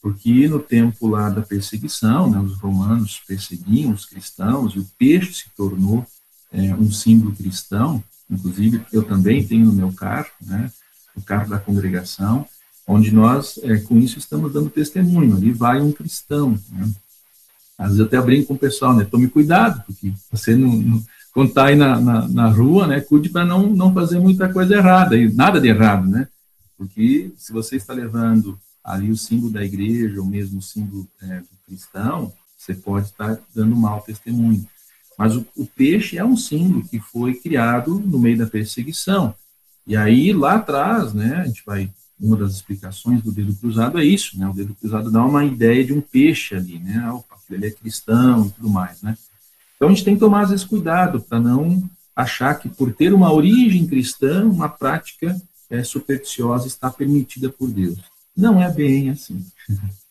porque 0.00 0.48
no 0.48 0.60
tempo 0.60 1.08
lá 1.08 1.28
da 1.28 1.42
perseguição, 1.42 2.30
né, 2.30 2.38
os 2.38 2.56
romanos 2.58 3.20
perseguiam 3.26 3.92
os 3.92 4.06
cristãos 4.06 4.74
e 4.74 4.78
o 4.78 4.88
peixe 4.96 5.32
se 5.32 5.50
tornou 5.56 6.06
é, 6.52 6.74
um 6.74 6.90
símbolo 6.90 7.34
cristão. 7.34 8.02
Inclusive, 8.30 8.84
eu 8.92 9.02
também 9.02 9.44
tenho 9.44 9.66
no 9.66 9.72
meu 9.72 9.92
carro, 9.92 10.30
né, 10.40 10.70
o 11.16 11.22
carro 11.22 11.50
da 11.50 11.58
congregação, 11.58 12.46
onde 12.86 13.10
nós, 13.10 13.58
é, 13.64 13.76
com 13.78 13.98
isso, 13.98 14.18
estamos 14.18 14.52
dando 14.52 14.70
testemunho. 14.70 15.36
Ali 15.36 15.52
vai 15.52 15.80
um 15.80 15.92
cristão. 15.92 16.58
Né? 16.70 16.92
Às 17.78 17.86
vezes 17.88 18.00
eu 18.00 18.06
até 18.06 18.20
brinco 18.20 18.48
com 18.48 18.54
o 18.54 18.58
pessoal, 18.58 18.94
né? 18.94 19.04
Tome 19.04 19.28
cuidado, 19.28 19.82
porque 19.86 20.12
você 20.32 20.56
não, 20.56 20.72
não 20.72 21.02
quando 21.32 21.50
está 21.50 21.66
aí 21.66 21.76
na, 21.76 22.00
na, 22.00 22.26
na, 22.26 22.48
rua, 22.48 22.88
né? 22.88 23.00
Cuide 23.00 23.28
para 23.28 23.44
não, 23.44 23.68
não 23.68 23.94
fazer 23.94 24.18
muita 24.18 24.52
coisa 24.52 24.74
errada, 24.74 25.16
e 25.16 25.32
nada 25.32 25.60
de 25.60 25.68
errado, 25.68 26.08
né? 26.08 26.26
Porque 26.76 27.32
se 27.36 27.52
você 27.52 27.76
está 27.76 27.92
levando 27.92 28.58
ali 28.82 29.10
o 29.10 29.16
símbolo 29.16 29.52
da 29.52 29.64
igreja, 29.64 30.20
ou 30.20 30.26
mesmo 30.26 30.58
o 30.58 30.62
símbolo 30.62 31.06
é, 31.22 31.40
do 31.40 31.48
cristão, 31.64 32.32
você 32.56 32.74
pode 32.74 33.06
estar 33.06 33.38
dando 33.54 33.76
mau 33.76 34.00
testemunho. 34.00 34.66
Mas 35.16 35.36
o, 35.36 35.46
o, 35.56 35.66
peixe 35.66 36.18
é 36.18 36.24
um 36.24 36.36
símbolo 36.36 36.86
que 36.86 36.98
foi 36.98 37.34
criado 37.34 38.00
no 38.00 38.18
meio 38.18 38.38
da 38.38 38.46
perseguição. 38.46 39.34
E 39.86 39.96
aí, 39.96 40.32
lá 40.32 40.56
atrás, 40.56 41.14
né, 41.14 41.36
a 41.36 41.44
gente 41.46 41.62
vai 41.64 41.90
uma 42.20 42.36
das 42.36 42.52
explicações 42.52 43.22
do 43.22 43.30
dedo 43.30 43.54
cruzado 43.56 43.98
é 43.98 44.04
isso, 44.04 44.38
né? 44.38 44.48
O 44.48 44.52
dedo 44.52 44.74
cruzado 44.74 45.10
dá 45.10 45.24
uma 45.24 45.44
ideia 45.44 45.84
de 45.84 45.92
um 45.92 46.00
peixe 46.00 46.54
ali, 46.54 46.78
né? 46.78 47.10
Opa, 47.12 47.36
ele 47.50 47.66
é 47.66 47.70
cristão 47.70 48.46
e 48.46 48.50
tudo 48.50 48.68
mais, 48.68 49.00
né? 49.02 49.16
Então 49.76 49.88
a 49.88 49.92
gente 49.92 50.04
tem 50.04 50.14
que 50.14 50.20
tomar 50.20 50.42
às 50.42 50.50
vezes 50.50 50.64
cuidado 50.64 51.20
para 51.20 51.38
não 51.38 51.88
achar 52.14 52.54
que 52.58 52.68
por 52.68 52.92
ter 52.92 53.12
uma 53.12 53.32
origem 53.32 53.86
cristã, 53.86 54.44
uma 54.44 54.68
prática 54.68 55.40
é, 55.70 55.84
supersticiosa 55.84 56.66
está 56.66 56.90
permitida 56.90 57.48
por 57.48 57.70
Deus. 57.70 57.98
Não 58.36 58.60
é 58.60 58.70
bem 58.70 59.10
assim. 59.10 59.44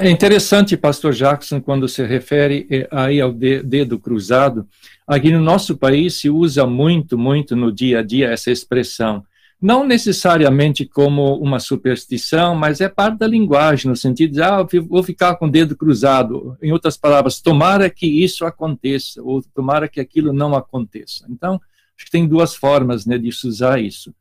É 0.00 0.10
interessante, 0.10 0.76
pastor 0.76 1.14
Jackson, 1.14 1.60
quando 1.60 1.88
se 1.88 2.04
refere 2.04 2.66
eh, 2.70 2.88
aí 2.90 3.20
ao 3.20 3.32
dedo 3.32 3.98
cruzado. 3.98 4.68
Aqui 5.06 5.32
no 5.32 5.40
nosso 5.40 5.76
país 5.76 6.14
se 6.14 6.28
usa 6.28 6.66
muito, 6.66 7.16
muito 7.16 7.56
no 7.56 7.72
dia 7.72 8.00
a 8.00 8.02
dia 8.02 8.28
essa 8.28 8.50
expressão. 8.50 9.24
Não 9.60 9.86
necessariamente 9.86 10.84
como 10.84 11.34
uma 11.36 11.58
superstição, 11.58 12.54
mas 12.54 12.80
é 12.80 12.88
parte 12.88 13.18
da 13.18 13.26
linguagem, 13.26 13.90
no 13.90 13.96
sentido 13.96 14.32
de, 14.34 14.42
ah, 14.42 14.66
vou 14.88 15.02
ficar 15.02 15.36
com 15.36 15.46
o 15.46 15.50
dedo 15.50 15.76
cruzado. 15.76 16.56
Em 16.62 16.72
outras 16.72 16.96
palavras, 16.96 17.40
tomara 17.40 17.88
que 17.88 18.06
isso 18.06 18.44
aconteça, 18.44 19.22
ou 19.22 19.42
tomara 19.42 19.88
que 19.88 20.00
aquilo 20.00 20.32
não 20.32 20.54
aconteça. 20.54 21.26
Então, 21.28 21.54
acho 21.96 22.04
que 22.04 22.10
tem 22.10 22.28
duas 22.28 22.54
formas 22.54 23.06
né, 23.06 23.16
de 23.16 23.32
se 23.32 23.46
usar 23.46 23.80
isso. 23.80 24.14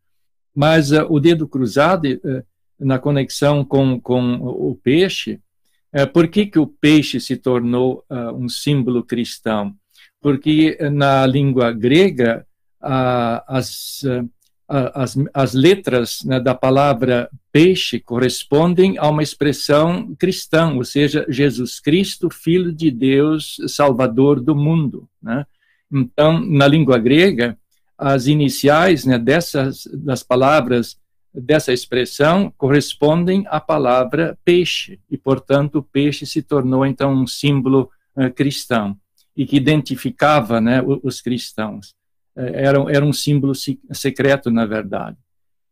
Mas 0.55 0.91
uh, 0.91 1.05
o 1.10 1.20
dedo 1.20 1.47
cruzado, 1.47 2.05
uh, 2.05 2.43
na 2.80 2.97
conexão 2.97 3.64
com, 3.64 3.99
com 3.99 4.36
o 4.36 4.78
peixe, 4.82 5.34
é, 5.34 5.49
por 6.14 6.28
que, 6.28 6.46
que 6.46 6.60
o 6.60 6.68
peixe 6.68 7.20
se 7.20 7.36
tornou 7.36 8.04
uh, 8.10 8.34
um 8.34 8.48
símbolo 8.48 9.04
cristão? 9.04 9.74
Porque 10.22 10.78
na 10.92 11.26
língua 11.26 11.72
grega, 11.72 12.46
as, 12.82 14.04
uh, 14.04 14.30
as, 14.68 15.18
as 15.34 15.54
letras 15.54 16.24
né, 16.24 16.40
da 16.40 16.54
palavra 16.54 17.30
peixe 17.52 18.00
correspondem 18.00 18.98
a 18.98 19.10
uma 19.10 19.24
expressão 19.24 20.16
cristã, 20.16 20.74
ou 20.74 20.84
seja, 20.84 21.26
Jesus 21.28 21.80
Cristo, 21.80 22.30
Filho 22.30 22.72
de 22.72 22.92
Deus, 22.92 23.58
Salvador 23.68 24.40
do 24.40 24.56
mundo. 24.56 25.10
Né? 25.22 25.46
Então, 25.92 26.40
na 26.40 26.68
língua 26.68 27.00
grega, 27.00 27.58
as 27.98 28.28
iniciais 28.28 29.06
né, 29.06 29.18
dessas 29.18 29.86
das 29.92 30.24
palavras 30.24 30.98
dessa 31.34 31.72
expressão 31.72 32.54
correspondem 32.58 33.46
à 33.48 33.60
palavra 33.60 34.38
peixe, 34.44 35.00
e, 35.10 35.18
portanto, 35.18 35.80
o 35.80 35.84
peixe 35.84 36.26
se 36.26 36.42
tornou, 36.42 36.86
então, 36.86 37.14
um 37.14 37.28
símbolo 37.28 37.90
uh, 38.16 38.32
cristão, 38.34 38.98
e 39.36 39.46
que 39.46 39.58
identificava 39.58 40.60
né, 40.60 40.82
os 41.04 41.22
cristãos. 41.22 41.96
Uh, 42.36 42.42
era, 42.54 42.78
era 42.92 43.06
um 43.06 43.14
símbolo 43.14 43.54
secreto, 43.92 44.50
na 44.50 44.66
verdade. 44.66 45.18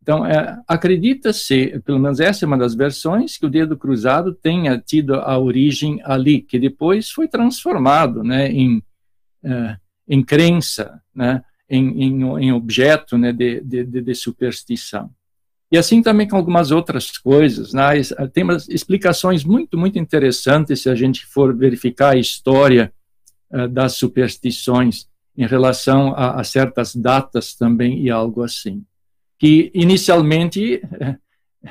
Então, 0.08 0.24
é, 0.24 0.58
acredita-se, 0.66 1.78
pelo 1.84 1.98
menos 1.98 2.18
essa 2.18 2.42
é 2.42 2.46
uma 2.46 2.56
das 2.56 2.74
versões, 2.74 3.36
que 3.36 3.44
o 3.44 3.50
dedo 3.50 3.76
cruzado 3.76 4.32
tenha 4.32 4.78
tido 4.78 5.16
a 5.16 5.38
origem 5.38 6.00
ali, 6.02 6.40
que 6.40 6.58
depois 6.58 7.10
foi 7.10 7.28
transformado 7.28 8.24
né, 8.24 8.50
em, 8.50 8.82
é, 9.44 9.76
em 10.08 10.24
crença, 10.24 10.98
né, 11.14 11.44
em, 11.68 12.04
em, 12.04 12.22
em 12.38 12.52
objeto 12.52 13.18
né, 13.18 13.34
de, 13.34 13.60
de, 13.60 13.84
de, 13.84 14.14
superstição. 14.14 15.10
E 15.70 15.76
assim 15.76 16.02
também 16.02 16.26
com 16.26 16.36
algumas 16.36 16.70
outras 16.70 17.18
coisas. 17.18 17.72
Né, 17.72 18.00
tem 18.32 18.44
umas 18.44 18.68
explicações 18.68 19.44
muito, 19.44 19.76
muito 19.76 19.98
interessantes 19.98 20.82
se 20.82 20.88
a 20.88 20.94
gente 20.94 21.26
for 21.26 21.54
verificar 21.56 22.14
a 22.14 22.18
história 22.18 22.92
uh, 23.50 23.68
das 23.68 23.94
superstições 23.94 25.06
em 25.36 25.46
relação 25.46 26.14
a, 26.14 26.40
a 26.40 26.44
certas 26.44 26.96
datas 26.96 27.54
também 27.54 28.02
e 28.02 28.10
algo 28.10 28.42
assim 28.42 28.84
que 29.38 29.70
inicialmente 29.72 30.82
eh, 31.00 31.16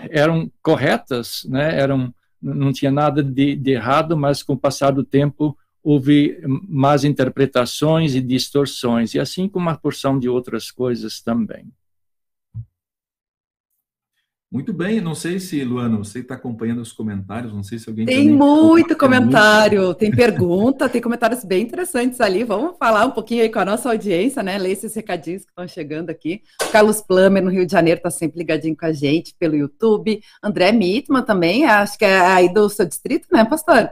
eram 0.09 0.49
corretas, 0.61 1.45
né, 1.49 1.77
eram, 1.77 2.13
não 2.41 2.71
tinha 2.71 2.91
nada 2.91 3.21
de, 3.21 3.55
de 3.55 3.71
errado, 3.71 4.15
mas 4.15 4.41
com 4.41 4.53
o 4.53 4.57
passar 4.57 4.91
do 4.91 5.03
tempo 5.03 5.57
houve 5.83 6.41
más 6.67 7.03
interpretações 7.03 8.15
e 8.15 8.21
distorções, 8.21 9.13
e 9.13 9.19
assim 9.19 9.47
como 9.47 9.67
uma 9.67 9.77
porção 9.77 10.17
de 10.17 10.27
outras 10.27 10.71
coisas 10.71 11.21
também. 11.21 11.71
Muito 14.49 14.71
bem, 14.71 15.01
não 15.01 15.13
sei 15.13 15.41
se, 15.41 15.61
Luana, 15.61 15.97
você 15.97 16.19
está 16.19 16.35
acompanhando 16.35 16.79
os 16.79 16.93
comentários, 16.93 17.51
não 17.51 17.63
sei 17.63 17.77
se 17.77 17.89
alguém... 17.89 18.05
Tem 18.05 18.29
muito 18.29 18.95
comentário, 18.95 19.93
tem 19.93 20.09
pergunta, 20.09 20.87
tem 20.87 21.01
comentários 21.01 21.43
bem 21.43 21.63
interessantes 21.63 22.21
ali, 22.21 22.45
vamos 22.45 22.77
falar 22.77 23.05
um 23.05 23.11
pouquinho 23.11 23.43
aí 23.43 23.49
com 23.49 23.59
a 23.59 23.65
nossa 23.65 23.89
audiência, 23.89 24.41
né, 24.41 24.57
ler 24.57 24.71
esses 24.71 24.95
recadinhos 24.95 25.43
que 25.43 25.49
estão 25.49 25.67
chegando 25.67 26.09
aqui. 26.09 26.43
O 26.63 26.71
Carlos 26.71 27.01
Plummer, 27.01 27.43
no 27.43 27.51
Rio 27.51 27.65
de 27.65 27.71
Janeiro, 27.73 27.97
está 27.97 28.09
sempre 28.09 28.37
ligadinho 28.37 28.77
com 28.77 28.85
a 28.85 28.93
gente 28.93 29.35
pelo 29.37 29.53
YouTube. 29.53 30.21
André 30.41 30.71
Mitman 30.71 31.23
também, 31.23 31.65
acho 31.65 31.97
que 31.97 32.05
é 32.05 32.17
aí 32.17 32.53
do 32.53 32.69
seu 32.69 32.85
distrito, 32.85 33.27
né, 33.29 33.43
pastor? 33.43 33.91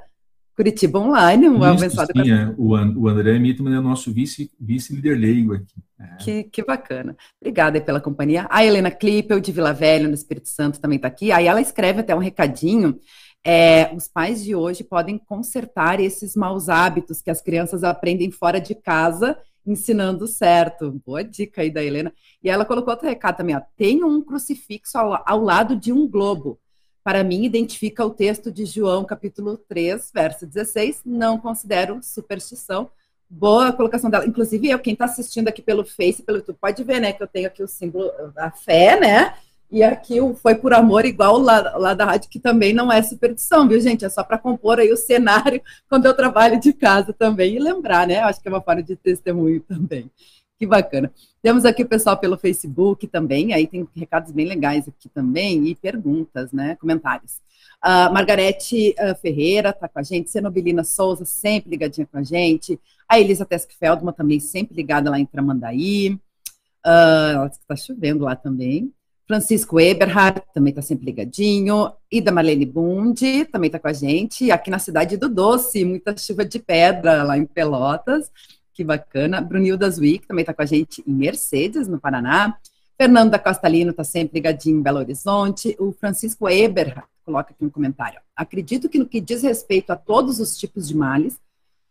Curitiba 0.56 1.00
Online, 1.00 1.50
uma 1.50 1.74
Isso, 1.74 1.84
abençoada. 1.84 2.14
Sim, 2.14 2.32
é. 2.32 2.54
o, 2.58 3.08
André 3.08 3.38
Mitman 3.38 3.76
é 3.76 3.80
o 3.80 3.82
nosso 3.82 4.12
vice, 4.14 4.50
vice-líder 4.58 5.18
leigo 5.18 5.54
aqui. 5.54 5.76
É. 6.00 6.16
Que, 6.18 6.44
que 6.46 6.64
bacana. 6.64 7.16
Obrigada 7.42 7.82
pela 7.82 8.00
companhia. 8.00 8.48
A 8.50 8.64
Helena 8.64 8.90
Klippel, 8.90 9.42
de 9.42 9.52
Vila 9.52 9.74
Velha, 9.74 10.08
no 10.08 10.14
Espírito 10.14 10.48
Santo, 10.48 10.80
também 10.80 10.96
está 10.96 11.10
aqui. 11.10 11.32
Aí 11.32 11.46
ela 11.46 11.60
escreve 11.60 12.00
até 12.00 12.16
um 12.16 12.20
recadinho. 12.20 12.98
É, 13.44 13.94
os 13.94 14.08
pais 14.08 14.44
de 14.44 14.56
hoje 14.56 14.84
podem 14.84 15.18
consertar 15.18 16.00
esses 16.00 16.36
maus 16.36 16.70
hábitos 16.70 17.22
que 17.22 17.30
as 17.30 17.42
crianças 17.42 17.84
aprendem 17.84 18.32
fora 18.32 18.60
de 18.60 18.74
casa, 18.74 19.38
ensinando 19.68 20.26
certo. 20.26 21.02
Boa 21.06 21.22
dica 21.22 21.62
aí 21.62 21.70
da 21.70 21.84
Helena. 21.84 22.14
E 22.42 22.50
ela 22.50 22.64
colocou 22.64 22.94
outro 22.94 23.08
recado 23.08 23.38
também, 23.38 23.58
ó. 23.58 23.62
Tem 23.76 24.04
um 24.06 24.22
crucifixo 24.22 24.98
ao, 24.98 25.22
ao 25.26 25.42
lado 25.42 25.76
de 25.76 25.92
um 25.92 26.08
globo 26.08 26.60
para 27.06 27.24
mim, 27.24 27.44
identifica 27.44 28.04
o 28.04 28.10
texto 28.10 28.52
de 28.52 28.66
João, 28.66 29.06
capítulo 29.06 29.58
3, 29.70 30.10
verso 30.12 30.48
16. 30.48 31.04
Não 31.06 31.38
considero 31.38 32.00
superstição. 32.02 32.90
Boa 33.30 33.72
colocação 33.72 34.10
dela. 34.10 34.26
Inclusive, 34.26 34.72
eu, 34.72 34.80
quem 34.80 34.94
está 34.94 35.06
assistindo 35.06 35.48
aqui 35.48 35.62
pelo 35.62 35.86
Face, 35.86 36.24
pelo 36.24 36.40
YouTube, 36.40 36.58
pode 36.60 36.84
ver, 36.84 37.00
né, 37.00 37.14
que 37.14 37.22
eu 37.22 37.28
tenho 37.28 37.46
aqui 37.46 37.62
o 37.62 37.68
símbolo 37.68 38.12
da 38.34 38.50
fé, 38.50 39.00
né? 39.00 39.36
E 39.70 39.84
aqui 39.84 40.20
o 40.20 40.34
Foi 40.34 40.56
por 40.56 40.74
Amor, 40.74 41.06
igual 41.06 41.38
lá, 41.38 41.78
lá 41.78 41.94
da 41.94 42.06
rádio, 42.06 42.28
que 42.28 42.40
também 42.40 42.74
não 42.74 42.92
é 42.92 43.04
superstição, 43.04 43.68
viu, 43.68 43.80
gente? 43.80 44.04
É 44.04 44.10
só 44.10 44.24
para 44.24 44.40
compor 44.40 44.80
aí 44.80 44.92
o 44.92 44.98
cenário 44.98 45.62
quando 45.88 46.08
eu 46.08 46.14
trabalho 46.16 46.60
de 46.60 46.74
casa 46.74 47.14
também. 47.14 47.54
E 47.54 47.60
lembrar, 47.60 48.08
né? 48.08 48.18
Acho 48.22 48.42
que 48.42 48.48
é 48.48 48.52
uma 48.52 48.62
forma 48.62 48.82
de 48.82 48.96
testemunho 48.96 49.62
também. 49.62 50.10
Que 50.58 50.66
bacana. 50.66 51.14
Temos 51.46 51.64
aqui 51.64 51.84
o 51.84 51.88
pessoal 51.88 52.18
pelo 52.18 52.40
Facebook 52.40 53.06
também, 53.06 53.54
aí 53.54 53.68
tem 53.68 53.88
recados 53.96 54.32
bem 54.32 54.48
legais 54.48 54.88
aqui 54.88 55.08
também, 55.08 55.68
e 55.68 55.76
perguntas, 55.76 56.52
né? 56.52 56.76
Comentários. 56.82 57.34
Uh, 57.86 58.12
Margarete 58.12 58.96
uh, 58.98 59.14
Ferreira 59.22 59.70
está 59.70 59.88
com 59.88 60.00
a 60.00 60.02
gente, 60.02 60.32
Senobilina 60.32 60.84
Souza, 60.84 61.24
sempre 61.24 61.70
ligadinha 61.70 62.08
com 62.12 62.18
a 62.18 62.24
gente. 62.24 62.80
A 63.08 63.20
Elisa 63.20 63.46
Tesk 63.46 63.70
Feldman 63.80 64.12
também 64.12 64.40
sempre 64.40 64.76
ligada 64.76 65.08
lá 65.08 65.20
em 65.20 65.26
Tramandaí. 65.28 66.20
Uh, 66.84 67.46
está 67.46 67.76
chovendo 67.76 68.24
lá 68.24 68.36
também. 68.36 68.92
Francisco 69.28 69.80
Eberhard 69.80 70.42
também 70.52 70.72
está 70.72 70.82
sempre 70.82 71.06
ligadinho. 71.06 71.92
Ida 72.12 72.32
Marlene 72.32 72.66
Bundi 72.66 73.46
também 73.46 73.68
está 73.68 73.78
com 73.78 73.88
a 73.88 73.94
gente. 73.94 74.50
Aqui 74.50 74.72
na 74.72 74.80
cidade 74.80 75.16
do 75.16 75.30
Doce, 75.30 75.86
muita 75.86 76.18
chuva 76.18 76.44
de 76.44 76.58
pedra 76.58 77.22
lá 77.22 77.38
em 77.38 77.46
Pelotas 77.46 78.32
que 78.76 78.84
bacana. 78.84 79.40
Brunilda 79.40 79.90
Zwick 79.90 80.28
também 80.28 80.44
está 80.44 80.54
com 80.54 80.62
a 80.62 80.66
gente 80.66 81.04
em 81.08 81.14
Mercedes, 81.14 81.88
no 81.88 82.00
Paraná. 82.00 82.58
Fernando 82.98 83.32
da 83.32 83.40
Costa 83.40 83.68
Lino 83.68 83.92
está 83.92 84.04
sempre 84.04 84.36
ligadinho 84.36 84.80
em 84.80 84.82
Belo 84.82 85.00
Horizonte. 85.00 85.76
O 85.80 85.92
Francisco 85.94 86.48
Eber 86.50 87.04
coloca 87.26 87.52
aqui 87.52 87.66
um 87.66 87.70
comentário. 87.70 88.20
Acredito 88.36 88.88
que 88.90 89.00
no 89.00 89.08
que 89.08 89.20
diz 89.20 89.42
respeito 89.42 89.92
a 89.92 89.96
todos 89.96 90.40
os 90.40 90.58
tipos 90.58 90.88
de 90.88 90.96
males, 90.96 91.40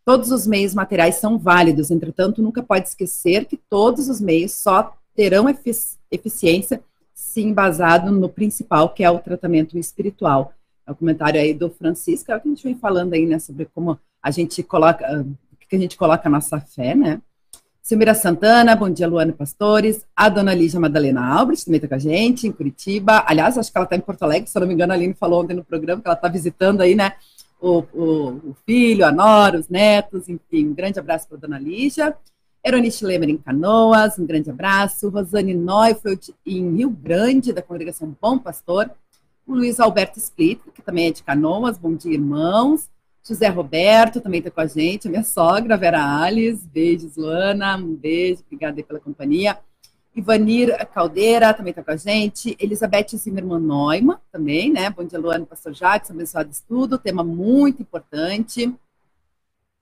todos 0.04 0.30
os 0.30 0.46
meios 0.46 0.74
materiais 0.74 1.16
são 1.16 1.38
válidos. 1.38 1.90
Entretanto, 1.90 2.42
nunca 2.42 2.62
pode 2.62 2.88
esquecer 2.88 3.46
que 3.46 3.56
todos 3.56 4.08
os 4.08 4.20
meios 4.20 4.52
só 4.52 4.94
terão 5.14 5.48
efici 5.48 5.96
eficiência 6.10 6.80
se 7.12 7.40
embasado 7.40 8.12
no 8.12 8.28
principal, 8.28 8.90
que 8.90 9.02
é 9.02 9.10
o 9.10 9.18
tratamento 9.18 9.76
espiritual. 9.76 10.52
É 10.86 10.92
o 10.92 10.94
comentário 10.94 11.40
aí 11.40 11.54
do 11.54 11.70
Francisco, 11.70 12.30
é 12.30 12.36
o 12.36 12.40
que 12.40 12.46
a 12.46 12.50
gente 12.50 12.62
vem 12.62 12.76
falando 12.76 13.14
aí, 13.14 13.26
né, 13.26 13.38
sobre 13.38 13.64
como 13.64 13.98
a 14.22 14.30
gente 14.30 14.62
coloca, 14.62 15.04
que 15.68 15.76
a 15.76 15.78
gente 15.78 15.96
coloca 15.96 16.28
a 16.28 16.30
nossa 16.30 16.60
fé, 16.60 16.94
né? 16.94 17.20
Silmira 17.84 18.14
Santana, 18.14 18.74
bom 18.74 18.88
dia, 18.88 19.06
Luana 19.06 19.34
Pastores. 19.34 20.06
A 20.16 20.30
dona 20.30 20.54
Lígia 20.54 20.80
Madalena 20.80 21.22
Albrecht 21.22 21.66
também 21.66 21.76
está 21.76 21.86
com 21.86 21.94
a 21.94 21.98
gente, 21.98 22.46
em 22.46 22.52
Curitiba. 22.52 23.22
Aliás, 23.26 23.58
acho 23.58 23.70
que 23.70 23.76
ela 23.76 23.84
está 23.84 23.94
em 23.94 24.00
Porto 24.00 24.22
Alegre, 24.22 24.48
se 24.48 24.56
eu 24.56 24.60
não 24.60 24.66
me 24.68 24.72
engano, 24.72 24.94
a 24.94 24.96
Aline 24.96 25.12
falou 25.12 25.42
ontem 25.42 25.52
no 25.52 25.62
programa 25.62 26.00
que 26.00 26.08
ela 26.08 26.14
está 26.14 26.26
visitando 26.26 26.80
aí, 26.80 26.94
né? 26.94 27.12
O, 27.60 27.84
o, 27.92 28.28
o, 28.50 28.56
filho, 28.64 29.04
a 29.04 29.12
nora, 29.12 29.58
os 29.58 29.68
netos, 29.68 30.30
enfim. 30.30 30.68
Um 30.68 30.72
grande 30.72 30.98
abraço 30.98 31.28
para 31.28 31.36
a 31.36 31.40
dona 31.42 31.58
Lígia. 31.58 32.16
Eronice 32.64 33.04
Lemer 33.04 33.28
em 33.28 33.36
Canoas, 33.36 34.18
um 34.18 34.24
grande 34.24 34.48
abraço. 34.48 35.10
Rosane 35.10 35.52
Neufeld 35.52 36.34
em 36.46 36.76
Rio 36.76 36.88
Grande, 36.88 37.52
da 37.52 37.60
congregação 37.60 38.16
Bom 38.18 38.38
Pastor. 38.38 38.90
O 39.46 39.54
Luiz 39.56 39.78
Alberto 39.78 40.18
Split, 40.18 40.58
que 40.74 40.80
também 40.80 41.08
é 41.08 41.10
de 41.10 41.22
Canoas, 41.22 41.76
bom 41.76 41.94
dia, 41.94 42.14
irmãos. 42.14 42.88
José 43.26 43.48
Roberto 43.48 44.20
também 44.20 44.40
está 44.40 44.50
com 44.50 44.60
a 44.60 44.66
gente, 44.66 45.08
a 45.08 45.10
minha 45.10 45.24
sogra, 45.24 45.78
Vera 45.78 46.22
Alice. 46.22 46.68
Beijos, 46.68 47.16
Luana. 47.16 47.74
Um 47.76 47.94
beijo, 47.94 48.42
obrigada 48.44 48.82
pela 48.82 49.00
companhia. 49.00 49.58
Ivanir 50.14 50.76
Caldeira 50.88 51.54
também 51.54 51.70
está 51.70 51.82
com 51.82 51.90
a 51.90 51.96
gente. 51.96 52.54
Elizabeth 52.60 53.16
Zimmermann 53.16 53.60
Neumann 53.60 54.18
também, 54.30 54.70
né? 54.70 54.90
Bom 54.90 55.04
dia, 55.04 55.18
Luana, 55.18 55.46
pastor 55.46 55.72
Jacques, 55.72 56.10
abençoado 56.10 56.50
estudo, 56.50 56.98
tema 56.98 57.24
muito 57.24 57.80
importante. 57.80 58.72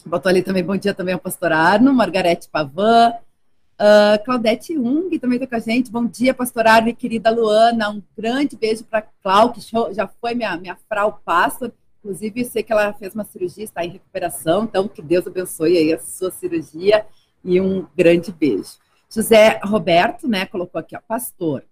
Botou 0.06 0.30
ali 0.30 0.42
também, 0.42 0.62
bom 0.62 0.76
dia 0.76 0.94
também 0.94 1.14
ao 1.14 1.20
pastor 1.20 1.52
Arno, 1.52 1.92
Margarete 1.92 2.48
Pavan, 2.48 3.10
uh, 3.10 4.24
Claudete 4.24 4.76
Ung 4.78 5.18
também 5.18 5.36
está 5.36 5.48
com 5.48 5.56
a 5.56 5.58
gente. 5.58 5.90
Bom 5.90 6.06
dia, 6.06 6.32
pastor 6.32 6.66
Arno 6.68 6.88
e 6.88 6.94
querida 6.94 7.28
Luana. 7.30 7.90
Um 7.90 8.00
grande 8.16 8.56
beijo 8.56 8.84
para 8.84 9.02
Clau, 9.02 9.52
que 9.52 9.60
já 9.92 10.06
foi 10.20 10.34
minha, 10.34 10.56
minha 10.56 10.76
frau 10.88 11.20
pastor 11.24 11.72
Inclusive, 12.02 12.44
sei 12.44 12.64
que 12.64 12.72
ela 12.72 12.92
fez 12.92 13.14
uma 13.14 13.22
cirurgia, 13.22 13.62
está 13.62 13.84
em 13.84 13.90
recuperação, 13.90 14.64
então 14.64 14.88
que 14.88 15.00
Deus 15.00 15.24
abençoe 15.24 15.78
aí 15.78 15.92
a 15.92 16.00
sua 16.00 16.32
cirurgia 16.32 17.06
e 17.44 17.60
um 17.60 17.86
grande 17.96 18.32
beijo. 18.32 18.72
José 19.08 19.60
Roberto, 19.62 20.26
né, 20.26 20.44
colocou 20.44 20.80
aqui, 20.80 20.96
ó, 20.96 21.00
pastor. 21.06 21.64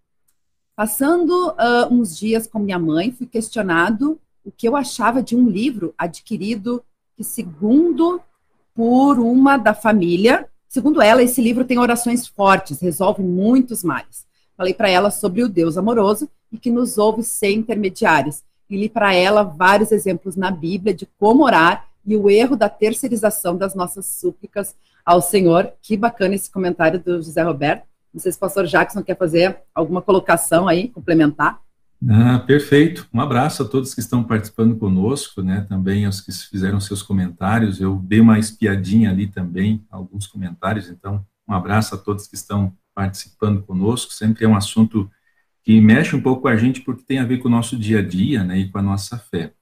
Passando 0.77 1.49
uh, 1.49 1.93
uns 1.93 2.17
dias 2.17 2.47
com 2.47 2.61
minha 2.61 2.79
mãe, 2.79 3.11
fui 3.11 3.27
questionado 3.27 4.21
o 4.45 4.53
que 4.53 4.69
eu 4.69 4.77
achava 4.77 5.21
de 5.21 5.35
um 5.35 5.49
livro 5.49 5.93
adquirido 5.99 6.83
que, 7.17 7.25
segundo 7.25 8.21
por 8.73 9.19
uma 9.19 9.57
da 9.57 9.75
família, 9.75 10.49
segundo 10.69 11.03
ela, 11.03 11.25
esse 11.25 11.43
livro 11.43 11.65
tem 11.65 11.79
orações 11.79 12.29
fortes, 12.29 12.81
resolve 12.81 13.21
muitos 13.21 13.83
males. 13.83 14.25
Falei 14.57 14.75
para 14.75 14.89
ela 14.89 15.11
sobre 15.11 15.43
o 15.43 15.49
Deus 15.49 15.77
amoroso 15.77 16.31
e 16.53 16.59
que 16.59 16.71
nos 16.71 16.99
ouve 16.99 17.25
sem 17.25 17.59
intermediários 17.59 18.45
e 18.71 18.77
li 18.77 18.89
para 18.89 19.13
ela 19.13 19.43
vários 19.43 19.91
exemplos 19.91 20.37
na 20.37 20.51
Bíblia 20.51 20.95
de 20.95 21.07
como 21.19 21.45
orar 21.45 21.87
e 22.07 22.17
o 22.17 22.31
erro 22.31 22.57
da 22.57 22.69
terceirização 22.69 23.57
das 23.57 23.75
nossas 23.75 24.07
súplicas 24.07 24.75
ao 25.05 25.21
Senhor. 25.21 25.73
Que 25.83 25.97
bacana 25.97 26.35
esse 26.35 26.51
comentário 26.51 26.99
do 26.99 27.21
José 27.21 27.43
Roberto. 27.43 27.85
Não 28.15 28.21
sei 28.21 28.33
se 28.33 28.39
o 28.39 28.41
pastor 28.41 28.67
Jackson 28.67 29.03
quer 29.03 29.17
fazer 29.17 29.59
alguma 29.75 30.01
colocação 30.01 30.67
aí, 30.69 30.89
complementar. 30.89 31.61
Ah, 32.09 32.39
perfeito. 32.39 33.07
Um 33.13 33.21
abraço 33.21 33.63
a 33.63 33.69
todos 33.69 33.93
que 33.93 34.01
estão 34.01 34.25
participando 34.25 34.77
conosco, 34.77 35.43
né? 35.43 35.67
Também 35.69 36.07
aos 36.07 36.21
que 36.21 36.33
fizeram 36.33 36.81
seus 36.81 37.03
comentários. 37.03 37.81
Eu 37.81 37.97
dei 37.97 38.21
uma 38.21 38.39
espiadinha 38.39 39.11
ali 39.11 39.27
também, 39.27 39.85
alguns 39.91 40.27
comentários. 40.27 40.89
Então, 40.89 41.25
um 41.47 41.53
abraço 41.53 41.95
a 41.95 41.99
todos 41.99 42.27
que 42.27 42.37
estão 42.37 42.73
participando 42.95 43.63
conosco. 43.63 44.13
Sempre 44.13 44.45
é 44.45 44.49
um 44.49 44.57
assunto 44.57 45.11
que 45.63 45.81
mexe 45.81 46.17
um 46.17 46.21
pouco 46.21 46.43
com 46.43 46.49
a 46.49 46.57
gente 46.57 46.81
porque 46.81 47.05
tem 47.05 47.19
a 47.19 47.25
ver 47.25 47.39
com 47.39 47.49
o 47.49 47.51
nosso 47.51 47.77
dia 47.77 47.99
a 47.99 48.03
dia, 48.03 48.43
né, 48.45 48.59
e 48.59 48.71
com 48.71 48.79
a 48.79 48.83
nossa 48.83 49.19
fé. 49.19 49.53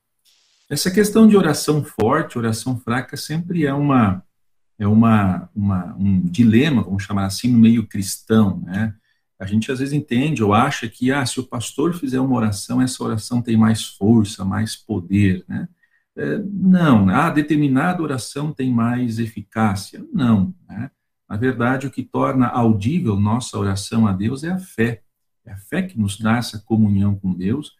Essa 0.70 0.90
questão 0.90 1.26
de 1.26 1.36
oração 1.36 1.82
forte, 1.82 2.38
oração 2.38 2.78
fraca, 2.78 3.16
sempre 3.16 3.64
é 3.64 3.72
uma 3.72 4.22
é 4.78 4.86
uma, 4.86 5.50
uma 5.54 5.96
um 5.98 6.20
dilema, 6.20 6.82
vamos 6.82 7.02
chamar 7.02 7.26
assim, 7.26 7.48
no 7.50 7.58
meio 7.58 7.86
cristão, 7.86 8.62
né? 8.64 8.94
a 9.38 9.46
gente 9.46 9.70
às 9.70 9.78
vezes 9.78 9.94
entende 9.94 10.42
ou 10.42 10.52
acha 10.52 10.88
que, 10.88 11.12
ah, 11.12 11.24
se 11.24 11.38
o 11.38 11.46
pastor 11.46 11.94
fizer 11.94 12.18
uma 12.20 12.36
oração, 12.36 12.82
essa 12.82 13.02
oração 13.04 13.40
tem 13.40 13.56
mais 13.56 13.84
força, 13.84 14.44
mais 14.44 14.74
poder, 14.74 15.44
né? 15.48 15.68
É, 16.16 16.38
não, 16.44 17.08
ah, 17.08 17.30
determinada 17.30 18.02
oração 18.02 18.52
tem 18.52 18.72
mais 18.72 19.20
eficácia. 19.20 20.04
Não, 20.12 20.52
né? 20.68 20.90
Na 21.28 21.36
verdade, 21.36 21.86
o 21.86 21.90
que 21.90 22.02
torna 22.02 22.48
audível 22.48 23.14
nossa 23.20 23.56
oração 23.56 24.06
a 24.08 24.12
Deus 24.12 24.42
é 24.42 24.50
a 24.50 24.58
fé. 24.58 25.02
É 25.48 25.52
a 25.52 25.56
fé 25.56 25.82
que 25.82 25.98
nos 25.98 26.18
dá 26.18 26.36
essa 26.36 26.58
comunhão 26.58 27.14
com 27.14 27.32
Deus 27.32 27.72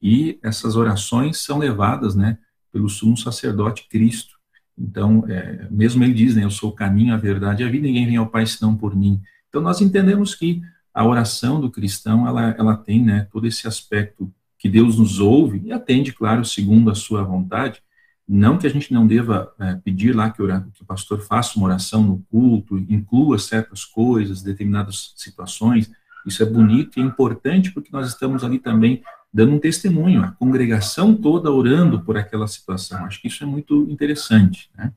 e 0.00 0.38
essas 0.42 0.76
orações 0.76 1.38
são 1.38 1.58
levadas, 1.58 2.14
né, 2.14 2.38
pelo 2.72 2.88
sumo 2.88 3.16
sacerdote 3.16 3.88
Cristo. 3.88 4.36
Então, 4.78 5.24
é, 5.28 5.66
mesmo 5.70 6.04
ele 6.04 6.12
diz, 6.12 6.36
né, 6.36 6.44
eu 6.44 6.50
sou 6.50 6.70
o 6.70 6.74
caminho, 6.74 7.14
a 7.14 7.16
verdade 7.16 7.62
e 7.62 7.66
a 7.66 7.70
vida, 7.70 7.86
ninguém 7.86 8.06
vem 8.06 8.16
ao 8.16 8.28
Pai 8.28 8.46
senão 8.46 8.76
por 8.76 8.94
mim. 8.94 9.20
Então, 9.48 9.60
nós 9.60 9.80
entendemos 9.80 10.34
que 10.34 10.60
a 10.92 11.04
oração 11.04 11.60
do 11.60 11.70
cristão, 11.70 12.26
ela, 12.26 12.54
ela 12.58 12.76
tem 12.76 13.04
né, 13.04 13.26
todo 13.30 13.46
esse 13.46 13.66
aspecto 13.66 14.32
que 14.58 14.68
Deus 14.68 14.98
nos 14.98 15.18
ouve 15.18 15.62
e 15.64 15.72
atende, 15.72 16.12
claro, 16.12 16.44
segundo 16.44 16.90
a 16.90 16.94
sua 16.94 17.22
vontade. 17.22 17.82
Não 18.28 18.58
que 18.58 18.66
a 18.66 18.70
gente 18.70 18.92
não 18.92 19.06
deva 19.06 19.52
é, 19.60 19.74
pedir 19.76 20.14
lá 20.14 20.30
que, 20.30 20.42
orar, 20.42 20.66
que 20.72 20.82
o 20.82 20.86
pastor 20.86 21.20
faça 21.20 21.58
uma 21.58 21.66
oração 21.66 22.02
no 22.02 22.18
culto, 22.30 22.78
inclua 22.78 23.38
certas 23.38 23.84
coisas, 23.84 24.42
determinadas 24.42 25.12
situações. 25.16 25.90
Isso 26.26 26.42
é 26.42 26.46
bonito 26.46 26.98
e 26.98 27.02
é 27.02 27.04
importante 27.04 27.70
porque 27.72 27.90
nós 27.92 28.08
estamos 28.08 28.42
ali 28.42 28.58
também 28.58 29.02
dando 29.32 29.52
um 29.52 29.58
testemunho, 29.58 30.22
a 30.22 30.32
congregação 30.32 31.14
toda 31.14 31.50
orando 31.50 32.02
por 32.02 32.16
aquela 32.16 32.48
situação. 32.48 33.04
Acho 33.04 33.20
que 33.20 33.28
isso 33.28 33.44
é 33.44 33.46
muito 33.46 33.86
interessante. 33.90 34.70
Né? 34.76 34.92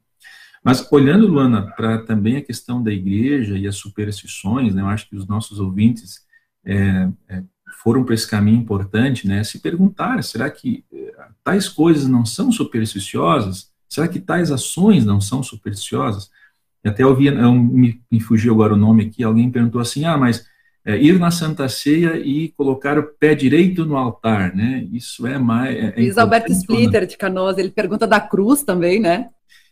Mas 0.63 0.85
olhando, 0.91 1.27
Luana, 1.27 1.73
para 1.75 1.99
também 1.99 2.37
a 2.37 2.41
questão 2.41 2.81
da 2.81 2.91
igreja 2.91 3.57
e 3.57 3.67
as 3.67 3.75
superstições, 3.75 4.73
né, 4.73 4.81
eu 4.81 4.87
acho 4.87 5.09
que 5.09 5.15
os 5.15 5.27
nossos 5.27 5.59
ouvintes 5.59 6.25
é, 6.65 7.09
é, 7.27 7.43
foram 7.81 8.03
para 8.03 8.13
esse 8.13 8.27
caminho 8.27 8.59
importante, 8.59 9.27
né, 9.27 9.43
se 9.43 9.59
perguntar, 9.59 10.21
será 10.23 10.49
que 10.49 10.83
é, 10.91 11.13
tais 11.43 11.69
coisas 11.69 12.07
não 12.07 12.25
são 12.25 12.51
supersticiosas? 12.51 13.71
Será 13.87 14.07
que 14.07 14.19
tais 14.19 14.51
ações 14.51 15.05
não 15.05 15.19
são 15.19 15.41
supersticiosas? 15.41 16.29
E 16.83 16.89
até 16.89 17.05
ouvi, 17.05 17.27
eu, 17.27 17.53
me, 17.53 18.01
me 18.11 18.19
fugiu 18.19 18.53
agora 18.53 18.73
o 18.73 18.77
nome 18.77 19.05
aqui, 19.05 19.23
alguém 19.23 19.51
perguntou 19.51 19.81
assim, 19.81 20.05
ah, 20.05 20.17
mas 20.17 20.45
é, 20.89 20.99
ir 20.99 21.19
na 21.19 21.29
Santa 21.29 21.69
Ceia 21.69 22.17
e 22.17 22.49
colocar 22.57 22.97
o 22.97 23.03
pé 23.03 23.35
direito 23.35 23.85
no 23.85 23.95
altar, 23.95 24.55
né? 24.55 24.87
Isso 24.91 25.27
é 25.27 25.37
mais... 25.37 25.75
É, 25.75 25.93
é 25.95 26.01
Luiz 26.01 26.17
Alberto 26.17 26.51
Splitter, 26.51 27.05
de 27.05 27.15
Canoas, 27.15 27.59
ele 27.59 27.69
pergunta 27.69 28.07
da 28.07 28.19
cruz 28.19 28.63
também, 28.63 28.99
né? 28.99 29.29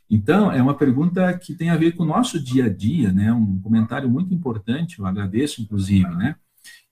Então, 0.08 0.52
é 0.52 0.62
uma 0.62 0.76
pergunta 0.76 1.34
que 1.34 1.56
tem 1.56 1.72
a 1.72 1.76
ver 1.76 1.94
com 1.94 2.04
o 2.04 2.06
nosso 2.06 2.40
dia 2.40 2.66
a 2.66 2.70
dia, 2.70 3.12
né? 3.12 3.34
Um 3.34 3.60
comentário 3.60 4.08
muito 4.08 4.32
importante, 4.32 5.00
eu 5.00 5.08
agradeço, 5.08 5.60
inclusive, 5.60 6.08
né? 6.16 6.36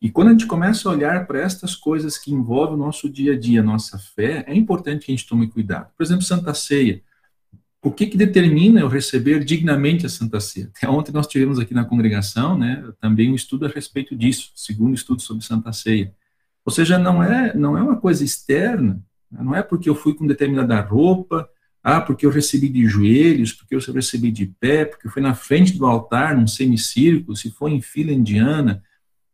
E 0.02 0.10
quando 0.10 0.30
a 0.30 0.32
gente 0.32 0.48
começa 0.48 0.90
a 0.90 0.92
olhar 0.92 1.28
para 1.28 1.40
estas 1.40 1.76
coisas 1.76 2.18
que 2.18 2.34
envolvem 2.34 2.74
o 2.74 2.80
nosso 2.80 3.08
dia 3.08 3.34
a 3.34 3.40
dia, 3.40 3.62
nossa 3.62 4.00
fé, 4.00 4.44
é 4.48 4.56
importante 4.56 5.06
que 5.06 5.12
a 5.12 5.16
gente 5.16 5.28
tome 5.28 5.48
cuidado. 5.48 5.92
Por 5.96 6.04
exemplo, 6.04 6.24
Santa 6.24 6.54
Ceia. 6.56 7.02
O 7.86 7.92
que, 7.92 8.08
que 8.08 8.18
determina 8.18 8.80
eu 8.80 8.88
receber 8.88 9.46
dignamente 9.46 10.08
a 10.08 10.10
Santa 10.10 10.40
Ceia? 10.40 10.72
Até 10.76 10.90
ontem 10.90 11.12
nós 11.12 11.28
tivemos 11.28 11.60
aqui 11.60 11.72
na 11.72 11.86
congregação, 11.86 12.58
né, 12.58 12.84
também 13.00 13.32
um 13.32 13.36
estudo 13.36 13.68
a 13.68 13.70
respeito 13.70 14.16
disso, 14.16 14.52
segundo 14.56 14.96
estudo 14.96 15.22
sobre 15.22 15.46
Santa 15.46 15.72
Ceia. 15.72 16.12
Ou 16.66 16.74
seja, 16.74 16.98
não 16.98 17.22
é, 17.22 17.56
não 17.56 17.78
é 17.78 17.84
uma 17.84 17.96
coisa 17.96 18.24
externa, 18.24 19.00
não 19.30 19.54
é 19.54 19.62
porque 19.62 19.88
eu 19.88 19.94
fui 19.94 20.16
com 20.16 20.26
determinada 20.26 20.82
roupa, 20.82 21.48
ah, 21.84 22.02
porque 22.02 22.26
eu 22.26 22.32
recebi 22.32 22.70
de 22.70 22.88
joelhos, 22.88 23.54
porque 23.54 23.76
eu 23.76 23.94
recebi 23.94 24.32
de 24.32 24.48
pé, 24.48 24.86
porque 24.86 25.08
foi 25.08 25.22
na 25.22 25.36
frente 25.36 25.78
do 25.78 25.86
altar, 25.86 26.36
num 26.36 26.48
semicírculo, 26.48 27.38
se 27.38 27.52
foi 27.52 27.74
em 27.74 27.82
fila 27.82 28.12
indiana. 28.12 28.82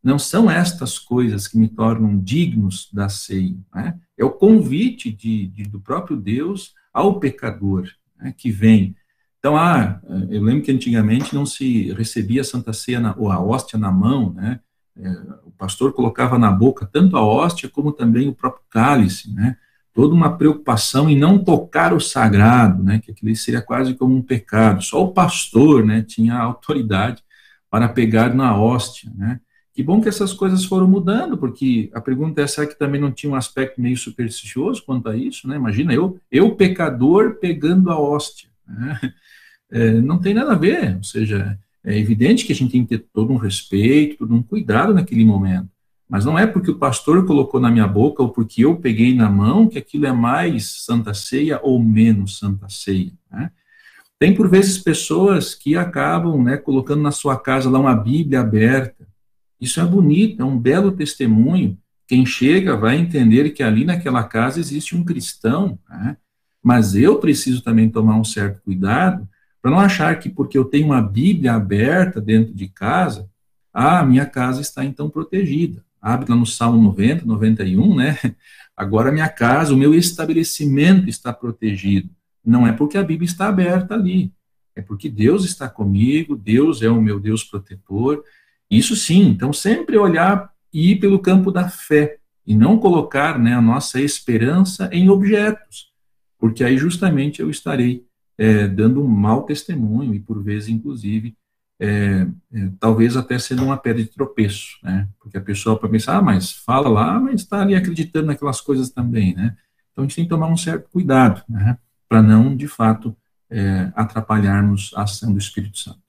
Não 0.03 0.19
são 0.19 0.51
estas 0.51 0.99
coisas 0.99 1.47
que 1.47 1.57
me 1.57 1.69
tornam 1.69 2.19
dignos 2.19 2.89
da 2.91 3.07
ceia. 3.07 3.55
Né? 3.73 3.97
É 4.17 4.25
o 4.25 4.31
convite 4.31 5.09
de, 5.09 5.47
de, 5.47 5.63
do 5.63 5.79
próprio 5.79 6.17
Deus 6.17 6.73
ao 6.93 7.17
pecador 7.17 7.87
né, 8.21 8.33
que 8.37 8.51
vem. 8.51 8.95
Então, 9.39 9.57
ah, 9.57 9.99
eu 10.29 10.43
lembro 10.43 10.63
que 10.63 10.71
antigamente 10.71 11.33
não 11.33 11.45
se 11.45 11.91
recebia 11.93 12.41
a 12.41 12.45
Santa 12.45 12.71
Ceia 12.73 12.99
na, 12.99 13.15
ou 13.17 13.31
a 13.31 13.39
hóstia 13.39 13.79
na 13.79 13.91
mão, 13.91 14.33
né? 14.33 14.59
É, 14.95 15.09
o 15.45 15.51
pastor 15.51 15.93
colocava 15.93 16.37
na 16.37 16.51
boca 16.51 16.85
tanto 16.85 17.15
a 17.15 17.25
hóstia 17.25 17.69
como 17.69 17.93
também 17.93 18.27
o 18.27 18.35
próprio 18.35 18.63
cálice, 18.69 19.33
né? 19.33 19.55
toda 19.93 20.13
uma 20.13 20.37
preocupação 20.37 21.09
em 21.09 21.17
não 21.17 21.43
tocar 21.43 21.93
o 21.93 21.99
sagrado, 21.99 22.81
né, 22.83 22.99
que 22.99 23.11
aquilo 23.11 23.35
seria 23.35 23.61
quase 23.61 23.93
como 23.93 24.15
um 24.15 24.21
pecado. 24.21 24.81
Só 24.81 25.03
o 25.03 25.13
pastor, 25.13 25.85
né, 25.85 26.01
tinha 26.01 26.37
autoridade 26.37 27.23
para 27.69 27.89
pegar 27.89 28.33
na 28.33 28.57
hóstia, 28.57 29.11
né. 29.15 29.39
Que 29.73 29.81
bom 29.81 30.01
que 30.01 30.09
essas 30.09 30.33
coisas 30.33 30.65
foram 30.65 30.87
mudando, 30.87 31.37
porque 31.37 31.89
a 31.93 32.01
pergunta 32.01 32.41
é 32.41 32.47
será 32.47 32.67
que 32.67 32.77
também 32.77 32.99
não 32.99 33.11
tinha 33.11 33.31
um 33.31 33.35
aspecto 33.35 33.79
meio 33.79 33.97
supersticioso 33.97 34.83
quanto 34.85 35.07
a 35.07 35.15
isso, 35.15 35.47
né? 35.47 35.55
Imagina 35.55 35.93
eu, 35.93 36.19
eu 36.29 36.55
pecador 36.55 37.35
pegando 37.39 37.89
a 37.89 37.99
hóstia, 37.99 38.49
né? 38.67 38.99
é, 39.71 39.93
não 39.93 40.19
tem 40.19 40.33
nada 40.33 40.51
a 40.51 40.57
ver. 40.57 40.97
Ou 40.97 41.03
seja, 41.03 41.57
é 41.83 41.97
evidente 41.97 42.45
que 42.45 42.51
a 42.51 42.55
gente 42.55 42.71
tem 42.71 42.85
que 42.85 42.97
ter 42.97 43.05
todo 43.13 43.31
um 43.31 43.37
respeito, 43.37 44.17
todo 44.17 44.35
um 44.35 44.43
cuidado 44.43 44.93
naquele 44.93 45.23
momento. 45.23 45.69
Mas 46.07 46.25
não 46.25 46.37
é 46.37 46.45
porque 46.45 46.69
o 46.69 46.77
pastor 46.77 47.25
colocou 47.25 47.59
na 47.61 47.71
minha 47.71 47.87
boca 47.87 48.21
ou 48.21 48.29
porque 48.29 48.65
eu 48.65 48.75
peguei 48.75 49.15
na 49.15 49.29
mão 49.29 49.69
que 49.69 49.77
aquilo 49.77 50.05
é 50.05 50.11
mais 50.11 50.83
santa 50.83 51.13
ceia 51.13 51.57
ou 51.63 51.81
menos 51.81 52.37
santa 52.37 52.67
ceia. 52.67 53.13
Né? 53.31 53.49
Tem 54.19 54.35
por 54.35 54.49
vezes 54.49 54.77
pessoas 54.77 55.55
que 55.55 55.77
acabam 55.77 56.43
né, 56.43 56.57
colocando 56.57 57.01
na 57.01 57.11
sua 57.11 57.39
casa 57.39 57.69
lá 57.69 57.79
uma 57.79 57.95
Bíblia 57.95 58.41
aberta. 58.41 59.07
Isso 59.61 59.79
é 59.79 59.85
bonito, 59.85 60.41
é 60.41 60.45
um 60.45 60.57
belo 60.57 60.91
testemunho. 60.91 61.77
Quem 62.07 62.25
chega 62.25 62.75
vai 62.75 62.97
entender 62.97 63.51
que 63.51 63.63
ali 63.63 63.85
naquela 63.85 64.23
casa 64.23 64.59
existe 64.59 64.95
um 64.95 65.05
cristão. 65.05 65.79
Né? 65.87 66.17
Mas 66.61 66.95
eu 66.95 67.19
preciso 67.19 67.61
também 67.61 67.89
tomar 67.89 68.17
um 68.17 68.23
certo 68.23 68.61
cuidado 68.63 69.27
para 69.61 69.71
não 69.71 69.79
achar 69.79 70.17
que 70.19 70.27
porque 70.27 70.57
eu 70.57 70.65
tenho 70.65 70.87
uma 70.87 71.01
Bíblia 71.01 71.53
aberta 71.53 72.19
dentro 72.19 72.53
de 72.53 72.67
casa, 72.67 73.29
ah, 73.71 74.03
minha 74.03 74.25
casa 74.25 74.59
está 74.59 74.83
então 74.83 75.09
protegida 75.09 75.83
abre 76.01 76.29
lá 76.29 76.35
no 76.35 76.45
Salmo 76.45 76.81
90, 76.81 77.25
91, 77.25 77.95
né? 77.95 78.17
Agora 78.75 79.11
minha 79.11 79.29
casa, 79.29 79.73
o 79.73 79.77
meu 79.77 79.93
estabelecimento 79.93 81.07
está 81.07 81.31
protegido. 81.31 82.09
Não 82.43 82.65
é 82.65 82.71
porque 82.71 82.97
a 82.97 83.03
Bíblia 83.03 83.29
está 83.29 83.47
aberta 83.47 83.93
ali, 83.93 84.33
é 84.75 84.81
porque 84.81 85.07
Deus 85.07 85.45
está 85.45 85.69
comigo, 85.69 86.35
Deus 86.35 86.81
é 86.81 86.89
o 86.89 86.99
meu 86.99 87.19
Deus 87.19 87.43
protetor. 87.43 88.23
Isso 88.71 88.95
sim, 88.95 89.23
então 89.27 89.51
sempre 89.51 89.97
olhar 89.97 90.49
e 90.73 90.91
ir 90.91 90.95
pelo 90.95 91.19
campo 91.19 91.51
da 91.51 91.67
fé 91.67 92.19
e 92.47 92.55
não 92.55 92.77
colocar 92.77 93.37
né, 93.37 93.53
a 93.53 93.61
nossa 93.61 93.99
esperança 93.99 94.89
em 94.93 95.09
objetos, 95.09 95.91
porque 96.39 96.63
aí 96.63 96.77
justamente 96.77 97.41
eu 97.41 97.49
estarei 97.49 98.05
é, 98.37 98.67
dando 98.67 99.03
um 99.03 99.07
mau 99.07 99.43
testemunho 99.43 100.15
e 100.15 100.19
por 100.19 100.41
vezes, 100.41 100.69
inclusive, 100.69 101.35
é, 101.79 102.27
é, 102.53 102.71
talvez 102.79 103.17
até 103.17 103.37
sendo 103.37 103.63
uma 103.63 103.77
pedra 103.77 104.03
de 104.03 104.09
tropeço, 104.09 104.77
né? 104.83 105.07
Porque 105.19 105.37
a 105.37 105.41
pessoa 105.41 105.77
pode 105.77 105.91
pensar, 105.91 106.17
ah, 106.17 106.21
mas 106.21 106.51
fala 106.51 106.87
lá, 106.87 107.19
mas 107.19 107.41
está 107.41 107.61
ali 107.61 107.75
acreditando 107.75 108.27
naquelas 108.27 108.61
coisas 108.61 108.89
também, 108.89 109.35
né? 109.35 109.55
Então 109.91 110.03
a 110.03 110.07
gente 110.07 110.15
tem 110.15 110.25
que 110.25 110.29
tomar 110.29 110.47
um 110.47 110.57
certo 110.57 110.89
cuidado, 110.89 111.43
né? 111.49 111.77
Para 112.07 112.21
não, 112.21 112.55
de 112.55 112.67
fato, 112.67 113.15
é, 113.49 113.91
atrapalharmos 113.95 114.91
a 114.95 115.03
ação 115.03 115.31
do 115.31 115.39
Espírito 115.39 115.77
Santo. 115.77 116.00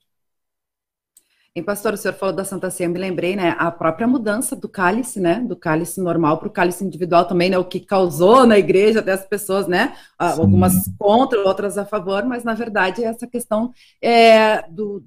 E 1.55 1.61
pastor, 1.61 1.93
o 1.93 1.97
senhor 1.97 2.15
falou 2.15 2.35
da 2.35 2.43
Santa 2.43 2.71
Ceia, 2.71 2.89
me 2.89 2.97
lembrei, 2.97 3.35
né, 3.35 3.55
a 3.59 3.69
própria 3.69 4.07
mudança 4.07 4.55
do 4.55 4.67
cálice, 4.67 5.19
né, 5.19 5.39
do 5.39 5.55
cálice 5.55 6.01
normal 6.01 6.39
para 6.39 6.47
o 6.47 6.51
cálice 6.51 6.83
individual 6.83 7.25
também, 7.25 7.47
né, 7.51 7.57
o 7.59 7.65
que 7.65 7.79
causou 7.79 8.47
na 8.47 8.57
igreja 8.57 9.01
até 9.01 9.11
as 9.11 9.23
pessoas, 9.23 9.67
né, 9.67 9.95
algumas 10.17 10.89
contra, 10.97 11.39
outras 11.41 11.77
a 11.77 11.85
favor, 11.85 12.25
mas 12.25 12.43
na 12.43 12.55
verdade 12.55 13.03
essa 13.03 13.27
questão 13.27 13.71
é, 14.01 14.67
do, 14.67 15.03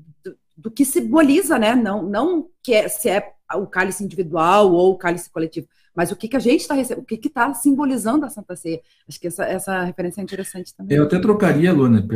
do 0.57 0.71
que 0.71 0.85
simboliza, 0.85 1.59
né? 1.59 1.75
Não, 1.75 2.03
não 2.03 2.49
que 2.63 2.73
é, 2.73 2.89
se 2.89 3.09
é 3.09 3.33
o 3.55 3.67
cálice 3.67 4.03
individual 4.03 4.73
ou 4.73 4.93
o 4.93 4.99
cálice 4.99 5.31
coletivo, 5.31 5.69
mas 5.97 6.13
o 6.13 6.17
que, 6.17 6.29
que 6.29 6.37
a 6.37 6.41
gente 6.41 6.61
está 6.61 6.75
recebendo, 6.75 7.03
o 7.03 7.07
que 7.07 7.27
está 7.27 7.55
simbolizando 7.55 8.27
a 8.27 8.29
Santa 8.29 8.55
Ceia. 8.55 8.81
Acho 9.09 9.19
que 9.19 9.29
essa, 9.29 9.45
essa 9.45 9.83
referência 9.83 10.21
é 10.21 10.25
interessante 10.25 10.75
também. 10.77 10.97
Eu 10.97 11.05
até 11.05 11.19
trocaria, 11.19 11.73
Luana, 11.73 12.07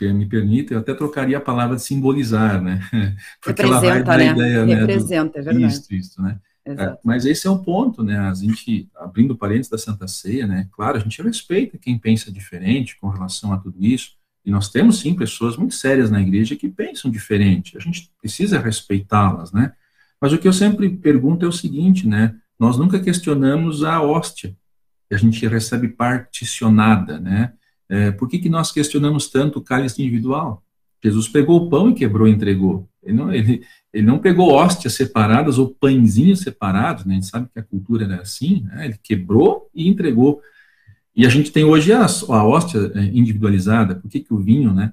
me 0.00 0.26
permita, 0.26 0.74
eu 0.74 0.80
até 0.80 0.92
trocaria 0.92 1.38
a 1.38 1.40
palavra 1.40 1.76
de 1.76 1.82
simbolizar, 1.82 2.62
né? 2.62 2.80
Porque 3.42 3.62
Representa, 3.62 4.16
né? 4.18 4.26
Ideia, 4.26 4.64
Representa, 4.64 5.38
né, 5.38 5.44
do, 5.44 5.48
é 5.48 5.52
verdade. 5.52 5.74
Isso, 5.74 5.94
isso, 5.94 6.22
né? 6.22 6.38
É, 6.64 6.96
mas 7.02 7.24
esse 7.24 7.46
é 7.46 7.50
o 7.50 7.58
ponto, 7.58 8.04
né? 8.04 8.18
A 8.18 8.34
gente, 8.34 8.88
abrindo 8.94 9.36
parênteses 9.36 9.70
da 9.70 9.78
Santa 9.78 10.06
Ceia, 10.06 10.46
né? 10.46 10.68
Claro, 10.70 10.98
a 10.98 11.00
gente 11.00 11.20
respeita 11.22 11.78
quem 11.78 11.98
pensa 11.98 12.30
diferente 12.30 12.96
com 13.00 13.08
relação 13.08 13.52
a 13.52 13.56
tudo 13.56 13.76
isso, 13.80 14.12
e 14.44 14.50
nós 14.50 14.68
temos, 14.68 15.00
sim, 15.00 15.14
pessoas 15.14 15.56
muito 15.56 15.74
sérias 15.74 16.10
na 16.10 16.20
igreja 16.20 16.54
que 16.54 16.68
pensam 16.68 17.10
diferente. 17.10 17.76
A 17.76 17.80
gente 17.80 18.12
precisa 18.20 18.58
respeitá-las, 18.58 19.52
né? 19.52 19.72
Mas 20.20 20.32
o 20.32 20.38
que 20.38 20.46
eu 20.46 20.52
sempre 20.52 20.88
pergunto 20.88 21.44
é 21.44 21.48
o 21.48 21.52
seguinte, 21.52 22.06
né? 22.06 22.36
Nós 22.62 22.78
nunca 22.78 23.00
questionamos 23.00 23.82
a 23.82 24.00
hóstia, 24.00 24.56
que 25.08 25.16
a 25.16 25.18
gente 25.18 25.44
recebe 25.48 25.88
particionada, 25.88 27.18
né? 27.18 27.54
É, 27.88 28.12
por 28.12 28.28
que, 28.28 28.38
que 28.38 28.48
nós 28.48 28.70
questionamos 28.70 29.28
tanto 29.28 29.58
o 29.58 29.62
cálice 29.62 30.00
individual? 30.00 30.62
Jesus 31.02 31.26
pegou 31.26 31.56
o 31.56 31.68
pão 31.68 31.90
e 31.90 31.94
quebrou 31.94 32.28
e 32.28 32.30
entregou. 32.30 32.88
Ele 33.02 33.16
não, 33.16 33.34
ele, 33.34 33.64
Ele 33.92 34.06
não 34.06 34.20
pegou 34.20 34.52
hóstias 34.52 34.94
separadas 34.94 35.58
ou 35.58 35.74
pãezinhos 35.74 36.38
separados, 36.38 37.04
né? 37.04 37.14
a 37.14 37.16
gente 37.16 37.26
sabe 37.26 37.48
que 37.52 37.58
a 37.58 37.64
cultura 37.64 38.04
era 38.04 38.22
assim, 38.22 38.62
né? 38.62 38.84
ele 38.84 38.98
quebrou 39.02 39.68
e 39.74 39.88
entregou. 39.88 40.40
E 41.16 41.26
a 41.26 41.28
gente 41.28 41.50
tem 41.50 41.64
hoje 41.64 41.92
a, 41.92 42.06
a 42.06 42.46
hóstia 42.46 42.92
é, 42.94 43.00
individualizada, 43.06 43.96
por 43.96 44.08
que, 44.08 44.20
que 44.20 44.32
o 44.32 44.38
vinho, 44.38 44.72
né? 44.72 44.92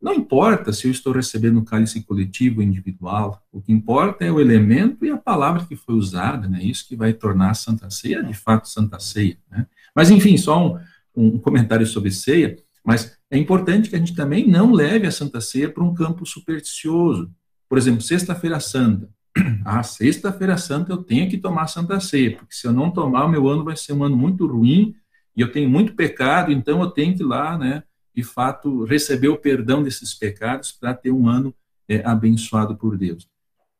Não 0.00 0.14
importa 0.14 0.72
se 0.72 0.86
eu 0.86 0.90
estou 0.90 1.12
recebendo 1.12 1.58
um 1.60 1.64
cálice 1.64 2.02
coletivo 2.02 2.60
ou 2.60 2.66
individual, 2.66 3.42
o 3.52 3.60
que 3.60 3.70
importa 3.70 4.24
é 4.24 4.32
o 4.32 4.40
elemento 4.40 5.04
e 5.04 5.10
a 5.10 5.18
palavra 5.18 5.66
que 5.66 5.76
foi 5.76 5.94
usada, 5.94 6.48
né? 6.48 6.62
Isso 6.62 6.88
que 6.88 6.96
vai 6.96 7.12
tornar 7.12 7.50
a 7.50 7.54
Santa 7.54 7.90
Ceia, 7.90 8.22
de 8.22 8.32
fato, 8.32 8.66
Santa 8.66 8.98
Ceia. 8.98 9.36
Né? 9.50 9.66
Mas, 9.94 10.10
enfim, 10.10 10.38
só 10.38 10.74
um, 10.74 10.78
um 11.14 11.38
comentário 11.38 11.86
sobre 11.86 12.10
ceia, 12.10 12.56
mas 12.82 13.18
é 13.30 13.36
importante 13.36 13.90
que 13.90 13.96
a 13.96 13.98
gente 13.98 14.14
também 14.14 14.48
não 14.48 14.72
leve 14.72 15.06
a 15.06 15.12
Santa 15.12 15.40
Ceia 15.40 15.68
para 15.68 15.84
um 15.84 15.92
campo 15.92 16.24
supersticioso. 16.24 17.30
Por 17.68 17.76
exemplo, 17.76 18.00
Sexta-feira 18.00 18.58
Santa. 18.58 19.08
Ah, 19.64 19.82
Sexta-feira 19.82 20.56
Santa 20.56 20.92
eu 20.92 20.96
tenho 20.96 21.28
que 21.28 21.36
tomar 21.36 21.66
Santa 21.66 22.00
Ceia, 22.00 22.36
porque 22.36 22.54
se 22.54 22.66
eu 22.66 22.72
não 22.72 22.90
tomar, 22.90 23.26
o 23.26 23.28
meu 23.28 23.46
ano 23.46 23.62
vai 23.62 23.76
ser 23.76 23.92
um 23.92 24.02
ano 24.02 24.16
muito 24.16 24.46
ruim 24.46 24.94
e 25.36 25.40
eu 25.40 25.52
tenho 25.52 25.68
muito 25.68 25.94
pecado, 25.94 26.50
então 26.50 26.80
eu 26.80 26.90
tenho 26.90 27.14
que 27.14 27.22
ir 27.22 27.26
lá, 27.26 27.56
né? 27.56 27.82
De 28.20 28.22
fato, 28.22 28.84
receber 28.84 29.28
o 29.28 29.38
perdão 29.38 29.82
desses 29.82 30.12
pecados 30.12 30.70
para 30.70 30.92
ter 30.92 31.10
um 31.10 31.26
ano 31.26 31.54
é, 31.88 32.04
abençoado 32.04 32.76
por 32.76 32.98
Deus. 32.98 33.26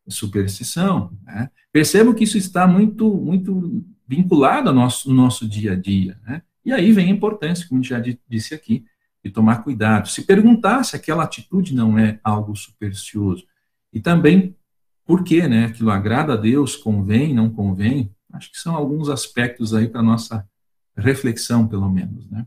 Superstição. 0.09 1.13
Né? 1.23 1.51
Percebo 1.71 2.15
que 2.15 2.25
isso 2.25 2.39
está 2.39 2.67
muito, 2.67 3.15
muito 3.15 3.85
vinculado 4.09 4.71
ao 4.71 4.75
nosso, 4.75 5.13
nosso 5.13 5.47
dia 5.47 5.73
a 5.73 5.77
dia. 5.77 6.19
Né? 6.27 6.43
E 6.65 6.73
aí 6.73 6.91
vem 6.91 7.09
a 7.09 7.15
importância, 7.15 7.69
como 7.69 7.85
já 7.85 8.03
disse 8.27 8.55
aqui, 8.55 8.85
de 9.23 9.31
tomar 9.31 9.63
cuidado. 9.63 10.09
Se 10.09 10.23
perguntar 10.23 10.83
se 10.85 10.97
aquela 10.97 11.25
atitude 11.25 11.75
não 11.75 11.99
é 11.99 12.19
algo 12.25 12.57
supersticioso. 12.57 13.45
E 13.93 14.01
também, 14.01 14.57
por 15.05 15.23
que 15.23 15.47
né, 15.47 15.67
aquilo 15.67 15.91
agrada 15.91 16.33
a 16.33 16.37
Deus, 16.37 16.77
convém, 16.77 17.35
não 17.35 17.51
convém? 17.51 18.11
Acho 18.33 18.51
que 18.51 18.59
são 18.59 18.75
alguns 18.75 19.11
aspectos 19.11 19.75
aí 19.75 19.87
para 19.87 20.03
nossa 20.03 20.49
reflexão, 20.97 21.69
pelo 21.69 21.91
menos. 21.91 22.29
Né? 22.31 22.47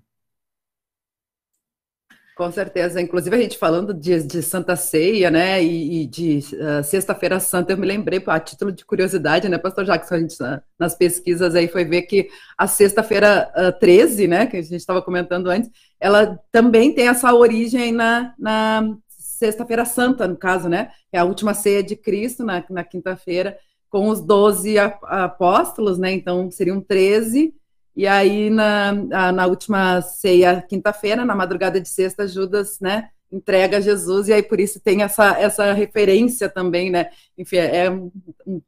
Com 2.35 2.51
certeza. 2.51 2.99
Inclusive, 2.99 3.35
a 3.35 3.39
gente 3.39 3.59
falando 3.59 3.93
de, 3.93 4.23
de 4.23 4.41
Santa 4.41 4.75
Ceia, 4.75 5.29
né, 5.29 5.63
e, 5.63 6.01
e 6.01 6.07
de 6.07 6.39
uh, 6.53 6.83
Sexta-feira 6.83 7.39
Santa, 7.39 7.73
eu 7.73 7.77
me 7.77 7.85
lembrei, 7.85 8.21
a 8.25 8.39
título 8.39 8.71
de 8.71 8.83
curiosidade, 8.83 9.47
né, 9.47 9.59
pastor 9.59 9.85
Jackson, 9.85 10.15
a 10.15 10.19
gente, 10.19 10.35
nas 10.79 10.95
pesquisas 10.95 11.53
aí 11.53 11.67
foi 11.67 11.85
ver 11.85 12.03
que 12.03 12.27
a 12.57 12.65
Sexta-feira 12.65 13.51
uh, 13.55 13.79
13, 13.79 14.27
né, 14.27 14.47
que 14.47 14.57
a 14.57 14.61
gente 14.63 14.75
estava 14.75 14.99
comentando 14.99 15.47
antes, 15.47 15.69
ela 15.99 16.39
também 16.51 16.91
tem 16.91 17.07
essa 17.07 17.31
origem 17.31 17.91
na, 17.91 18.33
na 18.39 18.95
Sexta-feira 19.07 19.85
Santa, 19.85 20.27
no 20.27 20.35
caso, 20.35 20.67
né, 20.67 20.89
é 21.11 21.19
a 21.19 21.25
última 21.25 21.53
ceia 21.53 21.83
de 21.83 21.95
Cristo, 21.95 22.43
na, 22.43 22.63
na 22.67 22.83
quinta-feira, 22.83 23.59
com 23.91 24.09
os 24.09 24.19
doze 24.21 24.79
apóstolos, 24.79 25.99
né, 25.99 26.11
então 26.11 26.49
seriam 26.49 26.81
13, 26.81 27.53
e 27.95 28.07
aí, 28.07 28.49
na, 28.49 29.31
na 29.31 29.45
última 29.45 30.01
ceia, 30.01 30.61
quinta-feira, 30.61 31.23
na 31.25 31.35
madrugada 31.35 31.79
de 31.79 31.87
sexta, 31.87 32.27
Judas, 32.27 32.79
né, 32.79 33.09
entrega 33.31 33.81
Jesus, 33.81 34.27
e 34.27 34.33
aí 34.33 34.43
por 34.43 34.59
isso 34.59 34.79
tem 34.79 35.03
essa, 35.03 35.39
essa 35.39 35.73
referência 35.73 36.49
também, 36.49 36.89
né? 36.89 37.09
Enfim, 37.37 37.57
é 37.57 37.89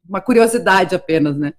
uma 0.08 0.20
curiosidade 0.20 0.94
apenas, 0.94 1.36
né? 1.36 1.54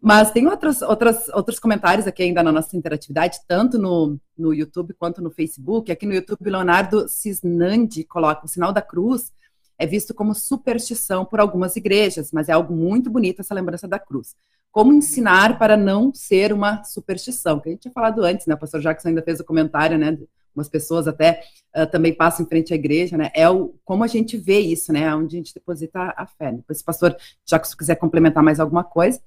Mas 0.00 0.30
tem 0.30 0.46
outros, 0.46 0.80
outros, 0.80 1.28
outros 1.30 1.58
comentários 1.58 2.06
aqui 2.06 2.22
ainda 2.22 2.42
na 2.42 2.52
nossa 2.52 2.76
interatividade, 2.76 3.40
tanto 3.48 3.78
no, 3.78 4.18
no 4.36 4.54
YouTube 4.54 4.94
quanto 4.94 5.20
no 5.20 5.30
Facebook. 5.30 5.90
Aqui 5.90 6.06
no 6.06 6.14
YouTube, 6.14 6.48
Leonardo 6.48 7.08
Cisnandi 7.08 8.04
coloca 8.04 8.46
o 8.46 8.48
sinal 8.48 8.72
da 8.72 8.80
cruz 8.80 9.32
é 9.78 9.86
visto 9.86 10.12
como 10.12 10.34
superstição 10.34 11.24
por 11.24 11.38
algumas 11.38 11.76
igrejas, 11.76 12.32
mas 12.32 12.48
é 12.48 12.52
algo 12.52 12.74
muito 12.74 13.08
bonito 13.08 13.40
essa 13.40 13.54
lembrança 13.54 13.86
da 13.86 13.98
cruz. 13.98 14.34
Como 14.70 14.92
ensinar 14.92 15.58
para 15.58 15.76
não 15.76 16.12
ser 16.14 16.52
uma 16.52 16.84
superstição? 16.84 17.58
Que 17.58 17.68
a 17.68 17.72
gente 17.72 17.82
tinha 17.82 17.92
falado 17.92 18.22
antes, 18.22 18.46
né? 18.46 18.54
O 18.54 18.58
pastor 18.58 18.80
Jackson 18.80 19.08
ainda 19.08 19.22
fez 19.22 19.40
o 19.40 19.44
comentário, 19.44 19.98
né? 19.98 20.16
Umas 20.54 20.68
pessoas 20.68 21.08
até 21.08 21.42
uh, 21.76 21.86
também 21.86 22.12
passam 22.12 22.44
em 22.44 22.48
frente 22.48 22.72
à 22.72 22.76
igreja, 22.76 23.16
né? 23.16 23.30
É 23.34 23.48
o, 23.48 23.74
como 23.84 24.04
a 24.04 24.06
gente 24.06 24.36
vê 24.36 24.60
isso, 24.60 24.92
né? 24.92 25.14
Onde 25.14 25.36
a 25.36 25.38
gente 25.38 25.54
deposita 25.54 26.12
a 26.16 26.26
fé. 26.26 26.52
Depois, 26.52 26.78
se 26.78 26.82
o 26.82 26.86
pastor 26.86 27.16
Jackson 27.46 27.76
quiser 27.76 27.96
complementar 27.96 28.42
mais 28.42 28.60
alguma 28.60 28.84
coisa. 28.84 29.20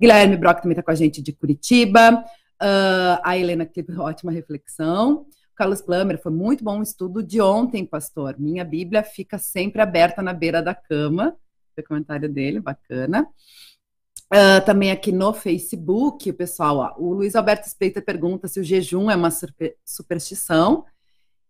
Guilherme 0.00 0.36
Brock 0.36 0.60
também 0.60 0.72
está 0.72 0.82
com 0.82 0.90
a 0.90 0.94
gente 0.94 1.22
de 1.22 1.32
Curitiba. 1.32 2.24
Uh, 2.62 3.18
a 3.22 3.36
Helena 3.36 3.66
Clipe, 3.66 3.92
ótima 3.98 4.30
reflexão. 4.32 5.26
Carlos 5.54 5.80
Plummer, 5.80 6.20
foi 6.20 6.32
muito 6.32 6.64
bom 6.64 6.80
o 6.80 6.82
estudo 6.82 7.22
de 7.22 7.40
ontem, 7.40 7.84
pastor. 7.84 8.36
Minha 8.38 8.64
Bíblia 8.64 9.02
fica 9.02 9.38
sempre 9.38 9.80
aberta 9.80 10.20
na 10.20 10.32
beira 10.32 10.60
da 10.60 10.74
cama. 10.74 11.36
O 11.76 11.82
comentário 11.82 12.28
dele, 12.28 12.60
bacana. 12.60 13.28
Uh, 14.34 14.64
também 14.66 14.90
aqui 14.90 15.12
no 15.12 15.32
Facebook, 15.32 16.28
o 16.28 16.34
pessoal, 16.34 16.78
ó, 16.78 16.94
o 17.00 17.12
Luiz 17.12 17.36
Alberto 17.36 17.68
Espeita 17.68 18.02
pergunta 18.02 18.48
se 18.48 18.58
o 18.58 18.64
jejum 18.64 19.08
é 19.08 19.14
uma 19.14 19.30
superstição. 19.84 20.84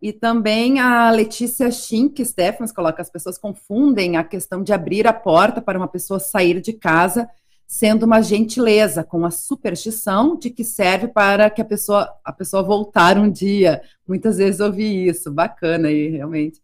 E 0.02 0.12
também 0.12 0.80
a 0.80 1.10
Letícia 1.10 1.70
Schink 1.70 2.22
Stephens 2.22 2.72
coloca: 2.72 3.00
as 3.00 3.08
pessoas 3.08 3.38
confundem 3.38 4.18
a 4.18 4.24
questão 4.24 4.62
de 4.62 4.70
abrir 4.70 5.06
a 5.06 5.14
porta 5.14 5.62
para 5.62 5.78
uma 5.78 5.88
pessoa 5.88 6.20
sair 6.20 6.60
de 6.60 6.74
casa 6.74 7.26
sendo 7.66 8.04
uma 8.04 8.20
gentileza, 8.20 9.02
com 9.02 9.24
a 9.24 9.30
superstição 9.30 10.36
de 10.36 10.50
que 10.50 10.62
serve 10.62 11.08
para 11.08 11.48
que 11.48 11.62
a 11.62 11.64
pessoa, 11.64 12.14
a 12.22 12.32
pessoa 12.32 12.62
voltar 12.62 13.16
um 13.16 13.30
dia. 13.30 13.82
Muitas 14.06 14.36
vezes 14.36 14.60
ouvi 14.60 15.08
isso, 15.08 15.32
bacana 15.32 15.88
aí, 15.88 16.08
realmente, 16.08 16.60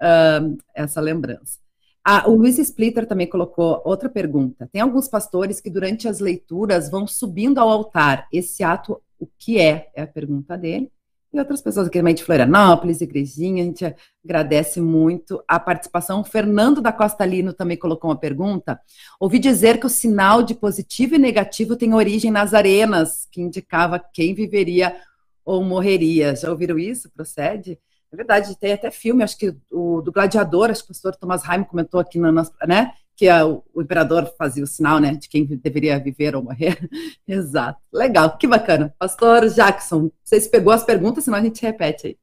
uh, 0.00 0.56
essa 0.74 1.00
lembrança. 1.00 1.61
Ah, 2.04 2.28
o 2.28 2.34
Luiz 2.34 2.58
Splitter 2.58 3.06
também 3.06 3.26
colocou 3.26 3.80
outra 3.84 4.08
pergunta. 4.08 4.68
Tem 4.72 4.82
alguns 4.82 5.08
pastores 5.08 5.60
que 5.60 5.70
durante 5.70 6.08
as 6.08 6.18
leituras 6.18 6.90
vão 6.90 7.06
subindo 7.06 7.58
ao 7.58 7.68
altar. 7.68 8.26
Esse 8.32 8.64
ato, 8.64 9.00
o 9.18 9.26
que 9.38 9.58
é? 9.60 9.90
É 9.94 10.02
a 10.02 10.06
pergunta 10.06 10.56
dele 10.56 10.90
e 11.32 11.38
outras 11.38 11.62
pessoas 11.62 11.86
aqui 11.86 11.98
também 11.98 12.14
de 12.14 12.22
Florianópolis, 12.22 13.00
Igrejinha, 13.00 13.62
a 13.62 13.66
gente 13.66 13.96
agradece 14.22 14.82
muito 14.82 15.42
a 15.48 15.58
participação. 15.58 16.20
O 16.20 16.24
Fernando 16.24 16.82
da 16.82 16.92
Costa 16.92 17.24
Lino 17.24 17.54
também 17.54 17.76
colocou 17.76 18.10
uma 18.10 18.18
pergunta. 18.18 18.78
Ouvi 19.18 19.38
dizer 19.38 19.80
que 19.80 19.86
o 19.86 19.90
sinal 19.90 20.42
de 20.42 20.54
positivo 20.54 21.14
e 21.14 21.18
negativo 21.18 21.74
tem 21.74 21.94
origem 21.94 22.30
nas 22.30 22.52
arenas, 22.52 23.26
que 23.32 23.40
indicava 23.40 23.98
quem 23.98 24.34
viveria 24.34 24.94
ou 25.42 25.64
morreria. 25.64 26.36
Já 26.36 26.50
ouviram 26.50 26.78
isso? 26.78 27.10
Procede? 27.10 27.78
É 28.12 28.16
verdade, 28.16 28.58
tem 28.58 28.72
até 28.72 28.90
filme, 28.90 29.24
acho 29.24 29.38
que 29.38 29.56
o 29.70 30.02
do 30.02 30.12
Gladiador, 30.12 30.70
acho 30.70 30.82
que 30.82 30.90
o 30.90 30.92
pastor 30.92 31.16
Thomas 31.16 31.48
Heim 31.48 31.64
comentou 31.64 31.98
aqui 31.98 32.18
na 32.18 32.30
nossa, 32.30 32.52
né? 32.66 32.92
que 33.16 33.28
a, 33.28 33.46
o, 33.46 33.62
imperador 33.76 34.32
fazia 34.36 34.64
o 34.64 34.66
sinal, 34.66 34.98
né, 34.98 35.14
de 35.14 35.28
quem 35.28 35.44
deveria 35.44 35.98
viver 35.98 36.34
ou 36.34 36.42
morrer. 36.42 36.78
Exato. 37.26 37.78
Legal, 37.92 38.36
que 38.36 38.46
bacana. 38.46 38.92
Pastor 38.98 39.48
Jackson, 39.48 40.10
você 40.22 40.40
se 40.40 40.50
pegou 40.50 40.72
as 40.72 40.84
perguntas, 40.84 41.24
senão 41.24 41.38
a 41.38 41.42
gente 41.42 41.62
repete 41.62 42.08
aí. 42.08 42.16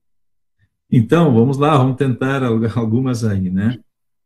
Então, 0.92 1.34
vamos 1.34 1.58
lá, 1.58 1.78
vamos 1.78 1.98
tentar 1.98 2.44
algumas 2.76 3.24
aí, 3.24 3.50
né? 3.50 3.80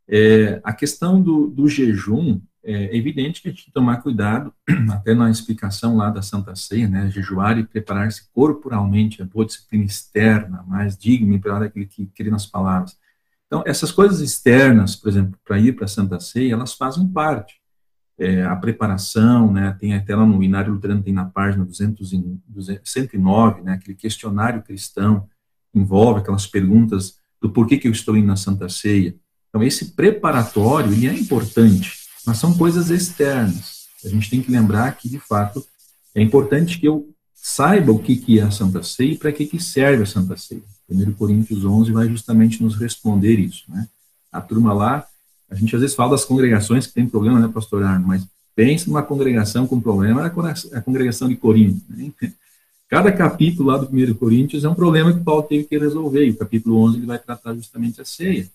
É, 0.07 0.59
a 0.63 0.73
questão 0.73 1.21
do, 1.21 1.47
do 1.47 1.67
jejum, 1.67 2.39
é 2.63 2.95
evidente 2.95 3.41
que 3.41 3.49
a 3.49 3.51
gente 3.51 3.65
tem 3.65 3.67
que 3.67 3.73
tomar 3.73 3.97
cuidado, 3.97 4.53
até 4.91 5.13
na 5.13 5.29
explicação 5.29 5.97
lá 5.97 6.09
da 6.09 6.21
Santa 6.21 6.55
Ceia, 6.55 6.87
né? 6.87 7.09
Jejuar 7.11 7.57
e 7.57 7.65
preparar-se 7.65 8.29
corporalmente, 8.31 9.21
a 9.21 9.25
boa 9.25 9.45
disciplina 9.45 9.83
externa, 9.83 10.63
mais 10.65 10.97
digna, 10.97 11.37
para 11.39 11.65
aquele 11.65 11.85
que 11.85 12.05
queria 12.07 12.31
nas 12.31 12.45
palavras. 12.45 12.97
Então, 13.47 13.63
essas 13.67 13.91
coisas 13.91 14.19
externas, 14.19 14.95
por 14.95 15.09
exemplo, 15.09 15.37
para 15.45 15.59
ir 15.59 15.73
para 15.73 15.85
a 15.85 15.87
Santa 15.87 16.19
Ceia, 16.19 16.53
elas 16.53 16.73
fazem 16.73 17.07
parte. 17.07 17.61
É, 18.17 18.43
a 18.43 18.55
preparação, 18.55 19.51
né, 19.51 19.75
tem 19.79 19.93
até 19.93 20.15
lá 20.15 20.25
no 20.25 20.41
Inário 20.41 20.73
Luterano, 20.73 21.03
tem 21.03 21.13
na 21.13 21.25
página 21.25 21.65
200 21.65 22.11
109, 22.83 23.61
né, 23.61 23.73
aquele 23.73 23.95
questionário 23.95 24.63
cristão, 24.63 25.27
envolve 25.73 26.21
aquelas 26.21 26.47
perguntas 26.47 27.19
do 27.41 27.49
porquê 27.49 27.77
que 27.77 27.87
eu 27.87 27.91
estou 27.91 28.15
indo 28.15 28.27
na 28.27 28.35
Santa 28.35 28.69
Ceia. 28.69 29.15
Então, 29.49 29.61
esse 29.61 29.93
preparatório, 29.93 30.91
ele 30.91 31.07
é 31.07 31.13
importante, 31.13 32.02
mas 32.25 32.37
são 32.37 32.53
coisas 32.53 32.89
externas. 32.89 33.83
A 34.03 34.09
gente 34.09 34.29
tem 34.29 34.41
que 34.41 34.51
lembrar 34.51 34.91
que, 34.97 35.09
de 35.09 35.19
fato, 35.19 35.65
é 36.13 36.21
importante 36.21 36.79
que 36.79 36.87
eu 36.87 37.09
saiba 37.33 37.91
o 37.91 37.99
que, 37.99 38.15
que 38.15 38.39
é 38.39 38.43
a 38.43 38.51
Santa 38.51 38.83
Ceia 38.83 39.13
e 39.13 39.17
para 39.17 39.31
que, 39.31 39.45
que 39.45 39.61
serve 39.61 40.03
a 40.03 40.05
Santa 40.05 40.37
Ceia. 40.37 40.61
1 40.89 41.13
Coríntios 41.13 41.65
11 41.65 41.91
vai 41.91 42.07
justamente 42.07 42.61
nos 42.61 42.75
responder 42.75 43.39
isso, 43.39 43.63
né? 43.67 43.87
A 44.31 44.41
turma 44.41 44.73
lá, 44.73 45.05
a 45.49 45.55
gente 45.55 45.75
às 45.75 45.81
vezes 45.81 45.95
fala 45.95 46.11
das 46.11 46.25
congregações 46.25 46.87
que 46.87 46.93
tem 46.93 47.07
problema, 47.07 47.39
né, 47.39 47.49
pastor 47.53 47.83
Arno? 47.83 48.07
Mas 48.07 48.25
pense 48.55 48.87
numa 48.87 49.03
congregação 49.03 49.67
com 49.67 49.79
problema, 49.79 50.21
é 50.23 50.77
a 50.77 50.81
congregação 50.81 51.27
de 51.27 51.35
Corinto. 51.35 51.83
Né? 51.89 52.11
Cada 52.87 53.11
capítulo 53.11 53.69
lá 53.69 53.77
do 53.77 53.87
1 53.87 54.13
Coríntios 54.15 54.63
é 54.63 54.69
um 54.69 54.75
problema 54.75 55.11
que 55.13 55.23
Paulo 55.23 55.43
teve 55.43 55.63
que 55.63 55.77
resolver, 55.77 56.25
e 56.25 56.31
o 56.31 56.37
capítulo 56.37 56.77
11 56.77 56.97
ele 56.97 57.05
vai 57.05 57.17
tratar 57.19 57.53
justamente 57.55 57.99
a 57.99 58.05
ceia. 58.05 58.47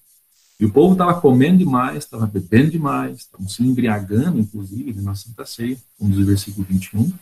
E 0.59 0.65
o 0.65 0.71
povo 0.71 0.93
estava 0.93 1.21
comendo 1.21 1.59
demais, 1.59 1.99
estava 1.99 2.27
bebendo 2.27 2.71
demais, 2.71 3.19
estavam 3.19 3.49
se 3.49 3.63
embriagando, 3.63 4.39
inclusive, 4.39 5.01
na 5.01 5.15
Santa 5.15 5.47
Ceia, 5.47 5.77
como 5.97 6.11
diz 6.11 6.21
o 6.21 6.27
versículo 6.27 6.67
21, 6.69 7.13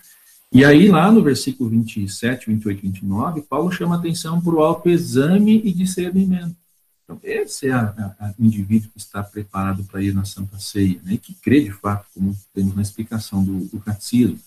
e 0.53 0.65
aí, 0.65 0.89
lá 0.89 1.11
no 1.11 1.23
versículo 1.23 1.69
27, 1.69 2.47
28 2.47 2.79
e 2.79 2.83
29, 2.83 3.43
Paulo 3.43 3.71
chama 3.71 3.97
atenção 3.97 4.41
para 4.41 4.55
o 4.55 4.63
autoexame 4.63 5.61
e 5.65 5.73
discernimento. 5.73 6.57
Então, 7.05 7.21
esse 7.23 7.69
é 7.69 7.77
o 7.77 8.45
indivíduo 8.45 8.91
que 8.91 8.99
está 8.99 9.23
preparado 9.23 9.85
para 9.85 10.03
ir 10.03 10.15
na 10.15 10.25
Santa 10.25 10.59
Ceia, 10.59 10.99
né, 11.05 11.19
que 11.21 11.35
crê 11.35 11.63
de 11.63 11.73
fato, 11.73 12.07
como 12.15 12.37
temos 12.55 12.75
na 12.75 12.83
explicação 12.83 13.45
do, 13.45 13.67
do 13.67 13.79
catecismo. 13.81 14.39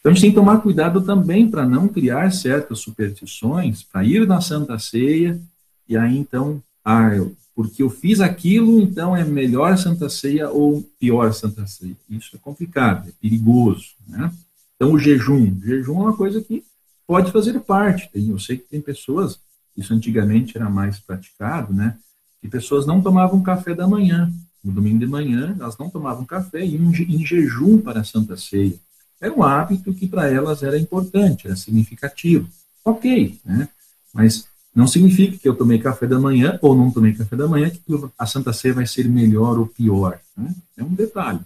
Então, 0.00 0.10
a 0.10 0.14
gente 0.14 0.22
tem 0.22 0.30
que 0.30 0.36
tomar 0.36 0.58
cuidado 0.58 1.00
também 1.00 1.48
para 1.48 1.66
não 1.66 1.86
criar 1.86 2.32
certas 2.32 2.80
superstições, 2.80 3.82
para 3.82 4.04
ir 4.04 4.26
na 4.26 4.40
Santa 4.40 4.78
Ceia, 4.78 5.40
e 5.88 5.96
aí 5.96 6.18
então, 6.18 6.62
ah, 6.84 7.14
eu, 7.14 7.36
porque 7.54 7.82
eu 7.82 7.90
fiz 7.90 8.20
aquilo, 8.20 8.80
então 8.80 9.14
é 9.14 9.24
melhor 9.24 9.76
Santa 9.76 10.08
Ceia 10.08 10.48
ou 10.48 10.82
pior 10.98 11.32
Santa 11.32 11.66
Ceia. 11.66 11.96
Isso 12.08 12.34
é 12.34 12.38
complicado, 12.38 13.08
é 13.08 13.12
perigoso. 13.20 13.90
Né? 14.08 14.32
Então, 14.76 14.92
o 14.92 14.98
jejum. 14.98 15.52
O 15.52 15.66
jejum 15.66 15.96
é 16.00 16.02
uma 16.04 16.16
coisa 16.16 16.40
que 16.40 16.64
pode 17.06 17.30
fazer 17.30 17.58
parte. 17.60 18.08
Eu 18.14 18.38
sei 18.38 18.56
que 18.56 18.64
tem 18.64 18.80
pessoas 18.80 19.38
isso 19.76 19.94
antigamente 19.94 20.56
era 20.56 20.68
mais 20.68 20.98
praticado, 20.98 21.72
né? 21.72 21.96
Que 22.40 22.48
pessoas 22.48 22.86
não 22.86 23.00
tomavam 23.00 23.42
café 23.42 23.74
da 23.74 23.86
manhã. 23.86 24.30
No 24.62 24.72
domingo 24.72 24.98
de 24.98 25.06
manhã, 25.06 25.56
elas 25.58 25.76
não 25.78 25.90
tomavam 25.90 26.24
café 26.24 26.64
e 26.64 26.76
iam 26.76 26.92
em 26.92 27.26
jejum 27.26 27.78
para 27.78 28.00
a 28.00 28.04
Santa 28.04 28.36
Ceia. 28.36 28.78
Era 29.20 29.32
um 29.32 29.42
hábito 29.42 29.94
que 29.94 30.06
para 30.06 30.28
elas 30.30 30.62
era 30.62 30.78
importante, 30.78 31.46
era 31.46 31.56
significativo. 31.56 32.48
Ok, 32.84 33.40
né? 33.44 33.68
Mas 34.12 34.46
não 34.74 34.86
significa 34.86 35.36
que 35.36 35.48
eu 35.48 35.54
tomei 35.54 35.78
café 35.78 36.06
da 36.06 36.18
manhã 36.18 36.58
ou 36.62 36.74
não 36.74 36.90
tomei 36.90 37.12
café 37.12 37.36
da 37.36 37.46
manhã 37.46 37.68
que 37.70 37.80
a 38.18 38.26
Santa 38.26 38.52
Ceia 38.52 38.74
vai 38.74 38.86
ser 38.86 39.08
melhor 39.08 39.58
ou 39.58 39.66
pior. 39.66 40.18
Né? 40.36 40.54
É 40.76 40.82
um 40.82 40.94
detalhe. 40.94 41.40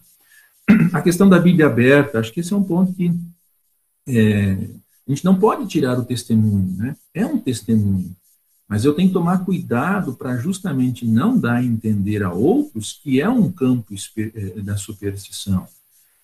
A 0.93 1.01
questão 1.01 1.29
da 1.29 1.39
Bíblia 1.39 1.67
aberta, 1.67 2.19
acho 2.19 2.33
que 2.33 2.41
esse 2.41 2.53
é 2.53 2.57
um 2.57 2.63
ponto 2.63 2.93
que 2.93 3.13
é, 4.09 4.53
a 5.07 5.11
gente 5.11 5.25
não 5.25 5.39
pode 5.39 5.67
tirar 5.67 5.99
o 5.99 6.05
testemunho, 6.05 6.77
né? 6.77 6.97
É 7.15 7.25
um 7.25 7.39
testemunho. 7.39 8.15
Mas 8.69 8.85
eu 8.85 8.93
tenho 8.93 9.09
que 9.09 9.15
tomar 9.15 9.45
cuidado 9.45 10.15
para 10.15 10.37
justamente 10.37 11.07
não 11.07 11.39
dar 11.39 11.57
a 11.57 11.65
entender 11.65 12.25
a 12.25 12.33
outros 12.33 12.93
que 13.01 13.21
é 13.21 13.29
um 13.29 13.51
campo 13.51 13.95
eh, 14.17 14.61
da 14.61 14.77
superstição. 14.77 15.69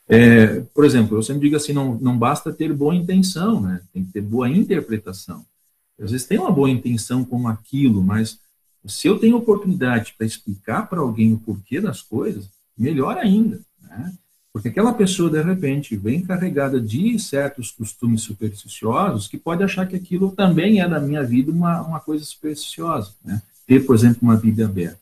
É, 0.08 0.60
por 0.74 0.84
exemplo, 0.84 1.16
eu 1.16 1.22
sempre 1.22 1.42
digo 1.42 1.54
assim, 1.54 1.72
não, 1.72 1.94
não 1.94 2.18
basta 2.18 2.52
ter 2.52 2.72
boa 2.72 2.94
intenção, 2.94 3.60
né? 3.60 3.80
Tem 3.92 4.04
que 4.04 4.12
ter 4.12 4.20
boa 4.20 4.48
interpretação. 4.48 5.46
Às 6.00 6.10
vezes 6.10 6.26
tem 6.26 6.38
uma 6.38 6.50
boa 6.50 6.70
intenção 6.70 7.24
com 7.24 7.46
aquilo, 7.48 8.02
mas 8.02 8.38
se 8.86 9.06
eu 9.06 9.18
tenho 9.18 9.36
oportunidade 9.36 10.14
para 10.16 10.26
explicar 10.26 10.88
para 10.88 11.00
alguém 11.00 11.32
o 11.32 11.38
porquê 11.38 11.80
das 11.80 12.02
coisas, 12.02 12.48
melhor 12.76 13.16
ainda. 13.16 13.60
Né? 13.80 14.12
Porque 14.52 14.68
aquela 14.68 14.92
pessoa, 14.92 15.30
de 15.30 15.40
repente, 15.40 15.96
vem 15.96 16.22
carregada 16.22 16.80
de 16.80 17.18
certos 17.18 17.70
costumes 17.70 18.22
supersticiosos 18.22 19.28
que 19.28 19.38
pode 19.38 19.62
achar 19.62 19.86
que 19.86 19.96
aquilo 19.96 20.32
também 20.32 20.80
é, 20.80 20.86
na 20.86 21.00
minha 21.00 21.22
vida, 21.22 21.50
uma, 21.50 21.80
uma 21.82 22.00
coisa 22.00 22.24
supersticiosa. 22.24 23.12
Né? 23.24 23.40
Ter, 23.66 23.86
por 23.86 23.94
exemplo, 23.94 24.18
uma 24.22 24.36
Bíblia 24.36 24.66
aberta. 24.66 25.01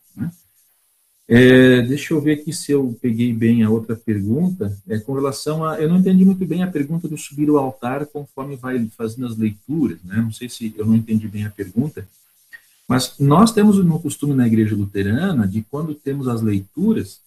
É, 1.33 1.83
deixa 1.83 2.13
eu 2.13 2.21
ver 2.21 2.41
aqui 2.41 2.53
se 2.53 2.73
eu 2.73 2.99
peguei 3.01 3.33
bem 3.33 3.63
a 3.63 3.71
outra 3.71 3.95
pergunta. 3.95 4.77
É, 4.89 4.99
com 4.99 5.15
relação 5.15 5.65
a. 5.65 5.81
Eu 5.81 5.89
não 5.89 5.99
entendi 5.99 6.25
muito 6.25 6.45
bem 6.45 6.63
a 6.63 6.71
pergunta 6.71 7.07
do 7.07 7.17
subir 7.17 7.49
o 7.49 7.57
altar 7.57 8.05
conforme 8.07 8.57
vai 8.57 8.85
fazendo 8.97 9.27
as 9.27 9.37
leituras. 9.37 9.99
Né? 10.05 10.17
Não 10.17 10.33
sei 10.33 10.49
se 10.49 10.75
eu 10.77 10.85
não 10.85 10.97
entendi 10.97 11.29
bem 11.29 11.47
a 11.47 11.51
pergunta. 11.51 12.07
Mas 12.89 13.15
nós 13.21 13.53
temos 13.53 13.79
um 13.79 13.99
costume 13.99 14.35
na 14.35 14.47
igreja 14.47 14.75
luterana 14.75 15.47
de 15.47 15.63
quando 15.63 15.95
temos 15.95 16.27
as 16.27 16.43
leituras, 16.43 17.21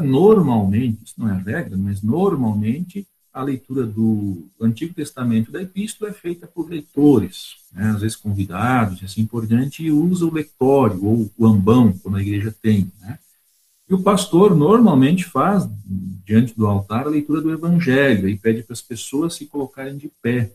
Normalmente, 0.00 1.04
isso 1.04 1.14
não 1.18 1.28
é 1.28 1.36
regra, 1.36 1.76
mas 1.76 2.00
normalmente 2.02 3.06
a 3.32 3.42
leitura 3.42 3.86
do 3.86 4.46
Antigo 4.60 4.94
Testamento 4.94 5.50
da 5.50 5.62
Epístola 5.62 6.10
é 6.10 6.14
feita 6.14 6.46
por 6.46 6.68
leitores, 6.68 7.56
né, 7.72 7.90
às 7.90 8.00
vezes 8.00 8.16
convidados 8.16 9.00
e 9.00 9.04
assim 9.04 9.26
por 9.26 9.46
diante, 9.46 9.82
e 9.82 9.90
usa 9.90 10.24
o 10.24 10.32
lectório 10.32 11.04
ou 11.04 11.30
o 11.36 11.46
ambão, 11.46 11.92
quando 11.98 12.16
a 12.16 12.22
igreja 12.22 12.54
tem. 12.62 12.90
Né. 13.00 13.18
E 13.92 13.94
o 13.94 14.02
pastor 14.02 14.56
normalmente 14.56 15.26
faz, 15.26 15.68
diante 16.24 16.56
do 16.56 16.66
altar, 16.66 17.06
a 17.06 17.10
leitura 17.10 17.42
do 17.42 17.52
Evangelho 17.52 18.26
e 18.26 18.38
pede 18.38 18.62
para 18.62 18.72
as 18.72 18.80
pessoas 18.80 19.34
se 19.34 19.44
colocarem 19.44 19.98
de 19.98 20.10
pé. 20.22 20.50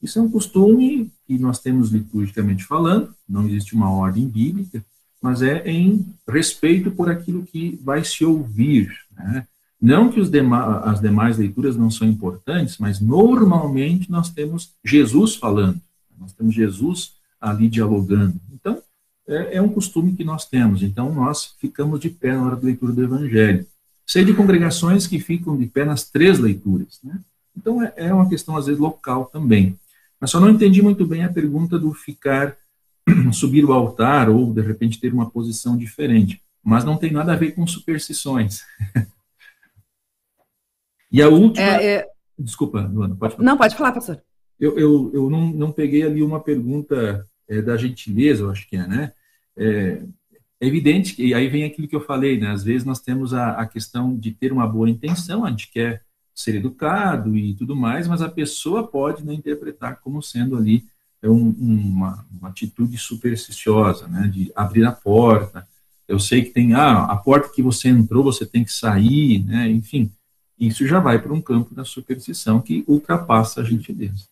Isso 0.00 0.16
é 0.20 0.22
um 0.22 0.30
costume 0.30 1.10
que 1.26 1.36
nós 1.40 1.58
temos 1.58 1.90
liturgicamente 1.90 2.64
falando, 2.64 3.12
não 3.28 3.48
existe 3.48 3.74
uma 3.74 3.90
ordem 3.90 4.28
bíblica, 4.28 4.84
mas 5.20 5.42
é 5.42 5.68
em 5.68 6.06
respeito 6.28 6.92
por 6.92 7.10
aquilo 7.10 7.42
que 7.42 7.76
vai 7.82 8.04
se 8.04 8.24
ouvir. 8.24 8.96
Né? 9.12 9.44
Não 9.82 10.08
que 10.08 10.20
as 10.20 11.00
demais 11.00 11.36
leituras 11.36 11.76
não 11.76 11.90
são 11.90 12.06
importantes, 12.06 12.78
mas 12.78 13.00
normalmente 13.00 14.08
nós 14.08 14.30
temos 14.30 14.74
Jesus 14.84 15.34
falando, 15.34 15.80
nós 16.16 16.32
temos 16.32 16.54
Jesus 16.54 17.14
ali 17.40 17.68
dialogando. 17.68 18.40
É, 19.28 19.56
é 19.56 19.62
um 19.62 19.68
costume 19.68 20.16
que 20.16 20.24
nós 20.24 20.46
temos. 20.46 20.82
Então, 20.82 21.12
nós 21.12 21.54
ficamos 21.60 22.00
de 22.00 22.08
pé 22.08 22.32
na 22.32 22.46
hora 22.46 22.56
da 22.56 22.64
leitura 22.64 22.92
do 22.92 23.04
Evangelho. 23.04 23.66
Sei 24.06 24.24
de 24.24 24.32
congregações 24.32 25.06
que 25.06 25.20
ficam 25.20 25.56
de 25.56 25.66
pé 25.66 25.84
nas 25.84 26.08
três 26.08 26.38
leituras. 26.38 26.98
Né? 27.04 27.20
Então, 27.54 27.82
é, 27.82 27.92
é 27.96 28.14
uma 28.14 28.28
questão, 28.28 28.56
às 28.56 28.64
vezes, 28.66 28.80
local 28.80 29.26
também. 29.26 29.78
Mas 30.18 30.30
só 30.30 30.40
não 30.40 30.48
entendi 30.48 30.80
muito 30.80 31.06
bem 31.06 31.24
a 31.24 31.32
pergunta 31.32 31.78
do 31.78 31.92
ficar 31.92 32.56
subir 33.32 33.66
o 33.66 33.72
altar 33.72 34.30
ou, 34.30 34.52
de 34.52 34.62
repente, 34.62 34.98
ter 34.98 35.12
uma 35.12 35.30
posição 35.30 35.76
diferente. 35.76 36.42
Mas 36.64 36.84
não 36.84 36.96
tem 36.96 37.12
nada 37.12 37.34
a 37.34 37.36
ver 37.36 37.52
com 37.52 37.66
superstições. 37.66 38.62
e 41.12 41.20
a 41.20 41.28
última. 41.28 41.66
É, 41.66 41.96
é... 41.96 42.08
Desculpa, 42.38 42.80
Luana, 42.80 43.14
pode 43.14 43.34
falar. 43.34 43.44
Não, 43.44 43.58
pode 43.58 43.76
falar, 43.76 43.92
pastor. 43.92 44.22
Eu, 44.58 44.78
eu, 44.78 45.10
eu 45.12 45.30
não, 45.30 45.48
não 45.52 45.72
peguei 45.72 46.02
ali 46.02 46.22
uma 46.22 46.40
pergunta 46.40 47.26
é, 47.48 47.60
da 47.60 47.76
gentileza, 47.76 48.42
eu 48.42 48.50
acho 48.50 48.68
que 48.68 48.76
é, 48.76 48.86
né? 48.86 49.12
É, 49.58 50.02
é 50.60 50.66
evidente 50.66 51.14
que, 51.14 51.26
e 51.26 51.34
aí 51.34 51.48
vem 51.48 51.64
aquilo 51.64 51.88
que 51.88 51.96
eu 51.96 52.00
falei, 52.00 52.38
né? 52.38 52.50
Às 52.50 52.64
vezes 52.64 52.84
nós 52.84 53.00
temos 53.00 53.34
a, 53.34 53.52
a 53.52 53.66
questão 53.66 54.16
de 54.16 54.32
ter 54.32 54.52
uma 54.52 54.66
boa 54.66 54.88
intenção, 54.88 55.44
a 55.44 55.50
gente 55.50 55.70
quer 55.70 56.02
ser 56.34 56.54
educado 56.54 57.36
e 57.36 57.54
tudo 57.54 57.74
mais, 57.74 58.06
mas 58.06 58.22
a 58.22 58.28
pessoa 58.28 58.86
pode 58.86 59.24
não 59.24 59.32
interpretar 59.32 60.00
como 60.00 60.22
sendo 60.22 60.56
ali 60.56 60.84
é 61.22 61.28
um, 61.28 61.50
uma, 61.58 62.24
uma, 62.30 62.48
atitude 62.48 62.96
supersticiosa, 62.96 64.06
né, 64.06 64.28
de 64.28 64.52
abrir 64.54 64.84
a 64.84 64.92
porta. 64.92 65.66
Eu 66.06 66.18
sei 66.18 66.42
que 66.42 66.50
tem, 66.50 66.74
ah, 66.74 67.04
a 67.04 67.16
porta 67.16 67.48
que 67.48 67.62
você 67.62 67.88
entrou, 67.88 68.22
você 68.22 68.46
tem 68.46 68.64
que 68.64 68.72
sair, 68.72 69.44
né, 69.44 69.68
enfim, 69.68 70.12
isso 70.58 70.86
já 70.86 71.00
vai 71.00 71.20
para 71.20 71.32
um 71.32 71.40
campo 71.40 71.74
da 71.74 71.84
superstição 71.84 72.60
que 72.60 72.84
ultrapassa 72.86 73.60
a 73.60 73.64
gentileza. 73.64 74.26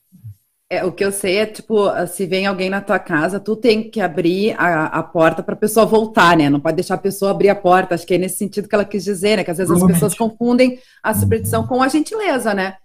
É, 0.69 0.85
o 0.85 0.91
que 0.91 1.05
eu 1.05 1.13
sei 1.13 1.37
é, 1.37 1.47
tipo, 1.47 1.85
se 2.09 2.27
vem 2.27 2.45
alguém 2.45 2.69
na 2.69 2.81
tua 2.81 2.99
casa, 2.99 3.39
tu 3.39 3.55
tem 3.55 3.89
que 3.89 4.01
abrir 4.01 4.53
a, 4.59 4.87
a 4.87 5.03
porta 5.03 5.41
para 5.41 5.55
a 5.55 5.59
pessoa 5.59 5.87
voltar, 5.87 6.37
né? 6.37 6.51
Não 6.51 6.59
pode 6.59 6.75
deixar 6.75 6.95
a 6.95 6.99
pessoa 6.99 7.31
abrir 7.31 7.49
a 7.49 7.55
porta. 7.55 7.95
Acho 7.95 8.05
que 8.05 8.15
é 8.15 8.19
nesse 8.19 8.39
sentido 8.39 8.69
que 8.69 8.75
ela 8.75 8.85
quis 8.85 9.05
dizer, 9.05 9.37
né? 9.37 9.45
Que 9.45 9.51
às 9.53 9.59
vezes 9.59 9.73
as 9.73 9.87
pessoas 9.87 10.15
confundem 10.15 10.81
a 11.05 11.15
superstição 11.15 11.65
com 11.65 11.81
a 11.81 11.89
gentileza, 11.89 12.53
né? 12.53 12.77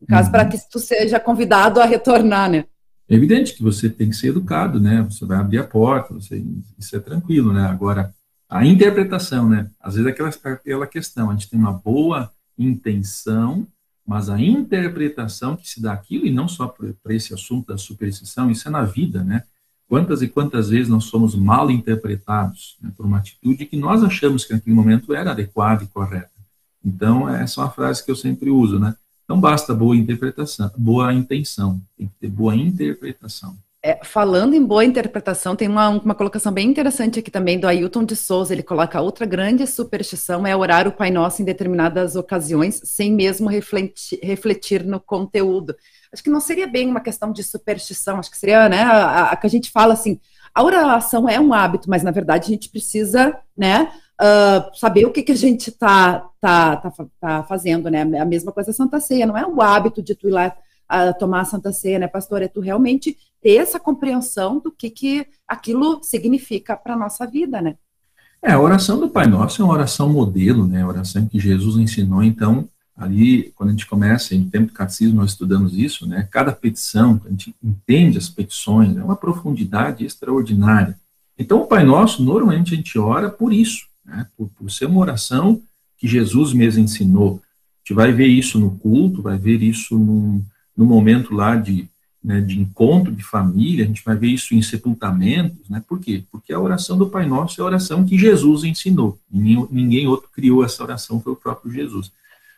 No 0.00 0.08
caso, 0.08 0.26
uhum. 0.26 0.32
para 0.32 0.44
que 0.46 0.58
tu 0.68 0.80
seja 0.80 1.20
convidado 1.20 1.80
a 1.80 1.84
retornar, 1.84 2.50
né? 2.50 2.64
É 3.08 3.14
evidente 3.14 3.54
que 3.54 3.62
você 3.62 3.88
tem 3.88 4.10
que 4.10 4.16
ser 4.16 4.28
educado, 4.28 4.80
né? 4.80 5.06
Você 5.08 5.24
vai 5.24 5.38
abrir 5.38 5.58
a 5.58 5.64
porta, 5.64 6.14
você, 6.14 6.44
isso 6.76 6.96
é 6.96 6.98
tranquilo, 6.98 7.52
né? 7.52 7.64
Agora, 7.66 8.12
a 8.48 8.66
interpretação, 8.66 9.48
né? 9.48 9.70
Às 9.80 9.94
vezes 9.94 10.08
é 10.08 10.10
aquela, 10.10 10.30
aquela 10.56 10.86
questão, 10.86 11.30
a 11.30 11.32
gente 11.34 11.48
tem 11.48 11.60
uma 11.60 11.72
boa 11.72 12.30
intenção, 12.58 13.66
mas 14.06 14.28
a 14.28 14.40
interpretação 14.40 15.56
que 15.56 15.68
se 15.68 15.80
dá 15.80 15.92
aquilo, 15.92 16.26
e 16.26 16.30
não 16.30 16.46
só 16.46 16.68
para 16.68 17.14
esse 17.14 17.32
assunto 17.32 17.68
da 17.68 17.78
superstição, 17.78 18.50
isso 18.50 18.68
é 18.68 18.70
na 18.70 18.84
vida, 18.84 19.24
né? 19.24 19.44
Quantas 19.88 20.22
e 20.22 20.28
quantas 20.28 20.70
vezes 20.70 20.88
nós 20.88 21.04
somos 21.04 21.34
mal 21.34 21.70
interpretados 21.70 22.76
né, 22.80 22.90
por 22.96 23.04
uma 23.04 23.18
atitude 23.18 23.66
que 23.66 23.76
nós 23.76 24.02
achamos 24.02 24.44
que 24.44 24.52
naquele 24.52 24.74
momento 24.74 25.14
era 25.14 25.30
adequada 25.30 25.84
e 25.84 25.86
correta. 25.86 26.30
Então, 26.84 27.28
essa 27.28 27.60
é 27.60 27.64
uma 27.64 27.70
frase 27.70 28.04
que 28.04 28.10
eu 28.10 28.16
sempre 28.16 28.50
uso, 28.50 28.78
né? 28.78 28.94
Não 29.28 29.40
basta 29.40 29.74
boa 29.74 29.96
interpretação, 29.96 30.70
boa 30.76 31.12
intenção, 31.12 31.80
tem 31.96 32.08
que 32.08 32.14
ter 32.20 32.28
boa 32.28 32.54
interpretação. 32.54 33.56
É, 33.86 34.00
falando 34.02 34.54
em 34.54 34.64
boa 34.64 34.82
interpretação, 34.82 35.54
tem 35.54 35.68
uma, 35.68 35.90
uma 35.90 36.14
colocação 36.14 36.50
bem 36.50 36.70
interessante 36.70 37.18
aqui 37.18 37.30
também 37.30 37.60
do 37.60 37.66
Ailton 37.66 38.02
de 38.02 38.16
Souza. 38.16 38.54
Ele 38.54 38.62
coloca 38.62 38.98
outra 38.98 39.26
grande 39.26 39.66
superstição 39.66 40.46
é 40.46 40.56
orar 40.56 40.88
o 40.88 40.92
Pai 40.92 41.10
Nosso 41.10 41.42
em 41.42 41.44
determinadas 41.44 42.16
ocasiões, 42.16 42.80
sem 42.82 43.12
mesmo 43.12 43.46
refletir, 43.46 44.18
refletir 44.22 44.82
no 44.82 44.98
conteúdo. 44.98 45.76
Acho 46.10 46.22
que 46.22 46.30
não 46.30 46.40
seria 46.40 46.66
bem 46.66 46.88
uma 46.88 47.02
questão 47.02 47.30
de 47.30 47.42
superstição, 47.42 48.18
acho 48.18 48.30
que 48.30 48.38
seria, 48.38 48.70
né, 48.70 48.84
a, 48.84 49.32
a 49.32 49.36
que 49.36 49.46
a 49.46 49.50
gente 49.50 49.70
fala 49.70 49.92
assim, 49.92 50.18
a 50.54 50.62
oração 50.62 51.28
é 51.28 51.38
um 51.38 51.52
hábito, 51.52 51.90
mas 51.90 52.02
na 52.02 52.10
verdade 52.10 52.46
a 52.46 52.54
gente 52.54 52.70
precisa, 52.70 53.36
né, 53.54 53.92
uh, 54.18 54.74
saber 54.78 55.04
o 55.04 55.12
que, 55.12 55.22
que 55.22 55.32
a 55.32 55.36
gente 55.36 55.68
está 55.68 56.26
tá, 56.40 56.76
tá, 56.76 56.92
tá 57.20 57.42
fazendo, 57.42 57.90
né? 57.90 58.00
A 58.18 58.24
mesma 58.24 58.50
coisa 58.50 58.70
a 58.70 58.74
Santa 58.74 58.98
Ceia, 58.98 59.26
não 59.26 59.36
é 59.36 59.46
o 59.46 59.60
hábito 59.60 60.02
de 60.02 60.14
tu 60.14 60.28
ir 60.28 60.32
lá 60.32 60.56
uh, 60.90 61.16
tomar 61.18 61.40
a 61.40 61.44
Santa 61.44 61.72
Ceia, 61.72 61.98
né, 61.98 62.08
pastor? 62.08 62.42
É 62.42 62.48
tu 62.48 62.60
realmente 62.60 63.16
ter 63.42 63.56
essa 63.56 63.78
compreensão 63.78 64.58
do 64.58 64.72
que, 64.72 64.90
que 64.90 65.26
aquilo 65.46 66.02
significa 66.02 66.76
para 66.76 66.94
a 66.94 66.98
nossa 66.98 67.26
vida, 67.26 67.60
né? 67.60 67.76
É, 68.42 68.52
a 68.52 68.60
oração 68.60 69.00
do 69.00 69.08
Pai 69.08 69.26
Nosso 69.26 69.62
é 69.62 69.64
uma 69.64 69.74
oração 69.74 70.08
modelo, 70.08 70.66
né? 70.66 70.82
A 70.82 70.86
oração 70.86 71.26
que 71.26 71.38
Jesus 71.38 71.76
ensinou, 71.76 72.22
então, 72.22 72.68
ali, 72.96 73.52
quando 73.54 73.70
a 73.70 73.72
gente 73.72 73.86
começa, 73.86 74.34
em 74.34 74.48
tempo 74.48 74.66
do 74.66 74.72
catecismo, 74.74 75.16
nós 75.16 75.30
estudamos 75.30 75.76
isso, 75.76 76.06
né? 76.06 76.28
Cada 76.30 76.52
petição, 76.52 77.20
a 77.24 77.30
gente 77.30 77.54
entende 77.62 78.18
as 78.18 78.28
petições, 78.28 78.96
é 78.96 79.02
uma 79.02 79.16
profundidade 79.16 80.04
extraordinária. 80.04 80.98
Então, 81.38 81.62
o 81.62 81.66
Pai 81.66 81.84
Nosso, 81.84 82.22
normalmente 82.22 82.74
a 82.74 82.76
gente 82.76 82.98
ora 82.98 83.28
por 83.30 83.52
isso, 83.52 83.86
né? 84.04 84.26
por, 84.36 84.48
por 84.50 84.70
ser 84.70 84.86
uma 84.86 85.00
oração 85.00 85.60
que 85.98 86.06
Jesus 86.06 86.52
mesmo 86.52 86.82
ensinou. 86.82 87.40
A 87.42 87.78
gente 87.80 87.94
vai 87.94 88.12
ver 88.12 88.26
isso 88.26 88.58
no 88.58 88.72
culto, 88.78 89.22
vai 89.22 89.36
ver 89.36 89.62
isso 89.62 89.98
no, 89.98 90.44
no 90.76 90.84
momento 90.84 91.34
lá 91.34 91.56
de, 91.56 91.88
né, 92.22 92.40
de 92.40 92.58
encontro 92.58 93.12
de 93.12 93.22
família, 93.22 93.84
a 93.84 93.86
gente 93.86 94.04
vai 94.04 94.16
ver 94.16 94.28
isso 94.28 94.54
em 94.54 94.62
sepultamentos, 94.62 95.68
né? 95.68 95.82
Por 95.86 96.00
quê? 96.00 96.24
Porque 96.30 96.52
a 96.52 96.60
oração 96.60 96.96
do 96.96 97.08
Pai 97.08 97.26
Nosso 97.26 97.60
é 97.60 97.62
a 97.62 97.66
oração 97.66 98.04
que 98.04 98.18
Jesus 98.18 98.64
ensinou. 98.64 99.18
Ninguém, 99.30 100.06
outro 100.06 100.28
criou 100.32 100.64
essa 100.64 100.82
oração, 100.82 101.20
foi 101.20 101.32
o 101.32 101.36
próprio 101.36 101.72
Jesus. 101.72 102.12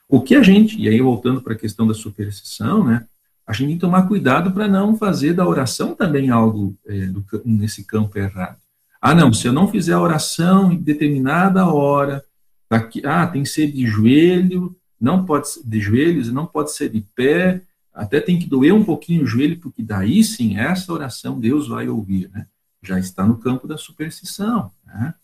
O 0.09 0.21
que 0.21 0.35
a 0.37 0.43
gente, 0.43 0.81
e 0.81 0.89
aí 0.89 1.01
voltando 1.01 1.41
para 1.43 1.55
a 1.55 1.59
questão 1.59 1.87
da 1.87 1.95
superstição, 1.95 2.85
né? 2.85 3.07
A 3.47 3.53
gente 3.53 3.69
tem 3.69 3.77
que 3.77 3.81
tomar 3.81 4.09
cuidado 4.09 4.51
para 4.51 4.67
não 4.67 4.97
fazer 4.97 5.33
da 5.33 5.47
oração 5.47 5.95
também 5.95 6.31
algo 6.31 6.77
é, 6.85 7.07
do, 7.07 7.25
nesse 7.45 7.85
campo 7.85 8.19
errado. 8.19 8.59
Ah, 9.01 9.15
não, 9.15 9.33
se 9.33 9.47
eu 9.47 9.53
não 9.53 9.69
fizer 9.69 9.93
a 9.93 10.01
oração 10.01 10.73
em 10.73 10.79
determinada 10.79 11.67
hora, 11.67 12.25
daqui, 12.69 13.03
ah, 13.05 13.27
tem 13.27 13.45
que 13.45 13.49
ser 13.49 13.71
de 13.71 13.87
joelho, 13.87 14.75
não 15.01 15.25
pode 15.25 15.49
de 15.65 15.81
joelhos, 15.81 16.33
não 16.33 16.47
pode 16.47 16.73
ser 16.73 16.89
de 16.89 17.05
pé, 17.15 17.63
até 17.97 18.21
tem 18.21 18.39
que 18.39 18.47
doer 18.47 18.75
um 18.75 18.85
pouquinho 18.85 19.25
o 19.25 19.27
joelho, 19.27 19.59
porque 19.59 19.83
daí 19.83 20.23
sim, 20.23 20.59
essa 20.59 20.93
oração 20.93 21.41
Deus 21.41 21.67
vai 21.67 21.89
ouvir, 21.89 22.29
né? 22.31 22.47
Já 22.83 22.99
está 23.01 23.27
no 23.27 23.39
campo 23.39 23.67
da 23.67 23.79
superstição, 23.79 24.71
né? 24.85 25.15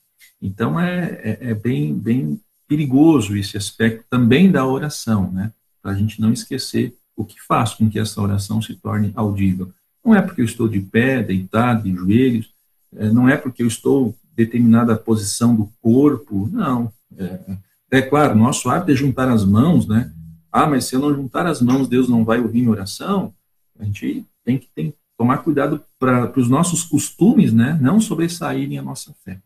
Então 0.41 0.81
é, 0.81 1.21
é, 1.23 1.51
é 1.51 1.55
bem, 1.55 1.95
bem 1.95 2.41
perigoso 2.67 3.37
esse 3.37 3.59
aspecto 3.59 4.05
também 4.09 4.51
da 4.51 4.67
oração, 4.67 5.31
né? 5.31 5.53
Para 5.83 5.93
a 5.93 5.95
gente 5.95 6.19
não 6.19 6.33
esquecer 6.33 6.97
o 7.15 7.27
que 7.27 7.39
faz 7.43 7.75
com 7.75 7.91
que 7.91 7.99
essa 7.99 8.21
oração 8.23 8.63
se 8.63 8.75
torne 8.75 9.13
audível. 9.15 9.71
Não 10.03 10.15
é 10.15 10.23
porque 10.23 10.41
eu 10.41 10.47
estou 10.47 10.67
de 10.67 10.81
pé, 10.81 11.23
deitado, 11.23 11.83
de 11.83 11.95
joelhos, 11.95 12.55
é, 12.97 13.11
não 13.11 13.29
é 13.29 13.37
porque 13.37 13.63
eu 13.63 13.67
estou 13.67 14.17
determinada 14.35 14.97
posição 14.97 15.55
do 15.55 15.71
corpo, 15.83 16.49
não. 16.51 16.91
É, 17.19 17.39
é 17.91 18.03
claro, 18.03 18.35
nosso 18.35 18.71
hábito 18.71 18.93
é 18.93 18.95
juntar 18.95 19.29
as 19.29 19.45
mãos, 19.45 19.87
né? 19.87 20.11
Ah, 20.53 20.67
mas 20.67 20.85
se 20.85 20.95
eu 20.95 21.01
não 21.01 21.15
juntar 21.15 21.47
as 21.47 21.63
mãos, 21.63 21.89
Deus 21.89 22.09
não 22.09 22.25
vai 22.25 22.39
ouvir 22.39 22.61
minha 22.61 22.71
oração. 22.71 23.35
A 23.79 23.85
gente 23.85 24.27
tem 24.45 24.59
que, 24.59 24.69
tem 24.75 24.95
tomar 25.17 25.39
cuidado 25.39 25.83
para 25.99 26.39
os 26.39 26.49
nossos 26.49 26.85
costumes, 26.85 27.53
né? 27.53 27.79
Não 27.81 28.01
sobressaírem 28.01 28.79
a 28.79 28.83
nossa 28.83 29.15
fé. 29.25 29.41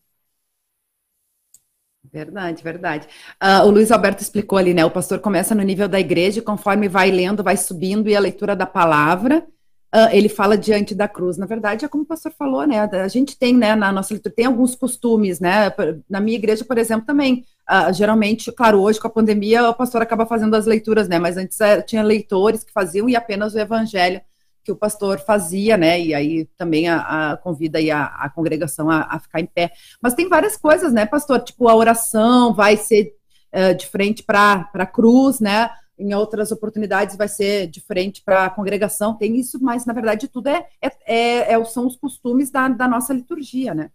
Verdade, 2.12 2.62
verdade. 2.62 3.06
Uh, 3.42 3.66
o 3.66 3.70
Luiz 3.70 3.90
Alberto 3.90 4.22
explicou 4.22 4.58
ali, 4.58 4.72
né? 4.72 4.84
O 4.84 4.90
pastor 4.90 5.18
começa 5.18 5.54
no 5.54 5.62
nível 5.62 5.88
da 5.88 6.00
igreja, 6.00 6.38
e 6.38 6.42
conforme 6.42 6.88
vai 6.88 7.10
lendo, 7.10 7.42
vai 7.42 7.56
subindo, 7.56 8.08
e 8.08 8.16
a 8.16 8.20
leitura 8.20 8.56
da 8.56 8.66
palavra 8.66 9.46
uh, 9.94 10.08
ele 10.12 10.28
fala 10.28 10.56
diante 10.56 10.94
da 10.94 11.08
cruz. 11.08 11.36
Na 11.36 11.46
verdade, 11.46 11.84
é 11.84 11.88
como 11.88 12.04
o 12.04 12.06
pastor 12.06 12.32
falou, 12.32 12.66
né? 12.66 12.80
A 12.80 13.08
gente 13.08 13.38
tem, 13.38 13.54
né, 13.54 13.74
na 13.74 13.92
nossa 13.92 14.14
leitura, 14.14 14.34
tem 14.34 14.46
alguns 14.46 14.74
costumes, 14.74 15.40
né? 15.40 15.72
Na 16.08 16.20
minha 16.20 16.36
igreja, 16.36 16.64
por 16.64 16.78
exemplo, 16.78 17.06
também. 17.06 17.44
Uh, 17.68 17.92
geralmente, 17.92 18.52
claro, 18.52 18.80
hoje 18.80 19.00
com 19.00 19.08
a 19.08 19.10
pandemia, 19.10 19.68
o 19.68 19.74
pastor 19.74 20.00
acaba 20.00 20.24
fazendo 20.24 20.54
as 20.54 20.66
leituras, 20.66 21.08
né? 21.08 21.18
Mas 21.18 21.36
antes 21.36 21.58
uh, 21.58 21.82
tinha 21.84 22.02
leitores 22.02 22.62
que 22.62 22.72
faziam 22.72 23.08
e 23.08 23.16
apenas 23.16 23.54
o 23.54 23.58
evangelho 23.58 24.20
que 24.66 24.72
o 24.72 24.76
pastor 24.76 25.20
fazia, 25.20 25.76
né? 25.76 26.00
E 26.00 26.12
aí 26.12 26.44
também 26.58 26.88
a, 26.88 27.32
a 27.32 27.36
convida 27.36 27.78
aí 27.78 27.90
a, 27.90 28.04
a 28.04 28.28
congregação 28.28 28.90
a, 28.90 29.06
a, 29.08 29.20
ficar 29.20 29.40
em 29.40 29.46
pé. 29.46 29.70
Mas 30.02 30.14
tem 30.14 30.28
várias 30.28 30.56
coisas, 30.56 30.92
né, 30.92 31.06
pastor? 31.06 31.40
Tipo, 31.40 31.68
a 31.68 31.74
oração 31.76 32.52
vai 32.52 32.76
ser 32.76 33.14
uh, 33.54 33.74
de 33.74 33.86
frente 33.86 34.24
para 34.24 34.68
a 34.74 34.86
cruz, 34.86 35.38
né? 35.38 35.70
Em 35.98 36.14
outras 36.14 36.52
oportunidades 36.52 37.16
vai 37.16 37.28
ser 37.28 37.66
diferente 37.66 38.22
para 38.22 38.46
a 38.46 38.50
congregação, 38.50 39.14
tem 39.14 39.36
isso, 39.38 39.62
mas 39.62 39.86
na 39.86 39.92
verdade 39.92 40.28
tudo 40.28 40.48
é, 40.48 40.66
é, 40.80 40.90
é, 41.06 41.52
é 41.52 41.64
são 41.64 41.86
os 41.86 41.96
costumes 41.96 42.50
da, 42.50 42.68
da, 42.68 42.86
nossa 42.86 43.12
liturgia, 43.12 43.74
né? 43.74 43.90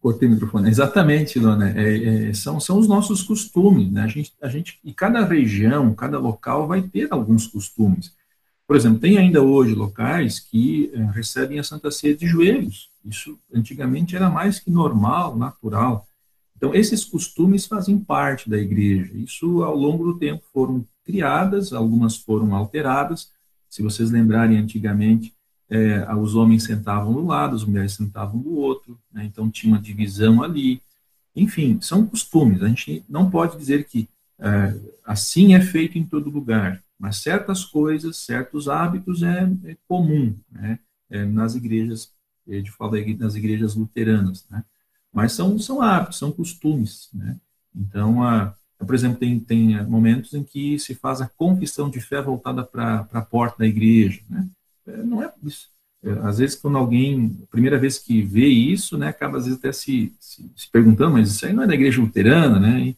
Cortei 0.00 0.28
o 0.28 0.32
microfone. 0.32 0.68
Exatamente, 0.68 1.40
Dona. 1.40 1.70
É, 1.70 2.28
é, 2.28 2.34
são, 2.34 2.60
são 2.60 2.78
os 2.78 2.86
nossos 2.86 3.22
costumes, 3.22 3.90
né? 3.90 4.02
A 4.02 4.06
gente, 4.06 4.34
a 4.40 4.48
gente, 4.48 4.78
e 4.84 4.92
cada 4.92 5.24
região, 5.24 5.94
cada 5.94 6.18
local 6.18 6.66
vai 6.66 6.82
ter 6.82 7.08
alguns 7.10 7.46
costumes. 7.46 8.14
Por 8.66 8.76
exemplo, 8.76 8.98
tem 8.98 9.18
ainda 9.18 9.42
hoje 9.42 9.74
locais 9.74 10.38
que 10.38 10.90
é, 10.94 11.02
recebem 11.10 11.58
a 11.58 11.64
Santa 11.64 11.90
Ceia 11.90 12.14
de 12.14 12.26
joelhos. 12.26 12.90
Isso 13.04 13.38
antigamente 13.52 14.14
era 14.14 14.30
mais 14.30 14.58
que 14.58 14.70
normal, 14.70 15.36
natural. 15.36 16.06
Então, 16.64 16.74
esses 16.74 17.04
costumes 17.04 17.66
fazem 17.66 17.98
parte 17.98 18.48
da 18.48 18.56
igreja. 18.56 19.12
Isso, 19.12 19.62
ao 19.62 19.76
longo 19.76 20.02
do 20.02 20.18
tempo, 20.18 20.42
foram 20.50 20.82
criadas, 21.04 21.74
algumas 21.74 22.16
foram 22.16 22.54
alteradas. 22.54 23.30
Se 23.68 23.82
vocês 23.82 24.10
lembrarem, 24.10 24.56
antigamente, 24.56 25.34
é, 25.68 26.10
os 26.14 26.34
homens 26.34 26.64
sentavam 26.64 27.12
do 27.12 27.26
lado, 27.26 27.54
as 27.54 27.64
mulheres 27.64 27.92
sentavam 27.92 28.40
do 28.40 28.54
outro, 28.54 28.98
né? 29.12 29.26
então 29.26 29.50
tinha 29.50 29.74
uma 29.74 29.82
divisão 29.82 30.42
ali. 30.42 30.80
Enfim, 31.36 31.78
são 31.82 32.06
costumes. 32.06 32.62
A 32.62 32.68
gente 32.68 33.04
não 33.10 33.30
pode 33.30 33.58
dizer 33.58 33.84
que 33.84 34.08
é, 34.38 34.74
assim 35.04 35.54
é 35.54 35.60
feito 35.60 35.98
em 35.98 36.04
todo 36.04 36.30
lugar, 36.30 36.82
mas 36.98 37.18
certas 37.18 37.62
coisas, 37.62 38.16
certos 38.16 38.70
hábitos 38.70 39.22
é, 39.22 39.50
é 39.66 39.76
comum 39.86 40.34
né? 40.50 40.78
É, 41.10 41.26
nas 41.26 41.54
igrejas, 41.54 42.10
de 42.46 42.70
falar 42.70 43.04
nas 43.18 43.34
igrejas 43.34 43.74
luteranas. 43.74 44.46
Né? 44.48 44.64
Mas 45.14 45.32
são, 45.32 45.58
são 45.58 45.80
hábitos, 45.80 46.18
são 46.18 46.32
costumes, 46.32 47.08
né? 47.14 47.36
Então, 47.74 48.22
a, 48.22 48.52
por 48.78 48.94
exemplo, 48.94 49.18
tem, 49.18 49.38
tem 49.38 49.82
momentos 49.86 50.34
em 50.34 50.42
que 50.42 50.78
se 50.78 50.94
faz 50.94 51.20
a 51.20 51.28
confissão 51.28 51.88
de 51.88 52.00
fé 52.00 52.20
voltada 52.20 52.64
para 52.64 53.06
a 53.12 53.22
porta 53.22 53.58
da 53.58 53.66
igreja, 53.66 54.20
né? 54.28 54.46
É, 54.86 54.96
não 54.98 55.22
é 55.22 55.32
isso. 55.42 55.68
É, 56.02 56.10
às 56.24 56.38
vezes, 56.38 56.56
quando 56.56 56.76
alguém, 56.76 57.38
primeira 57.50 57.78
vez 57.78 57.98
que 57.98 58.20
vê 58.20 58.46
isso, 58.46 58.98
né, 58.98 59.08
acaba 59.08 59.38
às 59.38 59.44
vezes 59.44 59.58
até 59.58 59.72
se, 59.72 60.12
se, 60.18 60.50
se 60.54 60.70
perguntando, 60.70 61.12
mas 61.12 61.30
isso 61.30 61.46
aí 61.46 61.52
não 61.52 61.62
é 61.62 61.66
da 61.66 61.74
igreja 61.74 62.00
luterana, 62.00 62.60
né? 62.60 62.88
E 62.88 62.96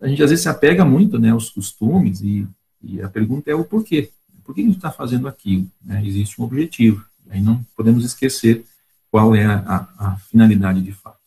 a 0.00 0.08
gente 0.08 0.22
às 0.22 0.30
vezes 0.30 0.42
se 0.42 0.48
apega 0.48 0.84
muito, 0.84 1.18
né, 1.18 1.30
aos 1.30 1.50
costumes 1.50 2.20
e, 2.22 2.46
e 2.82 3.00
a 3.02 3.08
pergunta 3.08 3.50
é 3.50 3.54
o 3.54 3.64
porquê. 3.64 4.10
Por 4.42 4.54
que 4.54 4.62
a 4.62 4.64
gente 4.64 4.76
está 4.76 4.90
fazendo 4.90 5.28
aquilo? 5.28 5.70
Né? 5.84 6.04
Existe 6.06 6.40
um 6.40 6.44
objetivo. 6.44 7.04
Aí 7.28 7.40
não 7.40 7.62
podemos 7.76 8.04
esquecer 8.04 8.64
qual 9.10 9.34
é 9.34 9.44
a, 9.44 9.88
a 9.98 10.16
finalidade 10.16 10.80
de 10.80 10.92
fato. 10.92 11.17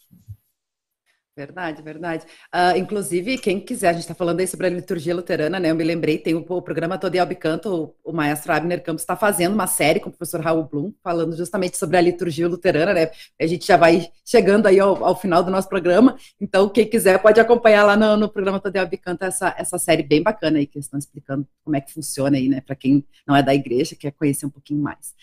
Verdade, 1.34 1.82
verdade. 1.82 2.26
Uh, 2.54 2.78
inclusive, 2.78 3.38
quem 3.38 3.58
quiser, 3.62 3.90
a 3.90 3.94
gente 3.94 4.02
está 4.02 4.14
falando 4.14 4.42
aí 4.42 4.48
sobre 4.48 4.68
a 4.68 4.70
liturgia 4.70 5.16
luterana, 5.16 5.62
né? 5.62 5.72
Eu 5.72 5.76
me 5.76 5.84
lembrei, 5.84 6.18
tem 6.18 6.36
o, 6.36 6.40
o 6.46 6.62
programa 6.62 6.98
Todo 6.98 7.18
Albicanto, 7.18 7.96
o, 8.04 8.10
o 8.10 8.14
maestro 8.14 8.52
Abner 8.52 8.84
Campos 8.84 9.04
está 9.04 9.16
fazendo 9.16 9.54
uma 9.54 9.66
série 9.66 10.02
com 10.02 10.10
o 10.10 10.12
professor 10.12 10.42
Raul 10.42 10.66
Blum, 10.66 10.94
falando 11.02 11.36
justamente 11.38 11.78
sobre 11.78 11.96
a 11.96 12.02
liturgia 12.02 12.50
luterana, 12.50 12.94
né? 12.94 13.12
A 13.40 13.48
gente 13.48 13.66
já 13.66 13.78
vai 13.78 14.12
chegando 14.26 14.68
aí 14.68 14.78
ao, 14.78 15.06
ao 15.06 15.16
final 15.16 15.42
do 15.42 15.50
nosso 15.50 15.70
programa, 15.70 16.18
então 16.40 16.68
quem 16.68 16.86
quiser 16.86 17.22
pode 17.22 17.40
acompanhar 17.40 17.86
lá 17.86 17.96
no, 17.96 18.18
no 18.18 18.30
programa 18.30 18.60
Todo 18.60 18.76
Albicanto 18.76 19.24
essa, 19.24 19.56
essa 19.58 19.80
série 19.80 20.04
bem 20.04 20.22
bacana 20.22 20.58
aí, 20.58 20.68
que 20.68 20.78
eles 20.78 20.86
estão 20.88 21.00
explicando 21.00 21.48
como 21.64 21.78
é 21.78 21.82
que 21.82 21.94
funciona 21.94 22.36
aí, 22.36 22.50
né? 22.50 22.60
Para 22.60 22.76
quem 22.76 23.06
não 23.26 23.38
é 23.38 23.42
da 23.42 23.56
igreja, 23.56 23.96
quer 23.96 24.12
conhecer 24.12 24.46
um 24.46 24.50
pouquinho 24.50 24.84
mais. 24.84 25.14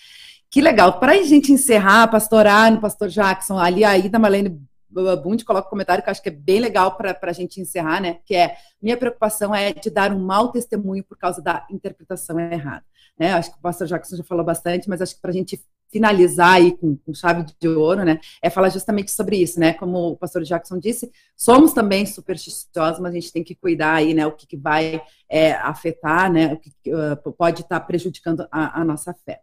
Que 0.50 0.62
legal. 0.62 0.98
Para 0.98 1.12
a 1.12 1.22
gente 1.22 1.52
encerrar, 1.52 2.08
pastor 2.08 2.46
Arno, 2.46 2.80
pastor 2.80 3.08
Jackson, 3.08 3.58
ali 3.58 3.84
aí 3.84 4.08
da 4.08 4.18
Marlene 4.18 4.66
Bund 4.90 5.44
coloca 5.44 5.66
um 5.66 5.70
comentário 5.70 6.02
que 6.02 6.08
eu 6.08 6.10
acho 6.10 6.22
que 6.22 6.28
é 6.28 6.32
bem 6.32 6.60
legal 6.60 6.96
para 6.96 7.16
a 7.20 7.32
gente 7.32 7.60
encerrar, 7.60 8.00
né? 8.00 8.18
Que 8.24 8.34
é 8.34 8.56
minha 8.80 8.96
preocupação 8.96 9.54
é 9.54 9.72
de 9.72 9.90
dar 9.90 10.12
um 10.12 10.20
mau 10.20 10.50
testemunho 10.50 11.04
por 11.04 11.16
causa 11.16 11.42
da 11.42 11.66
interpretação 11.70 12.38
errada. 12.40 12.84
Né? 13.18 13.32
Acho 13.32 13.50
que 13.50 13.58
o 13.58 13.60
pastor 13.60 13.86
Jackson 13.86 14.16
já 14.16 14.24
falou 14.24 14.44
bastante, 14.44 14.88
mas 14.88 15.02
acho 15.02 15.16
que 15.16 15.20
para 15.20 15.30
a 15.30 15.34
gente 15.34 15.60
finalizar 15.90 16.54
aí 16.54 16.76
com, 16.76 16.96
com, 16.96 17.14
chave 17.14 17.46
de 17.58 17.68
ouro, 17.68 18.04
né? 18.04 18.20
É 18.42 18.50
falar 18.50 18.68
justamente 18.68 19.10
sobre 19.10 19.36
isso, 19.36 19.58
né? 19.58 19.72
Como 19.72 20.10
o 20.10 20.16
pastor 20.16 20.42
Jackson 20.42 20.78
disse, 20.78 21.10
somos 21.34 21.72
também 21.72 22.04
supersticiosos, 22.04 23.00
mas 23.00 23.12
a 23.12 23.14
gente 23.14 23.32
tem 23.32 23.42
que 23.42 23.54
cuidar 23.54 23.94
aí, 23.94 24.12
né? 24.12 24.26
O 24.26 24.32
que, 24.32 24.46
que 24.46 24.56
vai 24.56 25.00
é, 25.28 25.52
afetar, 25.52 26.30
né? 26.30 26.52
O 26.52 26.58
que 26.58 26.70
uh, 26.92 27.32
pode 27.32 27.62
estar 27.62 27.80
tá 27.80 27.86
prejudicando 27.86 28.46
a, 28.50 28.80
a 28.80 28.84
nossa 28.84 29.14
fé. 29.14 29.40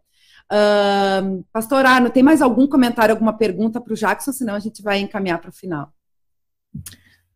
Uh, 0.52 1.44
Pastor 1.52 1.84
Arno, 1.84 2.10
tem 2.10 2.22
mais 2.22 2.40
algum 2.40 2.66
comentário, 2.66 3.12
alguma 3.12 3.32
pergunta 3.32 3.80
para 3.80 3.92
o 3.92 3.96
Jackson? 3.96 4.32
Senão 4.32 4.54
a 4.54 4.60
gente 4.60 4.82
vai 4.82 5.00
encaminhar 5.00 5.40
para 5.40 5.50
o 5.50 5.52
final. 5.52 5.92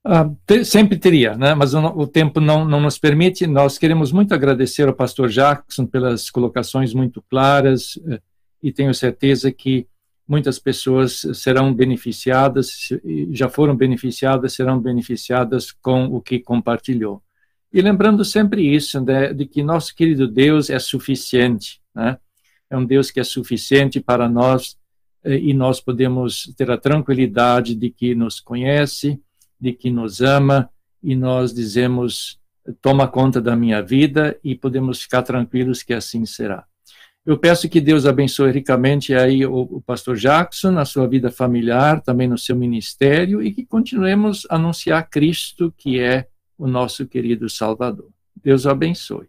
Ah, 0.03 0.31
te, 0.47 0.65
sempre 0.65 0.99
teria, 0.99 1.37
né? 1.37 1.55
mas 1.55 1.75
o, 1.75 1.79
o 1.79 2.07
tempo 2.07 2.41
não, 2.41 2.65
não, 2.65 2.81
nos 2.81 2.99
permite. 2.99 3.47
Nós 3.47 3.77
queremos 3.77 4.13
muito 4.13 4.33
agradecer 4.33 4.89
ao 4.89 4.95
pastor 4.95 5.29
Jackson 5.29 5.87
pelas 5.87 6.31
colocações 6.31 6.95
muito 6.95 7.23
claras 7.29 7.99
eh, 8.07 8.21
e 8.63 8.73
tenho 8.73 8.95
certeza 8.95 9.53
que 9.53 9.87
muitas 10.27 10.59
pessoas 10.59 11.27
serão 11.35 11.75
beneficiadas, 11.75 12.89
já 13.33 13.49
foram 13.49 13.77
beneficiadas, 13.77 14.53
serão 14.53 14.81
beneficiadas 14.81 15.73
com 15.73 16.05
o 16.05 16.21
que 16.21 16.39
compartilhou. 16.39 17.21
E 17.73 17.83
lembrando 17.83 18.25
sempre 18.25 18.63
isso, 18.63 19.01
né, 19.01 19.35
de 19.35 19.45
que 19.45 19.63
nosso 19.63 19.95
querido 19.95 20.29
Deus 20.29 20.71
é 20.71 20.79
suficiente, 20.79 21.81
né? 21.95 22.17
É 22.71 22.77
um 22.77 22.85
Deus 22.85 23.11
que 23.11 23.18
é 23.18 23.25
suficiente 23.25 24.01
para 24.01 24.29
nós 24.29 24.79
eh, 25.25 25.39
e 25.39 25.53
nós 25.53 25.81
podemos 25.81 26.53
ter 26.57 26.71
a 26.71 26.79
tranquilidade 26.79 27.75
de 27.75 27.91
que 27.91 28.14
nos 28.14 28.39
conhece, 28.41 29.21
de 29.61 29.73
que 29.73 29.91
nos 29.91 30.21
ama 30.21 30.71
e 31.03 31.16
nós 31.16 31.53
dizemos: 31.53 32.39
toma 32.81 33.09
conta 33.09 33.41
da 33.41 33.57
minha 33.57 33.83
vida 33.83 34.39
e 34.45 34.55
podemos 34.55 35.03
ficar 35.03 35.23
tranquilos 35.23 35.83
que 35.83 35.93
assim 35.93 36.25
será. 36.25 36.64
Eu 37.27 37.37
peço 37.37 37.68
que 37.68 37.81
Deus 37.81 38.07
abençoe 38.07 38.51
ricamente 38.51 39.14
aí 39.14 39.45
o, 39.45 39.61
o 39.61 39.81
pastor 39.83 40.16
Jackson, 40.16 40.71
na 40.71 40.87
sua 40.87 41.07
vida 41.07 41.31
familiar, 41.31 42.01
também 42.01 42.27
no 42.27 42.39
seu 42.39 42.57
ministério, 42.57 43.43
e 43.43 43.53
que 43.53 43.66
continuemos 43.66 44.47
a 44.49 44.55
anunciar 44.57 45.09
Cristo, 45.11 45.73
que 45.77 46.01
é 46.01 46.27
o 46.57 46.66
nosso 46.66 47.07
querido 47.07 47.49
Salvador. 47.51 48.09
Deus 48.43 48.64
o 48.64 48.71
abençoe. 48.71 49.29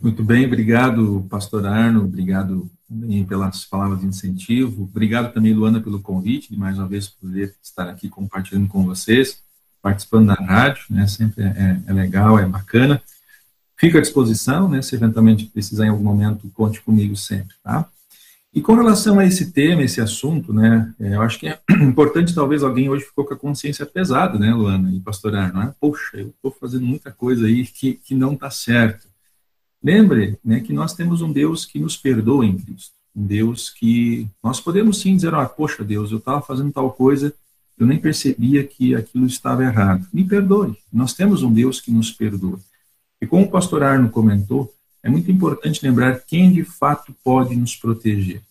Muito 0.00 0.22
bem, 0.22 0.46
obrigado, 0.46 1.26
pastor 1.30 1.66
Arno, 1.66 2.04
obrigado 2.04 2.70
também 2.88 3.24
pelas 3.24 3.64
palavras 3.64 4.00
de 4.00 4.06
incentivo, 4.06 4.84
obrigado 4.84 5.32
também, 5.32 5.54
Luana, 5.54 5.80
pelo 5.80 6.00
convite, 6.00 6.50
de 6.50 6.58
mais 6.58 6.78
uma 6.78 6.86
vez 6.86 7.08
poder 7.08 7.54
estar 7.62 7.88
aqui 7.88 8.08
compartilhando 8.08 8.68
com 8.68 8.84
vocês, 8.84 9.42
participando 9.80 10.28
da 10.28 10.34
rádio, 10.34 10.84
né, 10.90 11.06
sempre 11.06 11.44
é, 11.44 11.80
é 11.86 11.92
legal, 11.92 12.38
é 12.38 12.46
bacana. 12.46 13.00
Fico 13.76 13.96
à 13.96 14.00
disposição, 14.00 14.68
né, 14.68 14.82
se 14.82 14.94
eventualmente 14.94 15.46
precisar 15.46 15.86
em 15.86 15.90
algum 15.90 16.04
momento, 16.04 16.50
conte 16.54 16.80
comigo 16.82 17.16
sempre, 17.16 17.56
tá? 17.62 17.88
E 18.52 18.60
com 18.62 18.74
relação 18.74 19.18
a 19.18 19.24
esse 19.26 19.50
tema, 19.52 19.82
esse 19.82 20.00
assunto, 20.00 20.52
né, 20.52 20.94
é, 21.00 21.14
eu 21.14 21.22
acho 21.22 21.38
que 21.38 21.48
é 21.48 21.60
importante, 21.82 22.34
talvez 22.34 22.62
alguém 22.62 22.88
hoje 22.88 23.04
ficou 23.04 23.24
com 23.24 23.34
a 23.34 23.36
consciência 23.36 23.84
pesada, 23.86 24.38
né, 24.38 24.52
Luana 24.52 24.90
e 24.92 25.00
pastor 25.00 25.34
Arno, 25.34 25.60
né? 25.60 25.74
Poxa, 25.80 26.18
eu 26.18 26.28
estou 26.28 26.50
fazendo 26.58 26.86
muita 26.86 27.10
coisa 27.10 27.46
aí 27.46 27.66
que, 27.66 27.94
que 27.94 28.14
não 28.14 28.34
está 28.34 28.50
certo. 28.50 29.06
Lembre 29.86 30.36
né, 30.44 30.58
que 30.58 30.72
nós 30.72 30.94
temos 30.94 31.22
um 31.22 31.32
Deus 31.32 31.64
que 31.64 31.78
nos 31.78 31.96
perdoa 31.96 32.44
em 32.44 32.58
Cristo. 32.58 32.90
Um 33.14 33.24
Deus 33.24 33.70
que 33.70 34.26
nós 34.42 34.60
podemos 34.60 35.00
sim 35.00 35.14
dizer, 35.14 35.32
ah, 35.32 35.46
poxa 35.46 35.84
Deus, 35.84 36.10
eu 36.10 36.18
estava 36.18 36.42
fazendo 36.42 36.72
tal 36.72 36.90
coisa, 36.90 37.32
eu 37.78 37.86
nem 37.86 37.96
percebia 37.96 38.64
que 38.64 38.96
aquilo 38.96 39.26
estava 39.26 39.62
errado. 39.62 40.04
Me 40.12 40.24
perdoe. 40.24 40.76
Nós 40.92 41.14
temos 41.14 41.44
um 41.44 41.52
Deus 41.52 41.80
que 41.80 41.92
nos 41.92 42.10
perdoa. 42.10 42.58
E 43.20 43.28
como 43.28 43.44
o 43.44 43.48
pastor 43.48 43.84
Arno 43.84 44.10
comentou, 44.10 44.74
é 45.04 45.08
muito 45.08 45.30
importante 45.30 45.86
lembrar 45.86 46.18
quem 46.26 46.50
de 46.50 46.64
fato 46.64 47.14
pode 47.22 47.54
nos 47.54 47.76
proteger. 47.76 48.42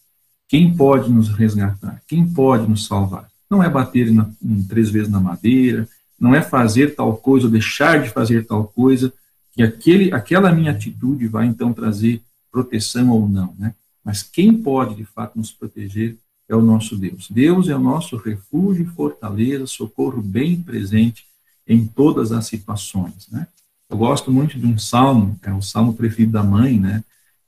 Quem 0.47 0.73
pode 0.73 1.11
nos 1.11 1.27
resgatar? 1.27 2.01
Quem 2.07 2.25
pode 2.25 2.65
nos 2.65 2.87
salvar? 2.87 3.27
Não 3.49 3.61
é 3.61 3.69
bater 3.69 4.09
na, 4.09 4.29
três 4.69 4.89
vezes 4.89 5.09
na 5.09 5.19
madeira, 5.19 5.85
não 6.17 6.33
é 6.33 6.41
fazer 6.41 6.95
tal 6.95 7.17
coisa 7.17 7.47
ou 7.47 7.51
deixar 7.51 8.01
de 8.01 8.09
fazer 8.09 8.45
tal 8.45 8.63
coisa, 8.63 9.11
que 9.55 9.63
aquele, 9.63 10.13
aquela 10.13 10.51
minha 10.51 10.71
atitude 10.71 11.27
vai 11.27 11.45
então 11.45 11.73
trazer 11.73 12.21
proteção 12.51 13.09
ou 13.09 13.27
não, 13.27 13.55
né? 13.57 13.73
Mas 14.03 14.21
quem 14.21 14.55
pode 14.55 14.95
de 14.95 15.05
fato 15.05 15.37
nos 15.37 15.51
proteger 15.51 16.17
é 16.47 16.55
o 16.55 16.61
nosso 16.61 16.95
Deus. 16.95 17.27
Deus 17.29 17.69
é 17.69 17.75
o 17.75 17.79
nosso 17.79 18.17
refúgio 18.17 18.85
fortaleza, 18.91 19.65
socorro 19.65 20.21
bem 20.21 20.61
presente 20.61 21.25
em 21.67 21.87
todas 21.87 22.31
as 22.31 22.45
situações, 22.45 23.27
né? 23.31 23.47
Eu 23.89 23.97
gosto 23.97 24.31
muito 24.31 24.59
de 24.59 24.65
um 24.65 24.77
salmo, 24.77 25.39
é 25.43 25.53
o 25.53 25.61
salmo 25.61 25.93
preferido 25.93 26.33
da 26.33 26.43
mãe, 26.43 26.79
né? 26.79 27.03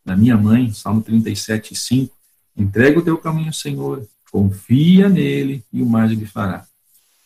Da 0.06 0.16
minha 0.16 0.38
mãe, 0.38 0.72
Salmo 0.72 1.02
37, 1.02 1.76
5, 1.76 2.18
Entrega 2.58 3.00
o 3.00 3.04
teu 3.04 3.18
caminho, 3.20 3.54
Senhor, 3.54 4.08
confia 4.32 5.08
nele 5.08 5.64
e 5.72 5.82
o 5.82 5.86
mais 5.86 6.12
ele 6.12 6.26
fará. 6.26 6.66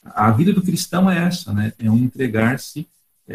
A 0.04 0.30
vida 0.32 0.52
do 0.52 0.62
cristão 0.62 1.10
é 1.10 1.26
essa, 1.26 1.54
né? 1.54 1.72
É 1.80 1.90
um 1.90 1.98
entregar-se 1.98 2.86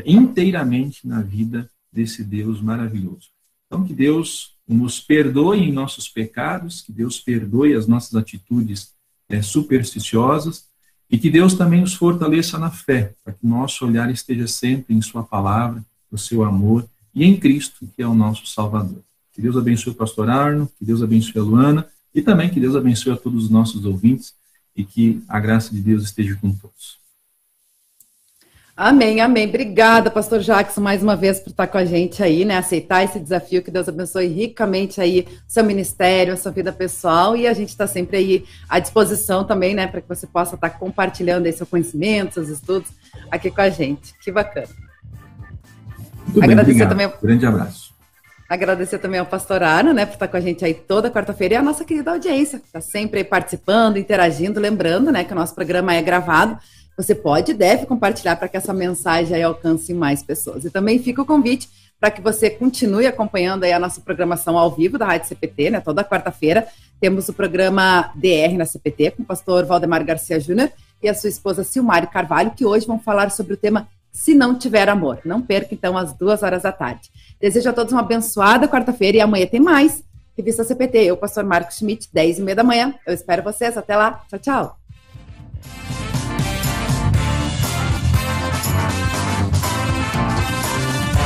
inteiramente 0.05 1.07
na 1.07 1.23
vida 1.23 1.69
desse 1.93 2.23
Deus 2.23 2.61
maravilhoso. 2.61 3.29
Então, 3.67 3.85
que 3.85 3.95
Deus 3.95 4.55
nos 4.67 5.01
perdoe 5.01 5.61
em 5.61 5.73
nossos 5.73 6.09
pecados, 6.09 6.83
que 6.83 6.93
Deus 6.93 7.21
perdoe 7.21 7.75
as 7.75 7.87
nossas 7.87 8.15
atitudes 8.15 8.93
é, 9.29 9.41
supersticiosas 9.43 10.67
e 11.11 11.19
que 11.19 11.31
Deus 11.31 11.55
também 11.55 11.81
nos 11.81 11.95
fortaleça 11.95 12.59
na 12.59 12.71
fé, 12.71 13.15
para 13.25 13.33
que 13.33 13.47
nosso 13.47 13.87
olhar 13.87 14.11
esteja 14.11 14.47
sempre 14.47 14.95
em 14.95 15.01
Sua 15.01 15.23
palavra, 15.23 15.85
no 16.11 16.19
seu 16.19 16.43
amor 16.43 16.89
e 17.15 17.25
em 17.25 17.37
Cristo, 17.37 17.89
que 17.95 18.03
é 18.03 18.07
o 18.07 18.15
nosso 18.15 18.47
Salvador. 18.47 19.03
Que 19.33 19.41
Deus 19.41 19.57
abençoe 19.57 19.93
o 19.93 19.97
pastor 19.97 20.29
Arno, 20.31 20.71
que 20.79 20.85
Deus 20.85 21.03
abençoe 21.03 21.41
a 21.41 21.45
Luana 21.45 21.89
e 22.15 22.23
também 22.23 22.49
que 22.49 22.59
Deus 22.59 22.75
abençoe 22.75 23.13
a 23.13 23.17
todos 23.17 23.45
os 23.45 23.51
nossos 23.51 23.85
ouvintes 23.85 24.35
e 24.75 24.85
que 24.85 25.23
a 25.29 25.39
graça 25.39 25.73
de 25.75 25.81
Deus 25.81 26.03
esteja 26.03 26.37
com 26.37 26.53
todos. 26.53 26.99
Amém, 28.77 29.23
amém. 29.23 29.49
Obrigada, 29.49 30.11
pastor 30.11 30.41
Jackson, 30.41 30.83
mais 30.83 31.03
uma 31.03 31.17
vez 31.17 31.41
por 31.41 31.49
estar 31.49 31.67
com 31.67 31.79
a 31.79 31.85
gente 31.87 32.23
aí, 32.23 32.45
né? 32.45 32.59
Aceitar 32.59 33.03
esse 33.03 33.19
desafio, 33.19 33.63
que 33.63 33.71
Deus 33.71 33.89
abençoe 33.89 34.27
ricamente 34.27 35.01
aí 35.01 35.27
seu 35.49 35.65
ministério, 35.65 36.35
a 36.35 36.37
sua 36.37 36.53
vida 36.53 36.71
pessoal, 36.71 37.35
e 37.35 37.47
a 37.47 37.55
gente 37.55 37.71
está 37.71 37.87
sempre 37.87 38.19
aí 38.19 38.45
à 38.69 38.79
disposição 38.79 39.45
também, 39.45 39.75
né, 39.75 39.87
para 39.87 40.03
que 40.03 40.09
você 40.09 40.27
possa 40.27 40.57
estar 40.57 40.69
compartilhando 40.69 41.47
aí 41.47 41.55
seu 41.55 41.67
conhecimento, 41.67 42.35
seus 42.35 42.51
estudos 42.51 42.91
aqui 43.31 43.51
com 43.51 43.63
a 43.63 43.71
gente. 43.71 44.15
Que 44.23 44.31
bacana. 44.31 44.69
Muito 46.27 46.45
Agradecer 46.45 46.79
bem, 46.81 46.89
também. 46.89 47.13
Grande 47.23 47.47
abraço. 47.47 47.95
Agradecer 48.47 48.99
também 48.99 49.19
ao 49.19 49.27
pastor 49.27 49.63
Ana, 49.63 49.95
né, 49.95 50.05
por 50.05 50.13
estar 50.13 50.29
com 50.29 50.37
a 50.37 50.41
gente 50.41 50.63
aí 50.67 50.75
toda 50.75 51.11
quarta-feira 51.11 51.55
e 51.55 51.57
a 51.57 51.63
nossa 51.63 51.83
querida 51.83 52.11
audiência, 52.11 52.59
que 52.59 52.67
está 52.67 52.83
sempre 52.83 53.21
aí 53.21 53.25
participando, 53.25 53.97
interagindo, 53.97 54.61
lembrando, 54.61 55.11
né, 55.11 55.25
que 55.25 55.33
o 55.33 55.35
nosso 55.35 55.55
programa 55.55 55.95
é 55.95 56.03
gravado. 56.03 56.59
Você 56.97 57.15
pode 57.15 57.53
e 57.53 57.55
deve 57.55 57.85
compartilhar 57.85 58.37
para 58.37 58.49
que 58.49 58.57
essa 58.57 58.73
mensagem 58.73 59.43
alcance 59.43 59.93
mais 59.93 60.23
pessoas. 60.23 60.65
E 60.65 60.71
também 60.71 60.99
fica 60.99 61.21
o 61.21 61.27
convite 61.27 61.69
para 62.01 62.11
que 62.11 62.21
você 62.21 62.51
continue 62.51 63.07
acompanhando 63.07 63.65
a 63.65 63.79
nossa 63.79 64.01
programação 64.01 64.57
ao 64.57 64.71
vivo 64.71 64.99
da 64.99 65.07
Rádio 65.07 65.29
CPT, 65.29 65.71
né, 65.71 65.81
toda 65.81 66.05
quarta-feira. 66.05 66.67
Temos 67.01 67.29
o 67.29 67.33
programa 67.33 68.13
DR 68.15 68.57
na 68.57 68.65
CPT 68.65 69.13
com 69.13 69.23
o 69.23 69.27
pastor 69.27 69.65
Valdemar 69.65 70.05
Garcia 70.05 70.41
Júnior 70.41 70.71
e 71.03 71.09
a 71.09 71.15
sua 71.15 71.29
esposa 71.29 71.65
Silmário 71.65 72.09
Carvalho, 72.09 72.53
que 72.53 72.65
hoje 72.65 72.87
vão 72.87 72.99
falar 72.99 73.31
sobre 73.31 73.55
o 73.55 73.57
tema 73.57 73.89
Se 74.11 74.35
Não 74.35 74.59
Tiver 74.59 74.89
Amor. 74.89 75.21
Não 75.25 75.43
perca, 75.43 75.75
então, 75.75 75.97
às 75.97 76.13
duas 76.13 76.43
horas 76.43 76.63
da 76.63 76.73
tarde. 76.73 77.11
Desejo 77.41 77.69
a 77.69 77.73
todos 77.73 77.93
uma 77.93 78.01
abençoada 78.01 78.69
quarta-feira 78.69 79.19
e 79.19 79.21
amanhã 79.21 79.47
tem 79.47 79.61
mais. 79.61 80.03
Revista 80.37 80.65
CPT, 80.65 80.99
eu, 80.99 81.17
pastor 81.17 81.45
Marcos 81.45 81.77
Schmidt, 81.77 82.09
10 82.13 82.39
e 82.39 82.43
meia 82.43 82.57
da 82.57 82.65
manhã. 82.65 82.95
Eu 83.07 83.15
espero 83.15 83.43
vocês. 83.43 83.77
Até 83.77 83.97
lá. 83.97 84.23
Tchau, 84.29 84.39
tchau. 84.39 84.86